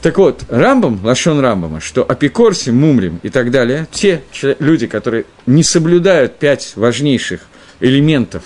Так 0.00 0.16
вот, 0.18 0.44
Рамбам, 0.48 1.00
Лашон 1.02 1.40
Рамбама, 1.40 1.80
что 1.80 2.04
Апикорси, 2.04 2.70
Мумрим 2.70 3.18
и 3.24 3.30
так 3.30 3.50
далее, 3.50 3.88
те 3.90 4.22
люди, 4.60 4.86
которые 4.86 5.24
не 5.46 5.64
соблюдают 5.64 6.38
пять 6.38 6.74
важнейших 6.76 7.40
элементов 7.80 8.44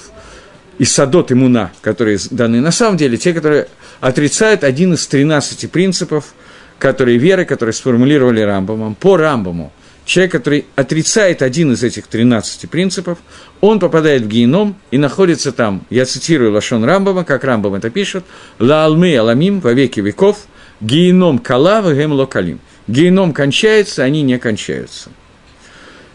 и 0.78 0.86
садот 0.86 1.30
и 1.30 1.34
муна, 1.34 1.70
которые 1.82 2.18
даны, 2.30 2.60
на 2.60 2.72
самом 2.72 2.96
деле, 2.96 3.18
те, 3.18 3.34
которые 3.34 3.68
отрицают 4.00 4.64
один 4.64 4.94
из 4.94 5.06
13 5.06 5.70
принципов, 5.70 6.32
которые 6.78 7.18
веры, 7.18 7.44
которые 7.44 7.74
сформулировали 7.74 8.40
Рамбамом, 8.40 8.94
по 8.94 9.18
Рамбаму, 9.18 9.72
человек, 10.06 10.32
который 10.32 10.64
отрицает 10.74 11.42
один 11.42 11.72
из 11.72 11.84
этих 11.84 12.06
13 12.06 12.68
принципов, 12.70 13.18
он 13.60 13.78
попадает 13.78 14.22
в 14.22 14.28
геном 14.28 14.74
и 14.90 14.96
находится 14.96 15.52
там, 15.52 15.84
я 15.90 16.06
цитирую 16.06 16.52
Лашон 16.52 16.82
Рамбама, 16.84 17.24
как 17.24 17.44
Рамбам 17.44 17.74
это 17.74 17.90
пишет, 17.90 18.24
«Ла 18.58 18.86
алмы 18.86 19.14
аламим 19.16 19.60
во 19.60 19.74
веки 19.74 20.00
веков, 20.00 20.46
Геном 20.82 21.38
калава 21.38 21.94
гем 21.94 22.12
локалим. 22.12 22.60
Геном 22.88 23.32
кончается, 23.32 24.02
они 24.02 24.22
не 24.22 24.38
кончаются. 24.38 25.10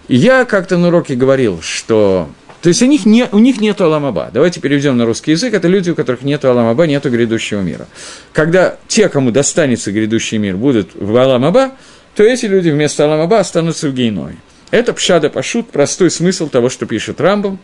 Я 0.08 0.46
как-то 0.46 0.78
на 0.78 0.90
уроке 0.90 1.16
говорил, 1.16 1.62
что... 1.62 2.30
То 2.62 2.70
есть 2.70 2.82
у 2.82 2.86
них, 2.86 3.06
не, 3.06 3.28
у 3.32 3.40
них 3.40 3.62
нет 3.62 3.80
Аламаба. 3.80 4.30
Давайте 4.34 4.60
переведем 4.60 4.98
на 4.98 5.06
русский 5.06 5.32
язык. 5.32 5.54
Это 5.54 5.68
люди, 5.68 5.92
у 5.92 5.96
которых 5.96 6.24
нет 6.24 6.44
Аламаба, 6.44 6.86
нет 6.86 7.06
грядущего 7.06 7.62
мира. 7.62 7.88
Когда 8.34 8.78
те, 8.88 9.10
кому 9.10 9.32
достанется 9.32 9.92
грядущий 9.92 10.38
мир, 10.38 10.58
будут 10.58 10.92
в 10.96 11.16
Аламаба, 11.16 11.72
то 12.16 12.24
эти 12.24 12.46
люди 12.46 12.70
вместо 12.70 13.06
Аламаба 13.06 13.40
останутся 13.40 13.90
в 13.90 13.94
Гейной. 13.94 14.38
Это 14.72 14.92
пшада 14.92 15.30
пашут, 15.30 15.70
простой 15.70 16.12
смысл 16.12 16.50
того, 16.50 16.70
что 16.70 16.86
пишет 16.86 17.22
Рамбом. 17.22 17.60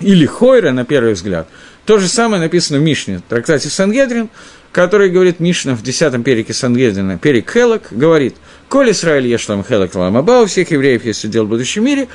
Или 0.00 0.26
Хойра, 0.26 0.72
на 0.72 0.84
первый 0.84 1.14
взгляд. 1.14 1.48
То 1.88 1.98
же 1.98 2.06
самое 2.06 2.42
написано 2.42 2.80
в 2.80 2.82
Мишне, 2.82 3.16
в 3.16 3.22
трактате 3.22 3.70
Сангедрин, 3.70 4.28
который 4.72 5.08
говорит 5.08 5.40
Мишна 5.40 5.74
в 5.74 5.82
10 5.82 6.22
перике 6.22 6.52
Сангедрина, 6.52 7.16
перик 7.16 7.50
Хелок, 7.50 7.84
говорит, 7.90 8.36
«Коль 8.68 8.90
Исраиль 8.90 9.26
ешлам 9.26 9.64
Хелок 9.64 9.94
ламаба, 9.94 10.42
у 10.42 10.44
всех 10.44 10.70
евреев 10.70 11.06
есть 11.06 11.24
удел 11.24 11.46
в 11.46 11.48
будущем 11.48 11.86
мире», 11.86 12.08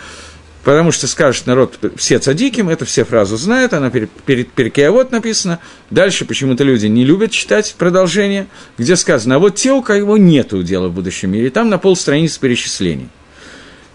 потому 0.64 0.92
что 0.92 1.08
скажет 1.08 1.48
народ 1.48 1.80
все 1.96 2.20
цадиким, 2.20 2.70
это 2.70 2.86
все 2.86 3.04
фразу 3.04 3.36
знают, 3.36 3.74
она 3.74 3.90
перед, 3.90 4.12
перед 4.12 4.52
Перкеавод 4.52 5.12
написана. 5.12 5.58
Дальше 5.90 6.26
почему-то 6.26 6.64
люди 6.64 6.86
не 6.86 7.04
любят 7.04 7.32
читать 7.32 7.74
продолжение, 7.76 8.46
где 8.78 8.96
сказано, 8.96 9.38
а 9.38 9.40
вот 9.40 9.56
те, 9.56 9.72
у 9.72 9.82
кого 9.82 10.20
нет 10.20 10.54
удела 10.54 10.88
в 10.90 10.94
будущем 10.94 11.32
мире, 11.32 11.50
там 11.50 11.72
на 11.72 11.80
полстраницы 11.80 12.40
перечислений. 12.40 13.10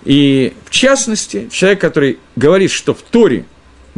И 0.05 0.55
в 0.64 0.70
частности, 0.70 1.49
человек, 1.53 1.81
который 1.81 2.18
говорит, 2.35 2.72
что 2.72 2.95
в 2.95 3.03
Торе 3.03 3.45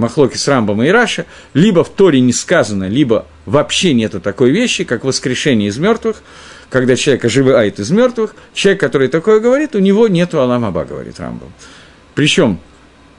Махлоки 0.01 0.36
с 0.36 0.48
Рамбом 0.48 0.82
и 0.82 0.88
Раша, 0.88 1.26
либо 1.55 1.84
в 1.84 1.90
Торе 1.90 2.20
не 2.20 2.32
сказано, 2.32 2.88
либо 2.88 3.26
вообще 3.46 3.94
нету 3.94 4.20
такой 4.20 4.51
вещи, 4.51 4.84
как 4.84 5.05
воскрешение 5.05 5.68
из 5.68 5.78
мертвых, 5.78 6.22
когда 6.70 6.96
человек 6.96 7.24
оживает 7.24 7.78
из 7.78 7.90
мертвых, 7.90 8.34
человек, 8.55 8.80
который 8.80 9.09
такое 9.09 9.40
говорит, 9.40 9.74
у 9.74 9.78
него 9.78 10.09
нету 10.09 10.40
Аламаба, 10.40 10.84
говорит 10.84 11.20
Рамбам. 11.20 11.53
Причем, 12.14 12.59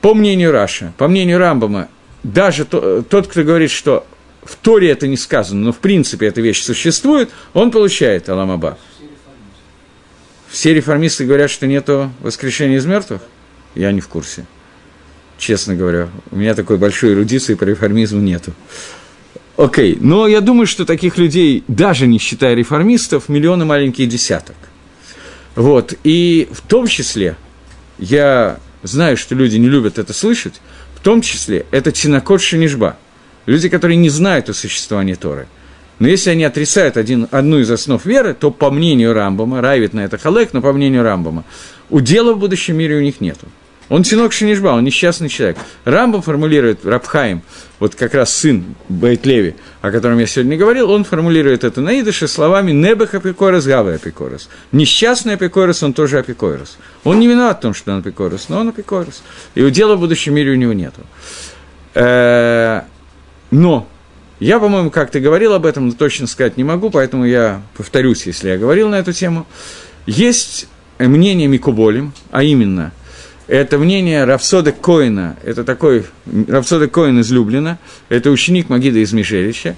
по 0.01 0.13
мнению 0.13 0.51
Раша, 0.51 0.93
по 0.97 1.07
мнению 1.07 1.37
Рамбама, 1.37 1.87
даже 2.23 2.65
то, 2.65 3.01
тот, 3.01 3.27
кто 3.27 3.43
говорит, 3.43 3.71
что 3.71 4.05
в 4.43 4.55
Торе 4.55 4.89
это 4.89 5.07
не 5.07 5.17
сказано, 5.17 5.61
но 5.61 5.71
в 5.71 5.77
принципе 5.77 6.27
эта 6.27 6.41
вещь 6.41 6.63
существует, 6.63 7.29
он 7.53 7.71
получает 7.71 8.27
Аламаба. 8.27 8.77
Все 10.49 10.73
реформисты 10.73 11.25
говорят, 11.25 11.49
что 11.49 11.67
нету 11.67 12.11
воскрешения 12.19 12.77
из 12.77 12.85
мертвых? 12.85 13.21
Я 13.75 13.91
не 13.91 14.01
в 14.01 14.07
курсе 14.07 14.45
честно 15.41 15.75
говоря. 15.75 16.09
У 16.29 16.37
меня 16.37 16.53
такой 16.53 16.77
большой 16.77 17.13
эрудиции 17.13 17.55
по 17.55 17.63
реформизму 17.63 18.21
нету. 18.21 18.53
Окей, 19.57 19.97
но 19.99 20.27
я 20.27 20.39
думаю, 20.39 20.67
что 20.67 20.85
таких 20.85 21.17
людей, 21.17 21.63
даже 21.67 22.07
не 22.07 22.19
считая 22.19 22.55
реформистов, 22.55 23.27
миллионы 23.27 23.65
маленькие 23.65 24.07
десяток. 24.07 24.55
Вот, 25.55 25.93
и 26.03 26.47
в 26.51 26.61
том 26.61 26.87
числе, 26.87 27.35
я 27.99 28.59
знаю, 28.83 29.17
что 29.17 29.35
люди 29.35 29.57
не 29.57 29.67
любят 29.67 29.99
это 29.99 30.13
слышать, 30.13 30.61
в 30.95 31.01
том 31.01 31.21
числе 31.21 31.65
это 31.71 31.91
Тинакот 31.91 32.41
Шинишба, 32.41 32.97
люди, 33.45 33.67
которые 33.67 33.97
не 33.97 34.09
знают 34.09 34.47
о 34.49 34.53
существовании 34.53 35.15
Торы. 35.15 35.47
Но 35.99 36.07
если 36.07 36.29
они 36.29 36.43
отрицают 36.43 36.97
один, 36.97 37.27
одну 37.31 37.59
из 37.59 37.69
основ 37.69 38.03
веры, 38.05 38.33
то 38.33 38.49
по 38.49 38.71
мнению 38.71 39.13
Рамбама, 39.13 39.61
Райвит 39.61 39.93
на 39.93 40.01
это 40.01 40.17
халек, 40.17 40.53
но 40.53 40.61
по 40.61 40.71
мнению 40.71 41.03
Рамбама, 41.03 41.43
удела 41.89 42.33
в 42.33 42.39
будущем 42.39 42.77
мире 42.77 42.97
у 42.97 43.01
них 43.01 43.21
нету. 43.21 43.47
Он 43.91 44.03
Тинок 44.03 44.31
Шинишба, 44.31 44.69
он 44.69 44.85
несчастный 44.85 45.27
человек. 45.27 45.57
Рамбам 45.83 46.21
формулирует, 46.21 46.85
Рабхаим, 46.85 47.41
вот 47.77 47.93
как 47.93 48.13
раз 48.13 48.33
сын 48.33 48.63
Бейтлеви, 48.87 49.55
о 49.81 49.91
котором 49.91 50.17
я 50.17 50.27
сегодня 50.27 50.55
говорил, 50.55 50.89
он 50.89 51.03
формулирует 51.03 51.65
это 51.65 51.81
на 51.81 51.99
идыше 51.99 52.29
словами 52.29 52.71
«небех 52.71 53.15
апикорос, 53.15 53.65
гавы 53.65 53.95
апикорос». 53.95 54.47
Несчастный 54.71 55.33
апикорос, 55.33 55.83
он 55.83 55.91
тоже 55.91 56.19
апикорос. 56.19 56.77
Он 57.03 57.19
не 57.19 57.27
виноват 57.27 57.57
в 57.57 57.61
том, 57.63 57.73
что 57.73 57.91
он 57.91 57.99
апикорос, 57.99 58.47
но 58.47 58.61
он 58.61 58.69
апикорос. 58.69 59.23
И 59.55 59.61
удела 59.61 59.97
в 59.97 59.99
будущем 59.99 60.35
мире 60.35 60.51
у 60.51 60.55
него 60.55 60.71
нету. 60.71 61.01
Э, 61.93 62.83
но 63.51 63.89
я, 64.39 64.61
по-моему, 64.61 64.89
как-то 64.89 65.19
говорил 65.19 65.51
об 65.51 65.65
этом, 65.65 65.87
но 65.87 65.91
точно 65.91 66.27
сказать 66.27 66.55
не 66.55 66.63
могу, 66.63 66.91
поэтому 66.91 67.25
я 67.25 67.61
повторюсь, 67.75 68.25
если 68.25 68.51
я 68.51 68.57
говорил 68.57 68.87
на 68.87 68.99
эту 68.99 69.11
тему. 69.11 69.45
Есть 70.05 70.69
мнение 70.97 71.49
Микуболем, 71.49 72.13
а 72.31 72.41
именно– 72.41 72.93
это 73.51 73.77
мнение 73.77 74.23
Равсода 74.23 74.71
Коина, 74.71 75.35
это 75.43 75.65
такой, 75.65 76.05
Равсода 76.47 76.87
Коин 76.87 77.19
из 77.19 77.31
Люблина, 77.31 77.79
это 78.07 78.31
ученик 78.31 78.69
Магида 78.69 78.99
из 78.99 79.11
Мишелича, 79.11 79.75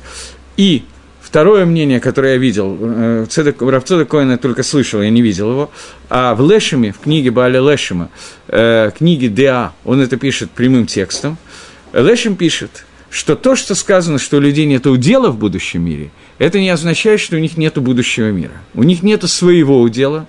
и 0.58 0.84
Второе 1.20 1.66
мнение, 1.66 2.00
которое 2.00 2.34
я 2.34 2.38
видел, 2.38 2.78
э, 2.80 3.26
Равцода 3.60 4.06
Коина 4.06 4.38
только 4.38 4.62
слышал, 4.62 5.02
я 5.02 5.10
не 5.10 5.24
видел 5.24 5.50
его, 5.50 5.72
а 6.08 6.36
в 6.36 6.48
Лешеме, 6.48 6.92
в 6.92 7.00
книге 7.00 7.32
Бааля 7.32 7.60
Лешема, 7.60 8.10
э, 8.50 8.92
книге 8.96 9.30
Деа, 9.30 9.72
он 9.84 10.00
это 10.00 10.18
пишет 10.18 10.52
прямым 10.52 10.86
текстом, 10.86 11.40
Лешем 11.92 12.36
пишет, 12.36 12.86
что 13.10 13.36
то, 13.36 13.56
что 13.56 13.74
сказано, 13.74 14.20
что 14.20 14.38
у 14.38 14.40
людей 14.42 14.68
нет 14.68 14.86
удела 14.86 15.32
в 15.32 15.40
будущем 15.40 15.84
мире, 15.84 16.12
это 16.38 16.60
не 16.60 16.70
означает, 16.70 17.20
что 17.20 17.38
у 17.38 17.40
них 17.40 17.58
нет 17.58 17.80
будущего 17.80 18.30
мира. 18.30 18.54
У 18.76 18.84
них 18.84 19.02
нет 19.02 19.24
своего 19.28 19.82
удела, 19.82 20.28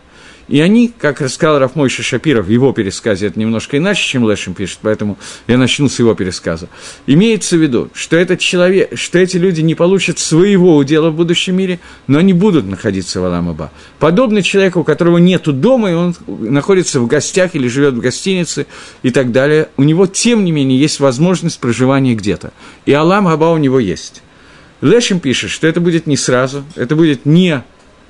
и 0.49 0.61
они, 0.61 0.93
как 0.97 1.21
рассказал 1.21 1.59
Рафмойша 1.59 2.03
Шапиров 2.03 2.47
в 2.47 2.51
его 2.51 2.73
пересказе, 2.73 3.29
это 3.29 3.39
немножко 3.39 3.79
иначе, 3.79 4.07
чем 4.07 4.29
Лешем 4.29 4.55
пишет, 4.55 4.79
поэтому 4.83 5.19
я 5.47 5.57
начну 5.57 5.89
с 5.89 5.99
его 5.99 6.15
пересказа. 6.15 6.69
Имеется 7.07 7.57
в 7.57 7.63
виду, 7.63 7.91
что 7.95 8.17
этот 8.17 8.41
человек, 8.41 8.91
что 8.95 9.19
эти 9.19 9.37
люди 9.37 9.61
не 9.61 9.75
получат 9.75 10.19
своего 10.19 10.77
удела 10.77 11.11
в 11.11 11.17
будущем 11.17 11.57
мире, 11.57 11.81
но 12.07 12.19
они 12.19 12.33
будут 12.33 12.67
находиться 12.67 13.21
в 13.21 13.25
Аламаба. 13.25 13.71
Подобно 13.99 14.43
человеку, 14.43 14.81
у 14.81 14.85
которого 14.85 15.19
нет 15.19 15.43
дома, 15.45 15.91
и 15.91 15.95
он 15.95 16.15
находится 16.27 17.01
в 17.01 17.07
гостях 17.07 17.55
или 17.55 17.69
живет 17.69 17.95
в 17.95 18.01
гостинице 18.01 18.67
и 19.03 19.11
так 19.11 19.33
далее, 19.33 19.69
у 19.77 19.83
него, 19.83 20.07
тем 20.07 20.45
не 20.45 20.53
менее, 20.53 20.79
есть 20.79 21.01
возможность 21.01 21.59
проживания 21.59 22.15
где-то. 22.15 22.53
И 22.87 22.93
Алам 22.93 23.29
Аба 23.29 23.47
у 23.47 23.59
него 23.59 23.79
есть. 23.79 24.23
Лешем 24.81 25.21
пишет, 25.21 25.51
что 25.51 25.67
это 25.67 25.81
будет 25.81 26.07
не 26.07 26.17
сразу, 26.17 26.65
это 26.77 26.95
будет 26.95 27.25
не 27.25 27.65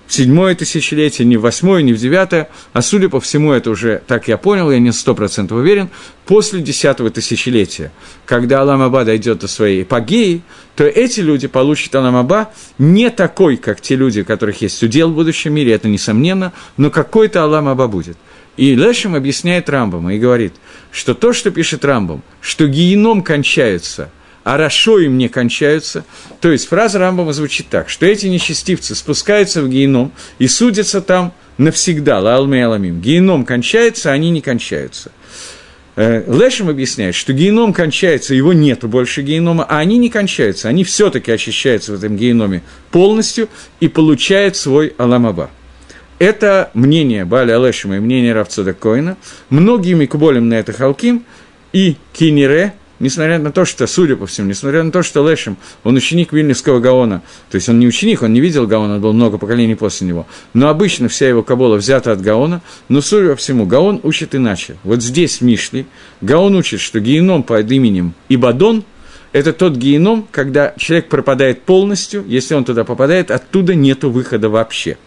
седьмое 0.09 0.55
тысячелетие, 0.55 1.26
не 1.26 1.36
в 1.36 1.42
восьмое, 1.42 1.82
не 1.82 1.92
в 1.92 1.98
девятое, 1.98 2.48
а 2.72 2.82
судя 2.82 3.09
по 3.09 3.20
всему, 3.20 3.52
это 3.52 3.70
уже, 3.70 4.02
так 4.07 4.28
я 4.28 4.36
понял, 4.36 4.70
я 4.70 4.78
не 4.78 4.92
сто 4.92 5.14
процентов 5.14 5.59
уверен, 5.59 5.88
после 6.26 6.61
десятого 6.61 7.11
тысячелетия, 7.11 7.90
когда 8.26 8.61
Аламаба 8.61 9.05
дойдет 9.05 9.38
до 9.38 9.48
своей 9.48 9.82
эпогеи, 9.82 10.42
то 10.76 10.84
эти 10.84 11.20
люди 11.20 11.46
получат 11.46 11.94
Аламаба 11.94 12.52
не 12.78 13.11
такой, 13.11 13.57
как 13.57 13.80
те 13.80 13.96
люди, 13.96 14.20
у 14.20 14.24
которых 14.24 14.61
есть 14.62 14.82
удел 14.82 15.11
в 15.11 15.14
будущем 15.14 15.55
мире, 15.55 15.72
это 15.72 15.88
несомненно, 15.88 16.52
но 16.76 16.90
какой-то 16.90 17.42
Аламаба 17.42 17.86
будет. 17.86 18.16
И 18.57 18.76
Лешем 18.76 19.16
объясняет 19.16 19.68
Рамбама 19.68 20.14
и 20.14 20.18
говорит, 20.18 20.55
что 20.92 21.14
то, 21.14 21.32
что 21.32 21.50
пишет 21.50 21.84
Рамбам, 21.84 22.22
что 22.40 22.68
геном 22.68 23.22
кончается– 23.22 24.11
а 24.45 24.57
Рашо 24.57 24.99
им 25.01 25.18
не 25.18 25.28
кончаются. 25.28 26.05
То 26.40 26.53
есть 26.53 26.68
фраза 26.68 26.99
Рамбама 26.99 27.32
звучит 27.32 27.68
так, 27.68 27.88
что 27.88 28.07
эти 28.07 28.26
нечестивцы 28.26 28.95
спускаются 28.95 29.62
в 29.62 29.68
геном 29.68 30.12
и 30.38 30.47
судятся 30.47 31.01
там 31.01 31.32
навсегда, 31.59 32.20
лалме 32.20 32.64
аламим. 32.64 33.01
Геном 33.01 33.45
кончается, 33.45 34.11
а 34.11 34.14
они 34.14 34.30
не 34.30 34.42
кончаются. 34.42 35.11
Э, 35.97 36.24
Лешем 36.26 36.68
объясняет, 36.68 37.14
что 37.14 37.32
геном 37.32 37.72
кончается, 37.72 38.34
его 38.34 38.53
нет 38.53 38.84
больше 38.84 39.22
генома, 39.22 39.64
а 39.64 39.78
они 39.78 39.97
не 39.97 40.11
кончаются, 40.11 40.68
они 40.68 40.84
все-таки 40.84 41.30
очищаются 41.30 41.92
в 41.92 41.95
этом 41.97 42.16
геноме 42.16 42.62
полностью 42.90 43.49
и 43.80 43.88
получают 43.88 44.57
свой 44.57 44.92
аламаба. 44.99 45.51
Это 46.18 46.70
мнение 46.74 47.24
Баля 47.24 47.57
Алешима 47.57 47.97
и 47.97 48.01
мнение 48.01 48.32
Равцода 48.32 48.72
Коина. 48.72 49.16
Многие 49.51 49.95
Микуболем 49.95 50.49
на 50.49 50.55
это 50.55 50.72
халким, 50.72 51.24
и 51.72 51.97
Кинере, 52.12 52.74
несмотря 52.99 53.38
на 53.38 53.53
то, 53.53 53.64
что, 53.64 53.86
судя 53.86 54.16
по 54.16 54.26
всему, 54.26 54.49
несмотря 54.49 54.82
на 54.82 54.90
то, 54.90 55.03
что 55.03 55.28
Лешем, 55.28 55.57
он 55.82 55.97
ученик 55.97 56.32
Вильнюсского 56.32 56.80
Гаона, 56.80 57.22
то 57.51 57.57
есть 57.57 57.68
он 57.68 57.78
не 57.78 57.86
ученик, 57.86 58.22
он 58.22 58.32
не 58.32 58.40
видел 58.40 58.66
Гаона, 58.66 58.99
было 58.99 59.12
много 59.12 59.38
поколений 59.38 59.74
после 59.74 60.07
него, 60.07 60.26
но 60.53 60.68
обычно 60.68 61.09
вся 61.09 61.28
его 61.28 61.42
Кабола 61.42 61.76
взята 61.76 62.12
от 62.12 62.20
Гаона, 62.20 62.62
но, 62.88 63.01
судя 63.01 63.30
по 63.30 63.36
всему, 63.36 63.66
Гаон 63.66 64.01
учит 64.03 64.34
иначе. 64.34 64.76
Вот 64.84 65.03
здесь, 65.03 65.40
в 65.40 65.45
Мишле, 65.45 65.86
Гаон 66.20 66.55
учит, 66.55 66.80
что 66.80 67.01
геном 67.01 67.42
под 67.42 67.70
именем 67.70 68.14
Ибадон– 68.28 68.84
это 69.32 69.53
тот 69.53 69.76
геном, 69.76 70.26
когда 70.30 70.74
человек 70.76 71.09
пропадает 71.09 71.62
полностью, 71.62 72.24
если 72.26 72.55
он 72.55 72.64
туда 72.64 72.84
попадает, 72.84 73.30
оттуда 73.30 73.74
нету 73.74 74.11
выхода 74.11 74.49
вообще– 74.49 74.97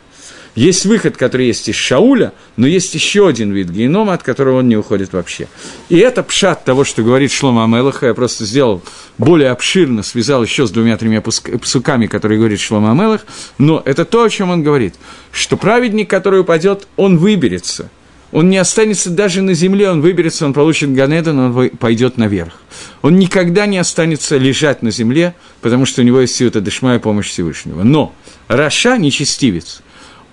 есть 0.58 0.88
выход, 0.88 1.18
который 1.18 1.46
есть 1.46 1.70
из 1.70 1.76
Шауля, 1.76 2.34
но 2.56 2.66
есть 2.66 2.96
еще 2.96 3.28
один 3.28 3.52
вид 3.52 3.70
генома, 3.70 4.14
от 4.14 4.24
которого 4.24 4.58
он 4.60 4.68
не 4.68 4.76
уходит 4.76 5.14
вообще. 5.14 5.48
И 5.88 5.98
это 5.98 6.24
пшат 6.24 6.66
того, 6.66 6.84
что 6.84 7.04
говорит 7.04 7.32
Шлома 7.32 7.64
Амелаха, 7.64 8.08
я 8.08 8.16
просто 8.16 8.44
сделал 8.44 8.82
более 9.20 9.52
обширно, 9.52 10.02
связал 10.02 10.42
еще 10.42 10.66
с 10.66 10.72
двумя-тремя 10.72 11.22
псуками, 11.22 12.08
которые 12.08 12.40
говорит 12.40 12.60
Шлома 12.60 12.92
Амелах, 12.92 13.22
но 13.60 13.84
это 13.86 14.04
то, 14.04 14.24
о 14.24 14.30
чем 14.32 14.50
он 14.50 14.64
говорит, 14.64 14.96
что 15.32 15.58
праведник, 15.58 16.10
который 16.10 16.42
упадет, 16.42 16.88
он 16.96 17.18
выберется– 17.18 17.92
он 18.32 18.50
не 18.50 18.58
останется 18.58 19.10
даже 19.10 19.42
на 19.42 19.54
земле, 19.54 19.90
он 19.90 20.02
выберется, 20.02 20.46
он 20.46 20.54
получит 20.54 20.94
Ганедан, 20.94 21.40
он 21.40 21.70
пойдет 21.70 22.18
наверх. 22.18 22.62
Он 23.02 23.18
никогда 23.18 23.66
не 23.66 23.78
останется 23.78 24.38
лежать 24.38 24.82
на 24.82 24.92
земле, 24.92 25.34
потому 25.62 25.86
что 25.86 26.02
у 26.02 26.04
него 26.04 26.20
есть 26.20 26.36
сила 26.36 26.52
Дышма 26.52 26.96
и 26.96 27.00
помощь 27.00 27.30
Всевышнего. 27.30 27.84
Но 27.84 28.14
Раша, 28.50 28.98
нечестивец, 28.98 29.82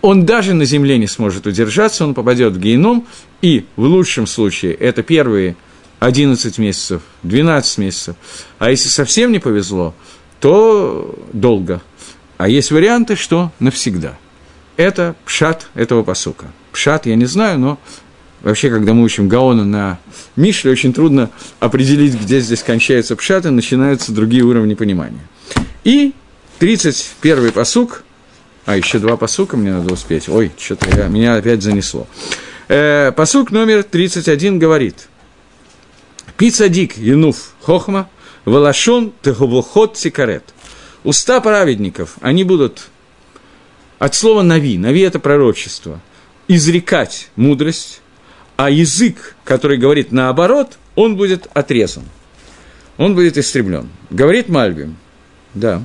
он 0.05 0.27
даже 0.27 0.53
на 0.53 0.67
земле 0.67 0.99
не 0.99 1.07
сможет 1.07 1.47
удержаться, 1.47 2.05
он 2.05 2.13
попадет 2.13 2.53
в 2.53 2.61
геном, 2.61 3.07
и 3.41 3.65
в 3.75 3.85
лучшем 3.85 4.27
случае 4.27 4.75
это 4.75 5.03
первые 5.03 5.57
11 5.99 6.59
месяцев, 6.59 7.01
12 7.23 7.79
месяцев. 7.79 8.15
А 8.59 8.71
если 8.71 8.91
совсем 8.91 9.33
не 9.33 9.39
повезло, 9.39 9.95
то 10.41 11.19
долго. 11.33 11.81
А 12.37 12.51
есть 12.51 12.71
варианты, 12.71 13.17
что 13.17 13.51
навсегда. 13.61 14.19
Это 14.77 15.17
пшат 15.25 15.69
этого 15.73 16.03
посука. 16.03 16.53
Пшат 16.71 17.07
я 17.07 17.17
не 17.17 17.25
знаю, 17.25 17.59
но 17.59 17.79
вообще, 18.43 18.69
когда 18.69 18.93
мы 18.93 19.05
учим 19.05 19.27
Гаона 19.27 19.65
на 19.65 19.99
Мишле, 20.37 20.71
очень 20.71 20.93
трудно 20.93 21.31
определить, 21.61 22.21
где 22.21 22.41
здесь 22.41 22.63
кончается 22.63 23.17
пшат, 23.17 23.47
и 23.47 23.49
начинаются 23.49 24.13
другие 24.13 24.43
уровни 24.43 24.75
понимания. 24.75 25.27
И 25.83 26.13
31-й 26.61 27.53
посук– 27.53 28.05
а, 28.67 28.77
еще 28.77 28.99
два 28.99 29.17
посука 29.17 29.57
мне 29.57 29.73
надо 29.73 29.93
успеть. 29.93 30.29
Ой, 30.29 30.51
что-то 30.59 30.89
я, 30.97 31.09
меня 31.09 31.37
опять 31.37 31.63
занесло. 31.63 32.07
Э, 32.69 33.13
посук 33.13 33.51
номер 33.51 33.83
31 33.83 34.59
говорит. 34.59 35.09
Пицадик 36.39 36.97
Януф 36.97 37.55
Хохма, 37.61 38.09
Валашон 38.47 39.13
Теховохот 39.23 39.99
Сикарет. 39.99 40.45
Уста 41.05 41.41
праведников, 41.41 42.17
они 42.23 42.45
будут 42.45 42.87
от 43.99 44.15
слова 44.15 44.43
«нави», 44.43 44.79
«нави»– 44.79 45.01
это 45.03 45.19
пророчество, 45.19 46.01
изрекать 46.49 47.29
мудрость, 47.37 48.01
а 48.57 48.71
язык, 48.71 49.37
который 49.45 49.77
говорит 49.77 50.13
наоборот, 50.13 50.79
он 50.95 51.17
будет 51.17 51.49
отрезан, 51.53 52.05
он 52.97 53.15
будет 53.15 53.37
истреблен. 53.37 53.91
Говорит 54.11 54.49
Мальбим, 54.49 54.97
да 55.53 55.83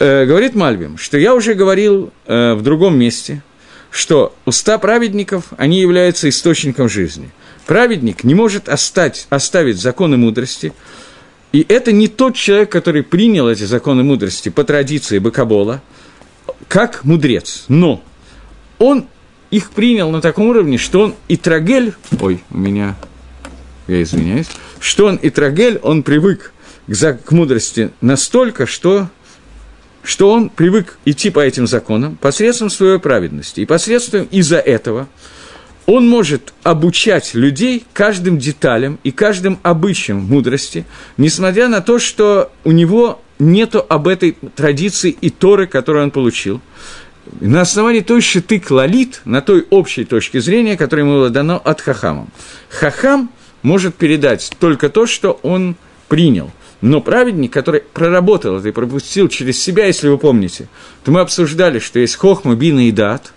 э, 0.00 0.24
говорит 0.26 0.56
Мальбим, 0.56 0.98
что 0.98 1.16
я 1.18 1.34
уже 1.34 1.54
говорил 1.54 2.12
э, 2.26 2.54
в 2.54 2.62
другом 2.62 2.98
месте, 2.98 3.42
что 3.90 4.34
уста 4.44 4.78
праведников, 4.78 5.44
они 5.56 5.80
являются 5.80 6.28
источником 6.28 6.88
жизни. 6.88 7.30
Праведник 7.66 8.24
не 8.24 8.34
может 8.34 8.68
остать, 8.68 9.26
оставить 9.30 9.78
законы 9.78 10.16
мудрости, 10.16 10.72
и 11.52 11.64
это 11.68 11.92
не 11.92 12.08
тот 12.08 12.34
человек, 12.34 12.70
который 12.70 13.02
принял 13.02 13.48
эти 13.48 13.64
законы 13.64 14.02
мудрости 14.02 14.48
по 14.48 14.64
традиции 14.64 15.18
Бакабола, 15.18 15.82
как 16.68 17.04
мудрец, 17.04 17.64
но 17.68 18.02
он 18.78 19.06
их 19.50 19.70
принял 19.70 20.10
на 20.10 20.20
таком 20.20 20.46
уровне, 20.46 20.78
что 20.78 21.00
он 21.00 21.14
и 21.28 21.36
трагель, 21.36 21.94
ой, 22.20 22.42
у 22.50 22.58
меня, 22.58 22.96
я 23.88 24.02
извиняюсь, 24.02 24.46
что 24.78 25.06
он 25.06 25.16
и 25.16 25.30
трагель, 25.30 25.78
он 25.82 26.02
привык 26.04 26.52
к, 26.86 27.18
к 27.24 27.32
мудрости 27.32 27.90
настолько, 28.00 28.66
что 28.66 29.08
что 30.02 30.30
он 30.30 30.48
привык 30.48 30.98
идти 31.04 31.30
по 31.30 31.40
этим 31.40 31.66
законам 31.66 32.16
посредством 32.16 32.70
своей 32.70 32.98
праведности. 32.98 33.60
И 33.60 33.66
посредством 33.66 34.24
из-за 34.30 34.58
этого 34.58 35.08
он 35.86 36.08
может 36.08 36.52
обучать 36.62 37.34
людей 37.34 37.84
каждым 37.92 38.38
деталям 38.38 38.98
и 39.02 39.10
каждым 39.10 39.58
обычаям 39.62 40.18
мудрости, 40.18 40.86
несмотря 41.16 41.68
на 41.68 41.80
то, 41.80 41.98
что 41.98 42.52
у 42.64 42.70
него 42.70 43.20
нету 43.38 43.84
об 43.88 44.06
этой 44.06 44.36
традиции 44.54 45.10
и 45.10 45.30
Торы, 45.30 45.66
которую 45.66 46.04
он 46.04 46.10
получил. 46.10 46.60
На 47.40 47.62
основании 47.62 48.00
той 48.00 48.20
шиты 48.20 48.60
клалит, 48.60 49.20
на 49.24 49.40
той 49.40 49.66
общей 49.70 50.04
точке 50.04 50.40
зрения, 50.40 50.76
которая 50.76 51.06
ему 51.06 51.16
было 51.16 51.30
дано 51.30 51.60
от 51.62 51.80
Хахама. 51.80 52.28
Хахам 52.68 53.30
может 53.62 53.94
передать 53.94 54.50
только 54.58 54.88
то, 54.88 55.06
что 55.06 55.38
он 55.42 55.76
принял– 56.08 56.50
но 56.80 57.00
праведник, 57.00 57.52
который 57.52 57.80
проработал 57.80 58.58
это 58.58 58.68
и 58.68 58.72
пропустил 58.72 59.28
через 59.28 59.62
себя, 59.62 59.86
если 59.86 60.08
вы 60.08 60.18
помните, 60.18 60.68
то 61.04 61.10
мы 61.10 61.20
обсуждали, 61.20 61.78
что 61.78 61.98
есть 61.98 62.16
хохма, 62.16 62.54
бина 62.54 62.88
и 62.88 62.90
дат. 62.90 63.32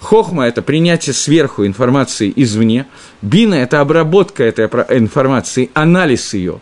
Хохма– 0.00 0.44
это 0.46 0.62
принятие 0.62 1.14
сверху 1.14 1.66
информации 1.66 2.32
извне. 2.36 2.86
Бина– 3.22 3.54
это 3.56 3.80
обработка 3.80 4.44
этой 4.44 4.66
информации, 4.66 5.70
анализ 5.74 6.34
ее. 6.34 6.60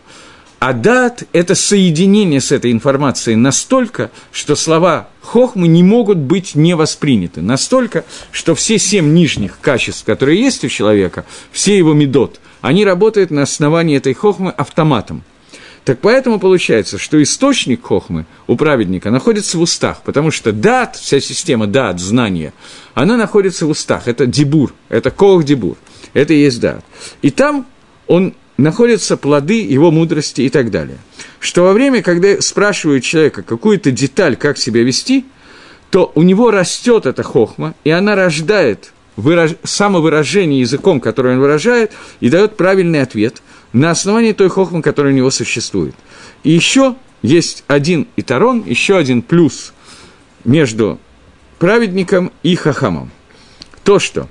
А 0.59 0.71
дат– 0.71 1.23
это 1.33 1.55
соединение 1.55 2.39
с 2.39 2.53
этой 2.53 2.71
информацией 2.71 3.35
настолько, 3.35 4.11
что 4.31 4.55
слова 4.55 5.09
хохмы 5.21 5.67
не 5.67 5.83
могут 5.83 6.17
быть 6.17 6.55
не 6.55 6.73
восприняты. 6.73 7.41
Настолько, 7.41 8.05
что 8.31 8.55
все 8.55 8.79
семь 8.79 9.13
нижних 9.13 9.59
качеств, 9.59 10.05
которые 10.05 10.41
есть 10.41 10.63
у 10.63 10.69
человека, 10.69 11.25
все 11.51 11.77
его 11.77 11.93
медот, 11.93 12.39
они 12.61 12.85
работают 12.85 13.29
на 13.29 13.41
основании 13.43 13.97
этой 13.97 14.13
хохмы 14.13 14.51
автоматом– 14.51 15.23
так 15.85 15.99
поэтому 15.99 16.39
получается, 16.39 16.97
что 16.97 17.21
источник 17.21 17.83
хохмы 17.83 18.25
у 18.47 18.55
праведника 18.55 19.11
находится 19.11 19.57
в 19.57 19.61
устах, 19.61 20.01
потому 20.03 20.31
что 20.31 20.53
дат, 20.53 20.95
вся 20.95 21.19
система 21.19 21.67
дат, 21.67 21.99
знания, 21.99 22.53
она 22.93 23.17
находится 23.17 23.65
в 23.65 23.69
устах. 23.69 24.07
Это 24.07 24.25
дебур, 24.25 24.73
это 24.87 25.11
кох 25.11 25.43
дебур, 25.43 25.75
это 26.13 26.33
и 26.33 26.39
есть 26.39 26.61
дат. 26.61 26.85
И 27.21 27.31
там 27.31 27.65
он 28.07 28.33
находятся 28.55 29.17
плоды 29.17 29.61
его 29.61 29.91
мудрости 29.91 30.41
и 30.41 30.49
так 30.49 30.71
далее. 30.71 30.97
Что 31.39 31.63
во 31.63 31.73
время, 31.73 32.01
когда 32.01 32.39
спрашивают 32.41 33.03
человека 33.03 33.43
какую-то 33.43 33.91
деталь, 33.91 34.37
как 34.37 34.57
себя 34.57 34.83
вести, 34.83 35.25
то 35.89 36.13
у 36.15 36.21
него 36.21 36.49
растет 36.49 37.05
эта 37.05 37.23
хохма, 37.23 37.75
и 37.83 37.89
она 37.89 38.15
рождает 38.15 38.93
выраж... 39.17 39.55
самовыражение 39.63 40.61
языком, 40.61 41.01
который 41.01 41.33
он 41.33 41.41
выражает, 41.41 41.91
и 42.21 42.29
дает 42.29 42.55
правильный 42.55 43.01
ответ– 43.01 43.41
на 43.73 43.91
основании 43.91 44.31
той 44.31 44.49
хохмы, 44.49 44.81
которая 44.81 45.13
у 45.13 45.15
него 45.15 45.31
существует. 45.31 45.95
И 46.43 46.51
еще 46.51 46.95
есть 47.21 47.63
один 47.67 48.07
итарон, 48.15 48.63
еще 48.65 48.97
один 48.97 49.21
плюс 49.21 49.73
между 50.45 50.99
праведником 51.59 52.31
и 52.43 52.55
хахамом. 52.55 53.11
То, 53.83 53.99
что 53.99 54.29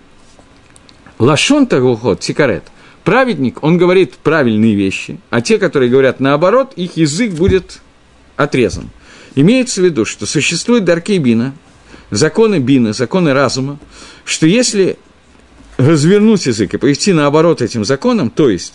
лашон 1.18 1.66
тагухот, 1.66 2.22
сикарет, 2.22 2.64
праведник, 3.04 3.62
он 3.62 3.78
говорит 3.78 4.14
правильные 4.16 4.74
вещи, 4.74 5.18
а 5.30 5.40
те, 5.40 5.58
которые 5.58 5.90
говорят 5.90 6.20
наоборот, 6.20 6.72
их 6.76 6.96
язык 6.96 7.32
будет 7.32 7.80
отрезан. 8.36 8.90
Имеется 9.34 9.80
в 9.80 9.84
виду, 9.84 10.04
что 10.04 10.26
существует 10.26 10.84
даркей 10.84 11.18
бина, 11.18 11.54
законы 12.10 12.58
бина, 12.58 12.92
законы 12.92 13.32
разума, 13.32 13.78
что 14.24 14.46
если 14.46 14.98
развернуть 15.78 16.46
язык 16.46 16.74
и 16.74 16.76
пойти 16.76 17.12
наоборот 17.12 17.62
этим 17.62 17.84
законам, 17.84 18.30
то 18.30 18.50
есть 18.50 18.74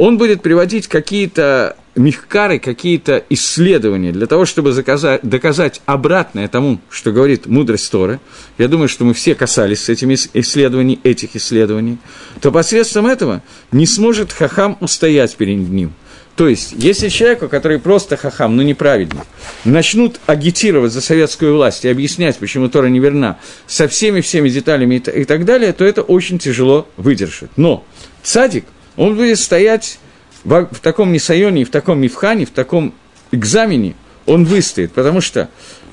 он 0.00 0.16
будет 0.16 0.40
приводить 0.40 0.88
какие-то 0.88 1.76
мехкары, 1.94 2.58
какие-то 2.58 3.22
исследования 3.28 4.12
для 4.12 4.26
того, 4.26 4.46
чтобы 4.46 4.72
заказать, 4.72 5.20
доказать 5.22 5.82
обратное 5.84 6.48
тому, 6.48 6.80
что 6.88 7.12
говорит 7.12 7.44
мудрость 7.44 7.92
Торы. 7.92 8.18
Я 8.56 8.68
думаю, 8.68 8.88
что 8.88 9.04
мы 9.04 9.12
все 9.12 9.34
касались 9.34 9.90
этими 9.90 10.16
исследований, 10.32 10.98
этих 11.04 11.36
исследований. 11.36 11.98
То 12.40 12.50
посредством 12.50 13.06
этого 13.06 13.42
не 13.72 13.84
сможет 13.84 14.32
хахам 14.32 14.78
устоять 14.80 15.36
перед 15.36 15.58
ним. 15.68 15.92
То 16.34 16.48
есть, 16.48 16.72
если 16.78 17.10
человеку, 17.10 17.50
который 17.50 17.78
просто 17.78 18.16
хахам, 18.16 18.56
но 18.56 18.62
неправедный, 18.62 19.20
начнут 19.66 20.18
агитировать 20.24 20.92
за 20.92 21.02
советскую 21.02 21.54
власть 21.56 21.84
и 21.84 21.88
объяснять, 21.88 22.38
почему 22.38 22.70
Тора 22.70 22.86
неверна, 22.86 23.38
со 23.66 23.86
всеми-всеми 23.86 24.48
деталями 24.48 24.94
и 24.94 25.24
так 25.24 25.44
далее, 25.44 25.74
то 25.74 25.84
это 25.84 26.00
очень 26.00 26.38
тяжело 26.38 26.88
выдержать. 26.96 27.50
Но 27.56 27.84
цадик– 28.22 28.64
он 28.96 29.16
будет 29.16 29.38
стоять 29.38 29.98
в, 30.44 30.68
в 30.72 30.80
таком 30.80 31.12
несайоне, 31.12 31.64
в 31.64 31.70
таком 31.70 32.00
мифхане, 32.00 32.46
в 32.46 32.50
таком 32.50 32.94
экзамене, 33.32 33.94
он 34.26 34.44
выстоит, 34.44 34.92
потому 34.92 35.20
что 35.20 35.48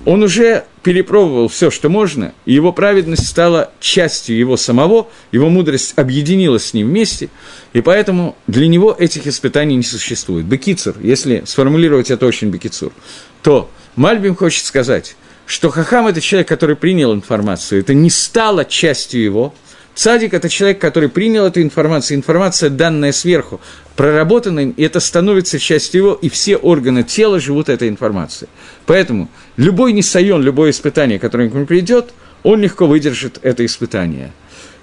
он 0.06 0.24
уже 0.24 0.64
перепробовал 0.84 1.48
все, 1.48 1.70
что 1.70 1.90
можно, 1.90 2.34
и 2.46 2.54
его 2.54 2.72
праведность 2.72 3.28
стала 3.28 3.72
частью 3.80 4.38
его 4.38 4.56
самого, 4.56 5.08
его 5.32 5.50
мудрость 5.50 5.94
объединилась 5.98 6.66
с 6.66 6.74
ним 6.74 6.88
вместе, 6.88 7.30
и 7.74 7.82
поэтому 7.82 8.36
для 8.48 8.68
него 8.68 8.96
этих 8.98 9.28
испытаний 9.28 9.76
не 9.76 9.84
существует. 9.84 10.46
Бекицур, 10.46 10.96
если 11.02 11.44
сформулировать 11.46 12.12
это 12.12 12.26
очень 12.26 12.50
бекицур, 12.50 12.94
то 13.42 13.70
Мальбим 13.96 14.36
хочет 14.36 14.66
сказать, 14.66 15.16
что 15.46 15.70
Хахам– 15.70 16.08
это 16.08 16.22
человек, 16.22 16.48
который 16.48 16.76
принял 16.76 17.14
информацию, 17.14 17.82
это 17.82 17.94
не 17.94 18.10
стало 18.10 18.66
частью 18.66 19.22
его– 19.22 19.54
Цадик– 19.98 20.34
это 20.36 20.48
человек, 20.48 20.78
который 20.80 21.10
принял 21.10 21.48
эту 21.48 21.60
информацию, 21.60 22.18
информация, 22.18 22.70
данная 22.70 23.12
сверху, 23.12 23.60
проработанная, 23.96 24.72
и 24.78 24.84
это 24.84 25.00
становится 25.00 25.58
частью 25.58 26.02
его, 26.02 26.14
и 26.14 26.30
все 26.30 26.56
органы 26.56 27.02
тела 27.02 27.40
живут 27.40 27.68
этой 27.68 27.90
информацией. 27.90 28.48
Поэтому 28.86 29.28
любой 29.56 29.94
несайон, 29.94 30.44
любое 30.44 30.70
испытание, 30.70 31.18
которое 31.18 31.50
к 31.50 31.54
нему 31.56 31.66
придет, 31.66 32.14
он 32.44 32.62
легко 32.62 32.86
выдержит 32.86 33.40
это 33.42 33.66
испытание. 33.66 34.34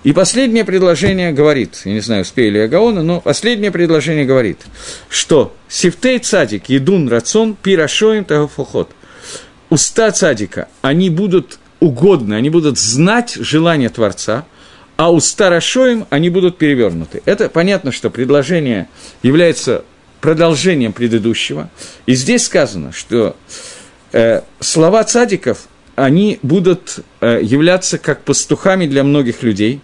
И 0.03 0.12
последнее 0.12 0.65
предложение 0.65 1.31
говорит, 1.31 1.81
я 1.85 1.93
не 1.93 2.01
знаю, 2.01 2.23
успею 2.23 2.51
ли 2.51 2.59
я 2.59 2.67
Гаона, 2.67 3.05
но 3.05 3.21
последнее 3.21 3.71
предложение 3.71 4.25
говорит, 4.25 4.62
что 5.09 5.55
«Сифтей 5.69 6.19
цадик, 6.19 6.69
едун 6.69 7.09
рацион, 7.09 7.55
пирашоим 7.55 8.25
тагафохот». 8.25 8.91
Уста 9.71 10.11
цадика, 10.11 10.67
они 10.83 11.09
будут 11.09 11.61
угодны, 11.79 12.35
они 12.35 12.51
будут 12.51 12.81
знать 12.81 13.37
желание 13.37 13.91
Творца– 13.91 14.45
а 14.97 15.11
у 15.11 15.20
старошоем 15.20 16.07
они 16.11 16.30
будут 16.30 16.59
перевернуты. 16.59 17.22
Это 17.24 17.49
понятно, 17.49 17.92
что 17.92 18.11
предложение 18.11 18.88
является 19.22 19.84
продолжением 20.20 20.92
предыдущего. 20.92 21.70
И 22.07 22.14
здесь 22.14 22.45
сказано, 22.45 22.92
что 22.92 23.36
э, 24.12 24.42
слова 24.61 25.05
цадиков, 25.05 25.68
они 25.97 26.38
будут 26.42 27.01
э, 27.20 27.40
являться 27.42 27.99
как 27.99 28.22
пастухами 28.22 28.86
для 28.86 29.05
многих 29.05 29.42
людей, 29.42 29.80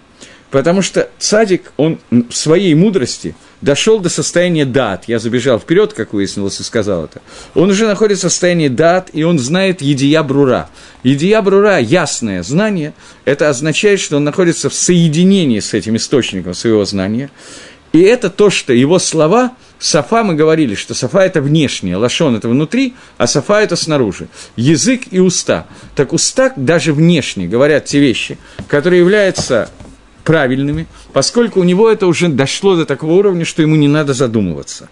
потому 0.50 0.82
что 0.82 1.08
цадик, 1.18 1.72
он 1.76 1.98
в 2.10 2.32
своей 2.32 2.74
мудрости– 2.74 3.34
дошел 3.60 3.98
до 4.00 4.08
состояния 4.08 4.64
дат, 4.64 5.04
я 5.06 5.18
забежал 5.18 5.58
вперед, 5.58 5.92
как 5.92 6.12
выяснилось, 6.12 6.60
и 6.60 6.62
сказал 6.62 7.04
это, 7.04 7.20
он 7.54 7.70
уже 7.70 7.86
находится 7.86 8.28
в 8.28 8.32
состоянии 8.32 8.68
дат, 8.68 9.10
и 9.12 9.22
он 9.22 9.38
знает 9.38 9.82
едия 9.82 10.22
брура. 10.22 10.68
Едия 11.02 11.40
брура, 11.42 11.78
ясное 11.78 12.42
знание, 12.42 12.94
это 13.24 13.48
означает, 13.48 14.00
что 14.00 14.16
он 14.16 14.24
находится 14.24 14.68
в 14.68 14.74
соединении 14.74 15.60
с 15.60 15.74
этим 15.74 15.96
источником 15.96 16.54
своего 16.54 16.84
знания, 16.84 17.30
и 17.92 18.00
это 18.00 18.30
то, 18.30 18.50
что 18.50 18.72
его 18.72 18.98
слова, 18.98 19.52
Сафа 19.80 20.22
мы 20.22 20.34
говорили, 20.34 20.74
что 20.74 20.94
Сафа 20.94 21.20
это 21.20 21.40
внешнее, 21.40 21.96
Лашон 21.96 22.36
это 22.36 22.48
внутри, 22.48 22.94
а 23.18 23.26
Сафа 23.26 23.60
это 23.62 23.74
снаружи. 23.74 24.28
Язык 24.54 25.04
и 25.10 25.18
уста. 25.18 25.66
Так 25.96 26.12
уста 26.12 26.52
даже 26.54 26.92
внешне 26.92 27.48
говорят 27.48 27.86
те 27.86 27.98
вещи, 27.98 28.38
которые 28.68 29.00
являются 29.00 29.70
правильными, 30.30 30.86
поскольку 31.12 31.58
у 31.58 31.64
него 31.64 31.90
это 31.90 32.06
уже 32.06 32.28
дошло 32.28 32.76
до 32.76 32.86
такого 32.86 33.14
уровня, 33.14 33.44
что 33.44 33.62
ему 33.62 33.74
не 33.74 33.88
надо 33.88 34.14
задумываться. 34.14 34.88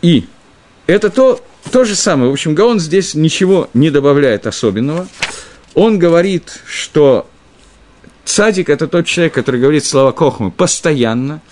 И 0.00 0.24
это 0.86 1.10
то, 1.10 1.44
то 1.70 1.84
же 1.84 1.94
самое. 1.94 2.30
В 2.30 2.32
общем, 2.32 2.54
Гаон 2.54 2.80
здесь 2.80 3.12
ничего 3.12 3.68
не 3.74 3.90
добавляет 3.90 4.46
особенного. 4.46 5.06
Он 5.74 5.98
говорит, 5.98 6.62
что 6.64 7.28
цадик– 8.24 8.68
это 8.70 8.88
тот 8.88 9.04
человек, 9.04 9.34
который 9.34 9.60
говорит 9.60 9.84
слова 9.84 10.12
Кохмы 10.12 10.50
постоянно. 10.50 11.42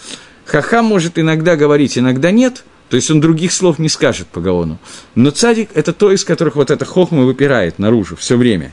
Хахам 0.47 0.87
может 0.87 1.19
иногда 1.19 1.55
говорить, 1.57 1.99
иногда 1.99 2.31
нет– 2.31 2.65
то 2.89 2.95
есть 2.95 3.11
он 3.11 3.21
других 3.21 3.53
слов 3.53 3.81
не 3.81 3.89
скажет 3.89 4.29
по 4.29 4.41
Гаону. 4.41 4.79
Но 5.17 5.31
цадик– 5.31 5.71
это 5.75 5.93
то, 5.93 6.13
из 6.13 6.25
которых 6.25 6.55
вот 6.55 6.71
эта 6.71 6.85
хохма 6.85 7.25
выпирает 7.25 7.81
наружу 7.81 8.15
все 8.15 8.37
время. 8.37 8.73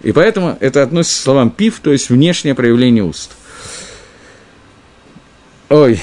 И 0.00 0.12
поэтому 0.12 0.56
это 0.60 0.84
относится 0.84 1.18
к 1.20 1.24
словам 1.24 1.50
пив, 1.50 1.80
то 1.82 1.90
есть 1.90 2.08
внешнее 2.08 2.54
проявление 2.54 3.02
уст. 3.02 3.32
Ой. 5.70 6.00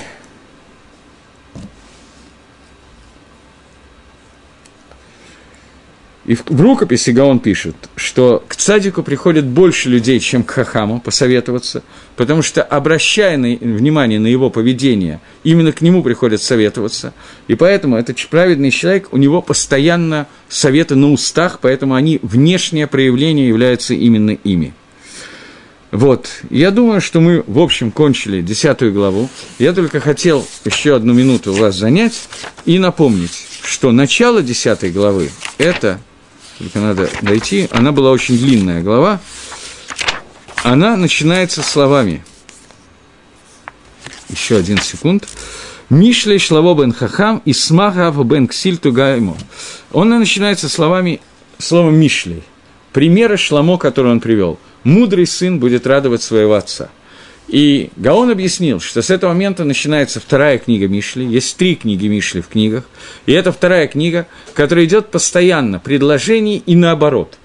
И 6.25 6.33
в, 6.33 6.43
в 6.47 6.61
рукописи 6.61 7.11
Гаон 7.11 7.39
пишет, 7.39 7.75
что 7.95 8.43
к 8.47 8.55
цадику 8.55 9.03
приходит 9.03 9.45
больше 9.45 9.89
людей, 9.89 10.19
чем 10.19 10.43
к 10.43 10.51
хахаму 10.51 10.99
посоветоваться, 10.99 11.83
потому 12.15 12.41
что, 12.41 12.63
обращая 12.63 13.37
на, 13.37 13.55
внимание 13.55 14.19
на 14.19 14.27
его 14.27 14.49
поведение, 14.49 15.19
именно 15.43 15.71
к 15.71 15.81
нему 15.81 16.01
приходят 16.01 16.41
советоваться. 16.41 17.13
И 17.47 17.55
поэтому 17.55 17.95
этот 17.95 18.17
праведный 18.27 18.71
человек, 18.71 19.09
у 19.11 19.17
него 19.17 19.41
постоянно 19.41 20.27
советы 20.49 20.95
на 20.95 21.11
устах, 21.11 21.59
поэтому 21.61 21.93
они, 21.93 22.19
внешнее 22.23 22.87
проявление 22.87 23.47
являются 23.47 23.93
именно 23.93 24.31
ими. 24.31 24.73
Вот, 25.95 26.27
я 26.49 26.71
думаю, 26.71 26.99
что 26.99 27.21
мы, 27.21 27.45
в 27.47 27.57
общем, 27.57 27.89
кончили 27.89 28.41
десятую 28.41 28.91
главу. 28.91 29.29
Я 29.59 29.71
только 29.71 30.01
хотел 30.01 30.45
еще 30.65 30.93
одну 30.93 31.13
минуту 31.13 31.53
у 31.53 31.55
вас 31.55 31.75
занять 31.75 32.27
и 32.65 32.79
напомнить, 32.79 33.47
что 33.63 33.93
начало 33.93 34.41
десятой 34.41 34.91
главы– 34.91 35.31
это, 35.57 36.01
только 36.59 36.79
надо 36.79 37.09
дойти, 37.21 37.69
она 37.71 37.93
была 37.93 38.11
очень 38.11 38.37
длинная 38.37 38.83
глава, 38.83 39.21
она 40.63 40.97
начинается 40.97 41.61
словами. 41.61 42.25
Еще 44.27 44.57
один 44.57 44.79
секунд. 44.79 45.25
Мишлей 45.89 46.39
шлаво 46.39 46.75
бен 46.75 46.91
хахам 46.91 47.41
и 47.45 47.53
смахав 47.53 48.21
бен 48.25 48.49
ксиль 48.49 48.79
тугайму. 48.79 49.37
Он 49.93 50.09
начинается 50.09 50.67
словами, 50.67 51.21
словом 51.57 51.95
Мишлей. 51.95 52.43
Примеры 52.91 53.37
шламо, 53.37 53.77
который 53.77 54.11
он 54.11 54.19
привел– 54.19 54.59
мудрый 54.85 55.27
сын 55.27 55.59
будет 55.59 55.85
радовать 55.85 56.21
своего 56.21 56.53
отца. 56.53 56.89
И 57.49 57.89
Гаон 57.97 58.31
объяснил, 58.31 58.79
что 58.79 59.01
с 59.01 59.09
этого 59.09 59.33
момента 59.33 59.65
начинается 59.65 60.21
вторая 60.21 60.57
книга 60.57 60.87
Мишли, 60.87 61.25
есть 61.25 61.57
три 61.57 61.75
книги 61.75 62.07
Мишли 62.07 62.41
в 62.41 62.47
книгах, 62.47 62.85
и 63.25 63.33
это 63.33 63.51
вторая 63.51 63.87
книга, 63.87 64.25
которая 64.53 64.85
идет 64.85 65.11
постоянно, 65.11 65.79
предложение 65.79 66.57
и 66.57 66.75
наоборот– 66.75 67.37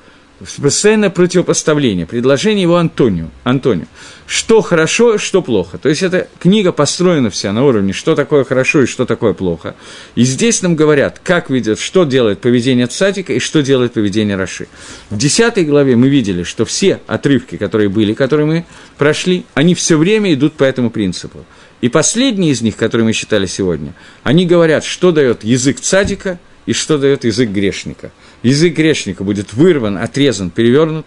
постоянное 0.60 1.10
противопоставление, 1.10 2.06
предложение 2.06 2.62
его 2.62 2.76
Антонию, 2.76 3.30
Антонию. 3.44 3.86
Что 4.26 4.62
хорошо, 4.62 5.18
что 5.18 5.42
плохо. 5.42 5.76
То 5.76 5.88
есть 5.88 6.02
эта 6.02 6.28
книга 6.38 6.72
построена 6.72 7.30
вся 7.30 7.52
на 7.52 7.64
уровне, 7.64 7.92
что 7.92 8.14
такое 8.14 8.44
хорошо 8.44 8.82
и 8.82 8.86
что 8.86 9.04
такое 9.04 9.34
плохо. 9.34 9.74
И 10.14 10.22
здесь 10.22 10.62
нам 10.62 10.76
говорят, 10.76 11.20
как 11.22 11.50
ведет, 11.50 11.78
что 11.78 12.04
делает 12.04 12.40
поведение 12.40 12.86
Цатика 12.86 13.32
и 13.32 13.38
что 13.38 13.62
делает 13.62 13.92
поведение 13.92 14.36
Раши. 14.36 14.68
В 15.10 15.18
десятой 15.18 15.64
главе 15.64 15.96
мы 15.96 16.08
видели, 16.08 16.42
что 16.42 16.64
все 16.64 17.00
отрывки, 17.06 17.56
которые 17.56 17.88
были, 17.88 18.14
которые 18.14 18.46
мы 18.46 18.64
прошли, 18.96 19.44
они 19.54 19.74
все 19.74 19.98
время 19.98 20.32
идут 20.32 20.54
по 20.54 20.64
этому 20.64 20.90
принципу. 20.90 21.44
И 21.80 21.88
последние 21.88 22.52
из 22.52 22.62
них, 22.62 22.76
которые 22.76 23.06
мы 23.06 23.12
считали 23.12 23.46
сегодня, 23.46 23.94
они 24.22 24.46
говорят, 24.46 24.84
что 24.84 25.12
дает 25.12 25.44
язык 25.44 25.80
цадика 25.80 26.38
и 26.66 26.72
что 26.72 26.98
дает 26.98 27.24
язык 27.24 27.50
грешника– 27.50 28.10
Язык 28.42 28.74
грешника 28.74 29.24
будет 29.24 29.52
вырван, 29.52 29.98
отрезан, 29.98 30.50
перевернут. 30.50 31.06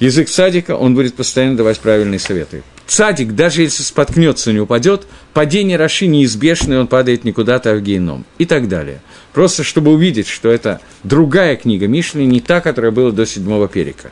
Язык 0.00 0.28
садика, 0.28 0.76
он 0.76 0.94
будет 0.94 1.14
постоянно 1.14 1.56
давать 1.56 1.78
правильные 1.78 2.18
советы. 2.18 2.62
Цадик, 2.86 3.32
даже 3.32 3.62
если 3.62 3.82
споткнется, 3.82 4.52
не 4.52 4.60
упадет, 4.60 5.06
падение 5.32 5.76
Раши 5.78 6.06
неизбежно, 6.06 6.74
и 6.74 6.76
он 6.76 6.86
падает 6.86 7.24
никуда-то 7.24 7.72
а 7.72 7.74
в 7.74 7.80
геном. 7.80 8.24
И 8.38 8.44
так 8.44 8.68
далее. 8.68 9.00
Просто 9.32 9.62
чтобы 9.62 9.92
увидеть, 9.92 10.28
что 10.28 10.50
это 10.50 10.80
другая 11.02 11.56
книга 11.56 11.88
Мишли, 11.88 12.26
не 12.26 12.40
та, 12.40 12.60
которая 12.60 12.92
была 12.92 13.10
до 13.10 13.24
седьмого 13.24 13.68
перика. 13.68 14.10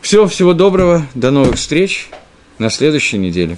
Всего, 0.00 0.26
всего 0.26 0.52
доброго, 0.52 1.06
до 1.14 1.30
новых 1.30 1.56
встреч 1.56 2.08
на 2.58 2.70
следующей 2.70 3.18
неделе. 3.18 3.56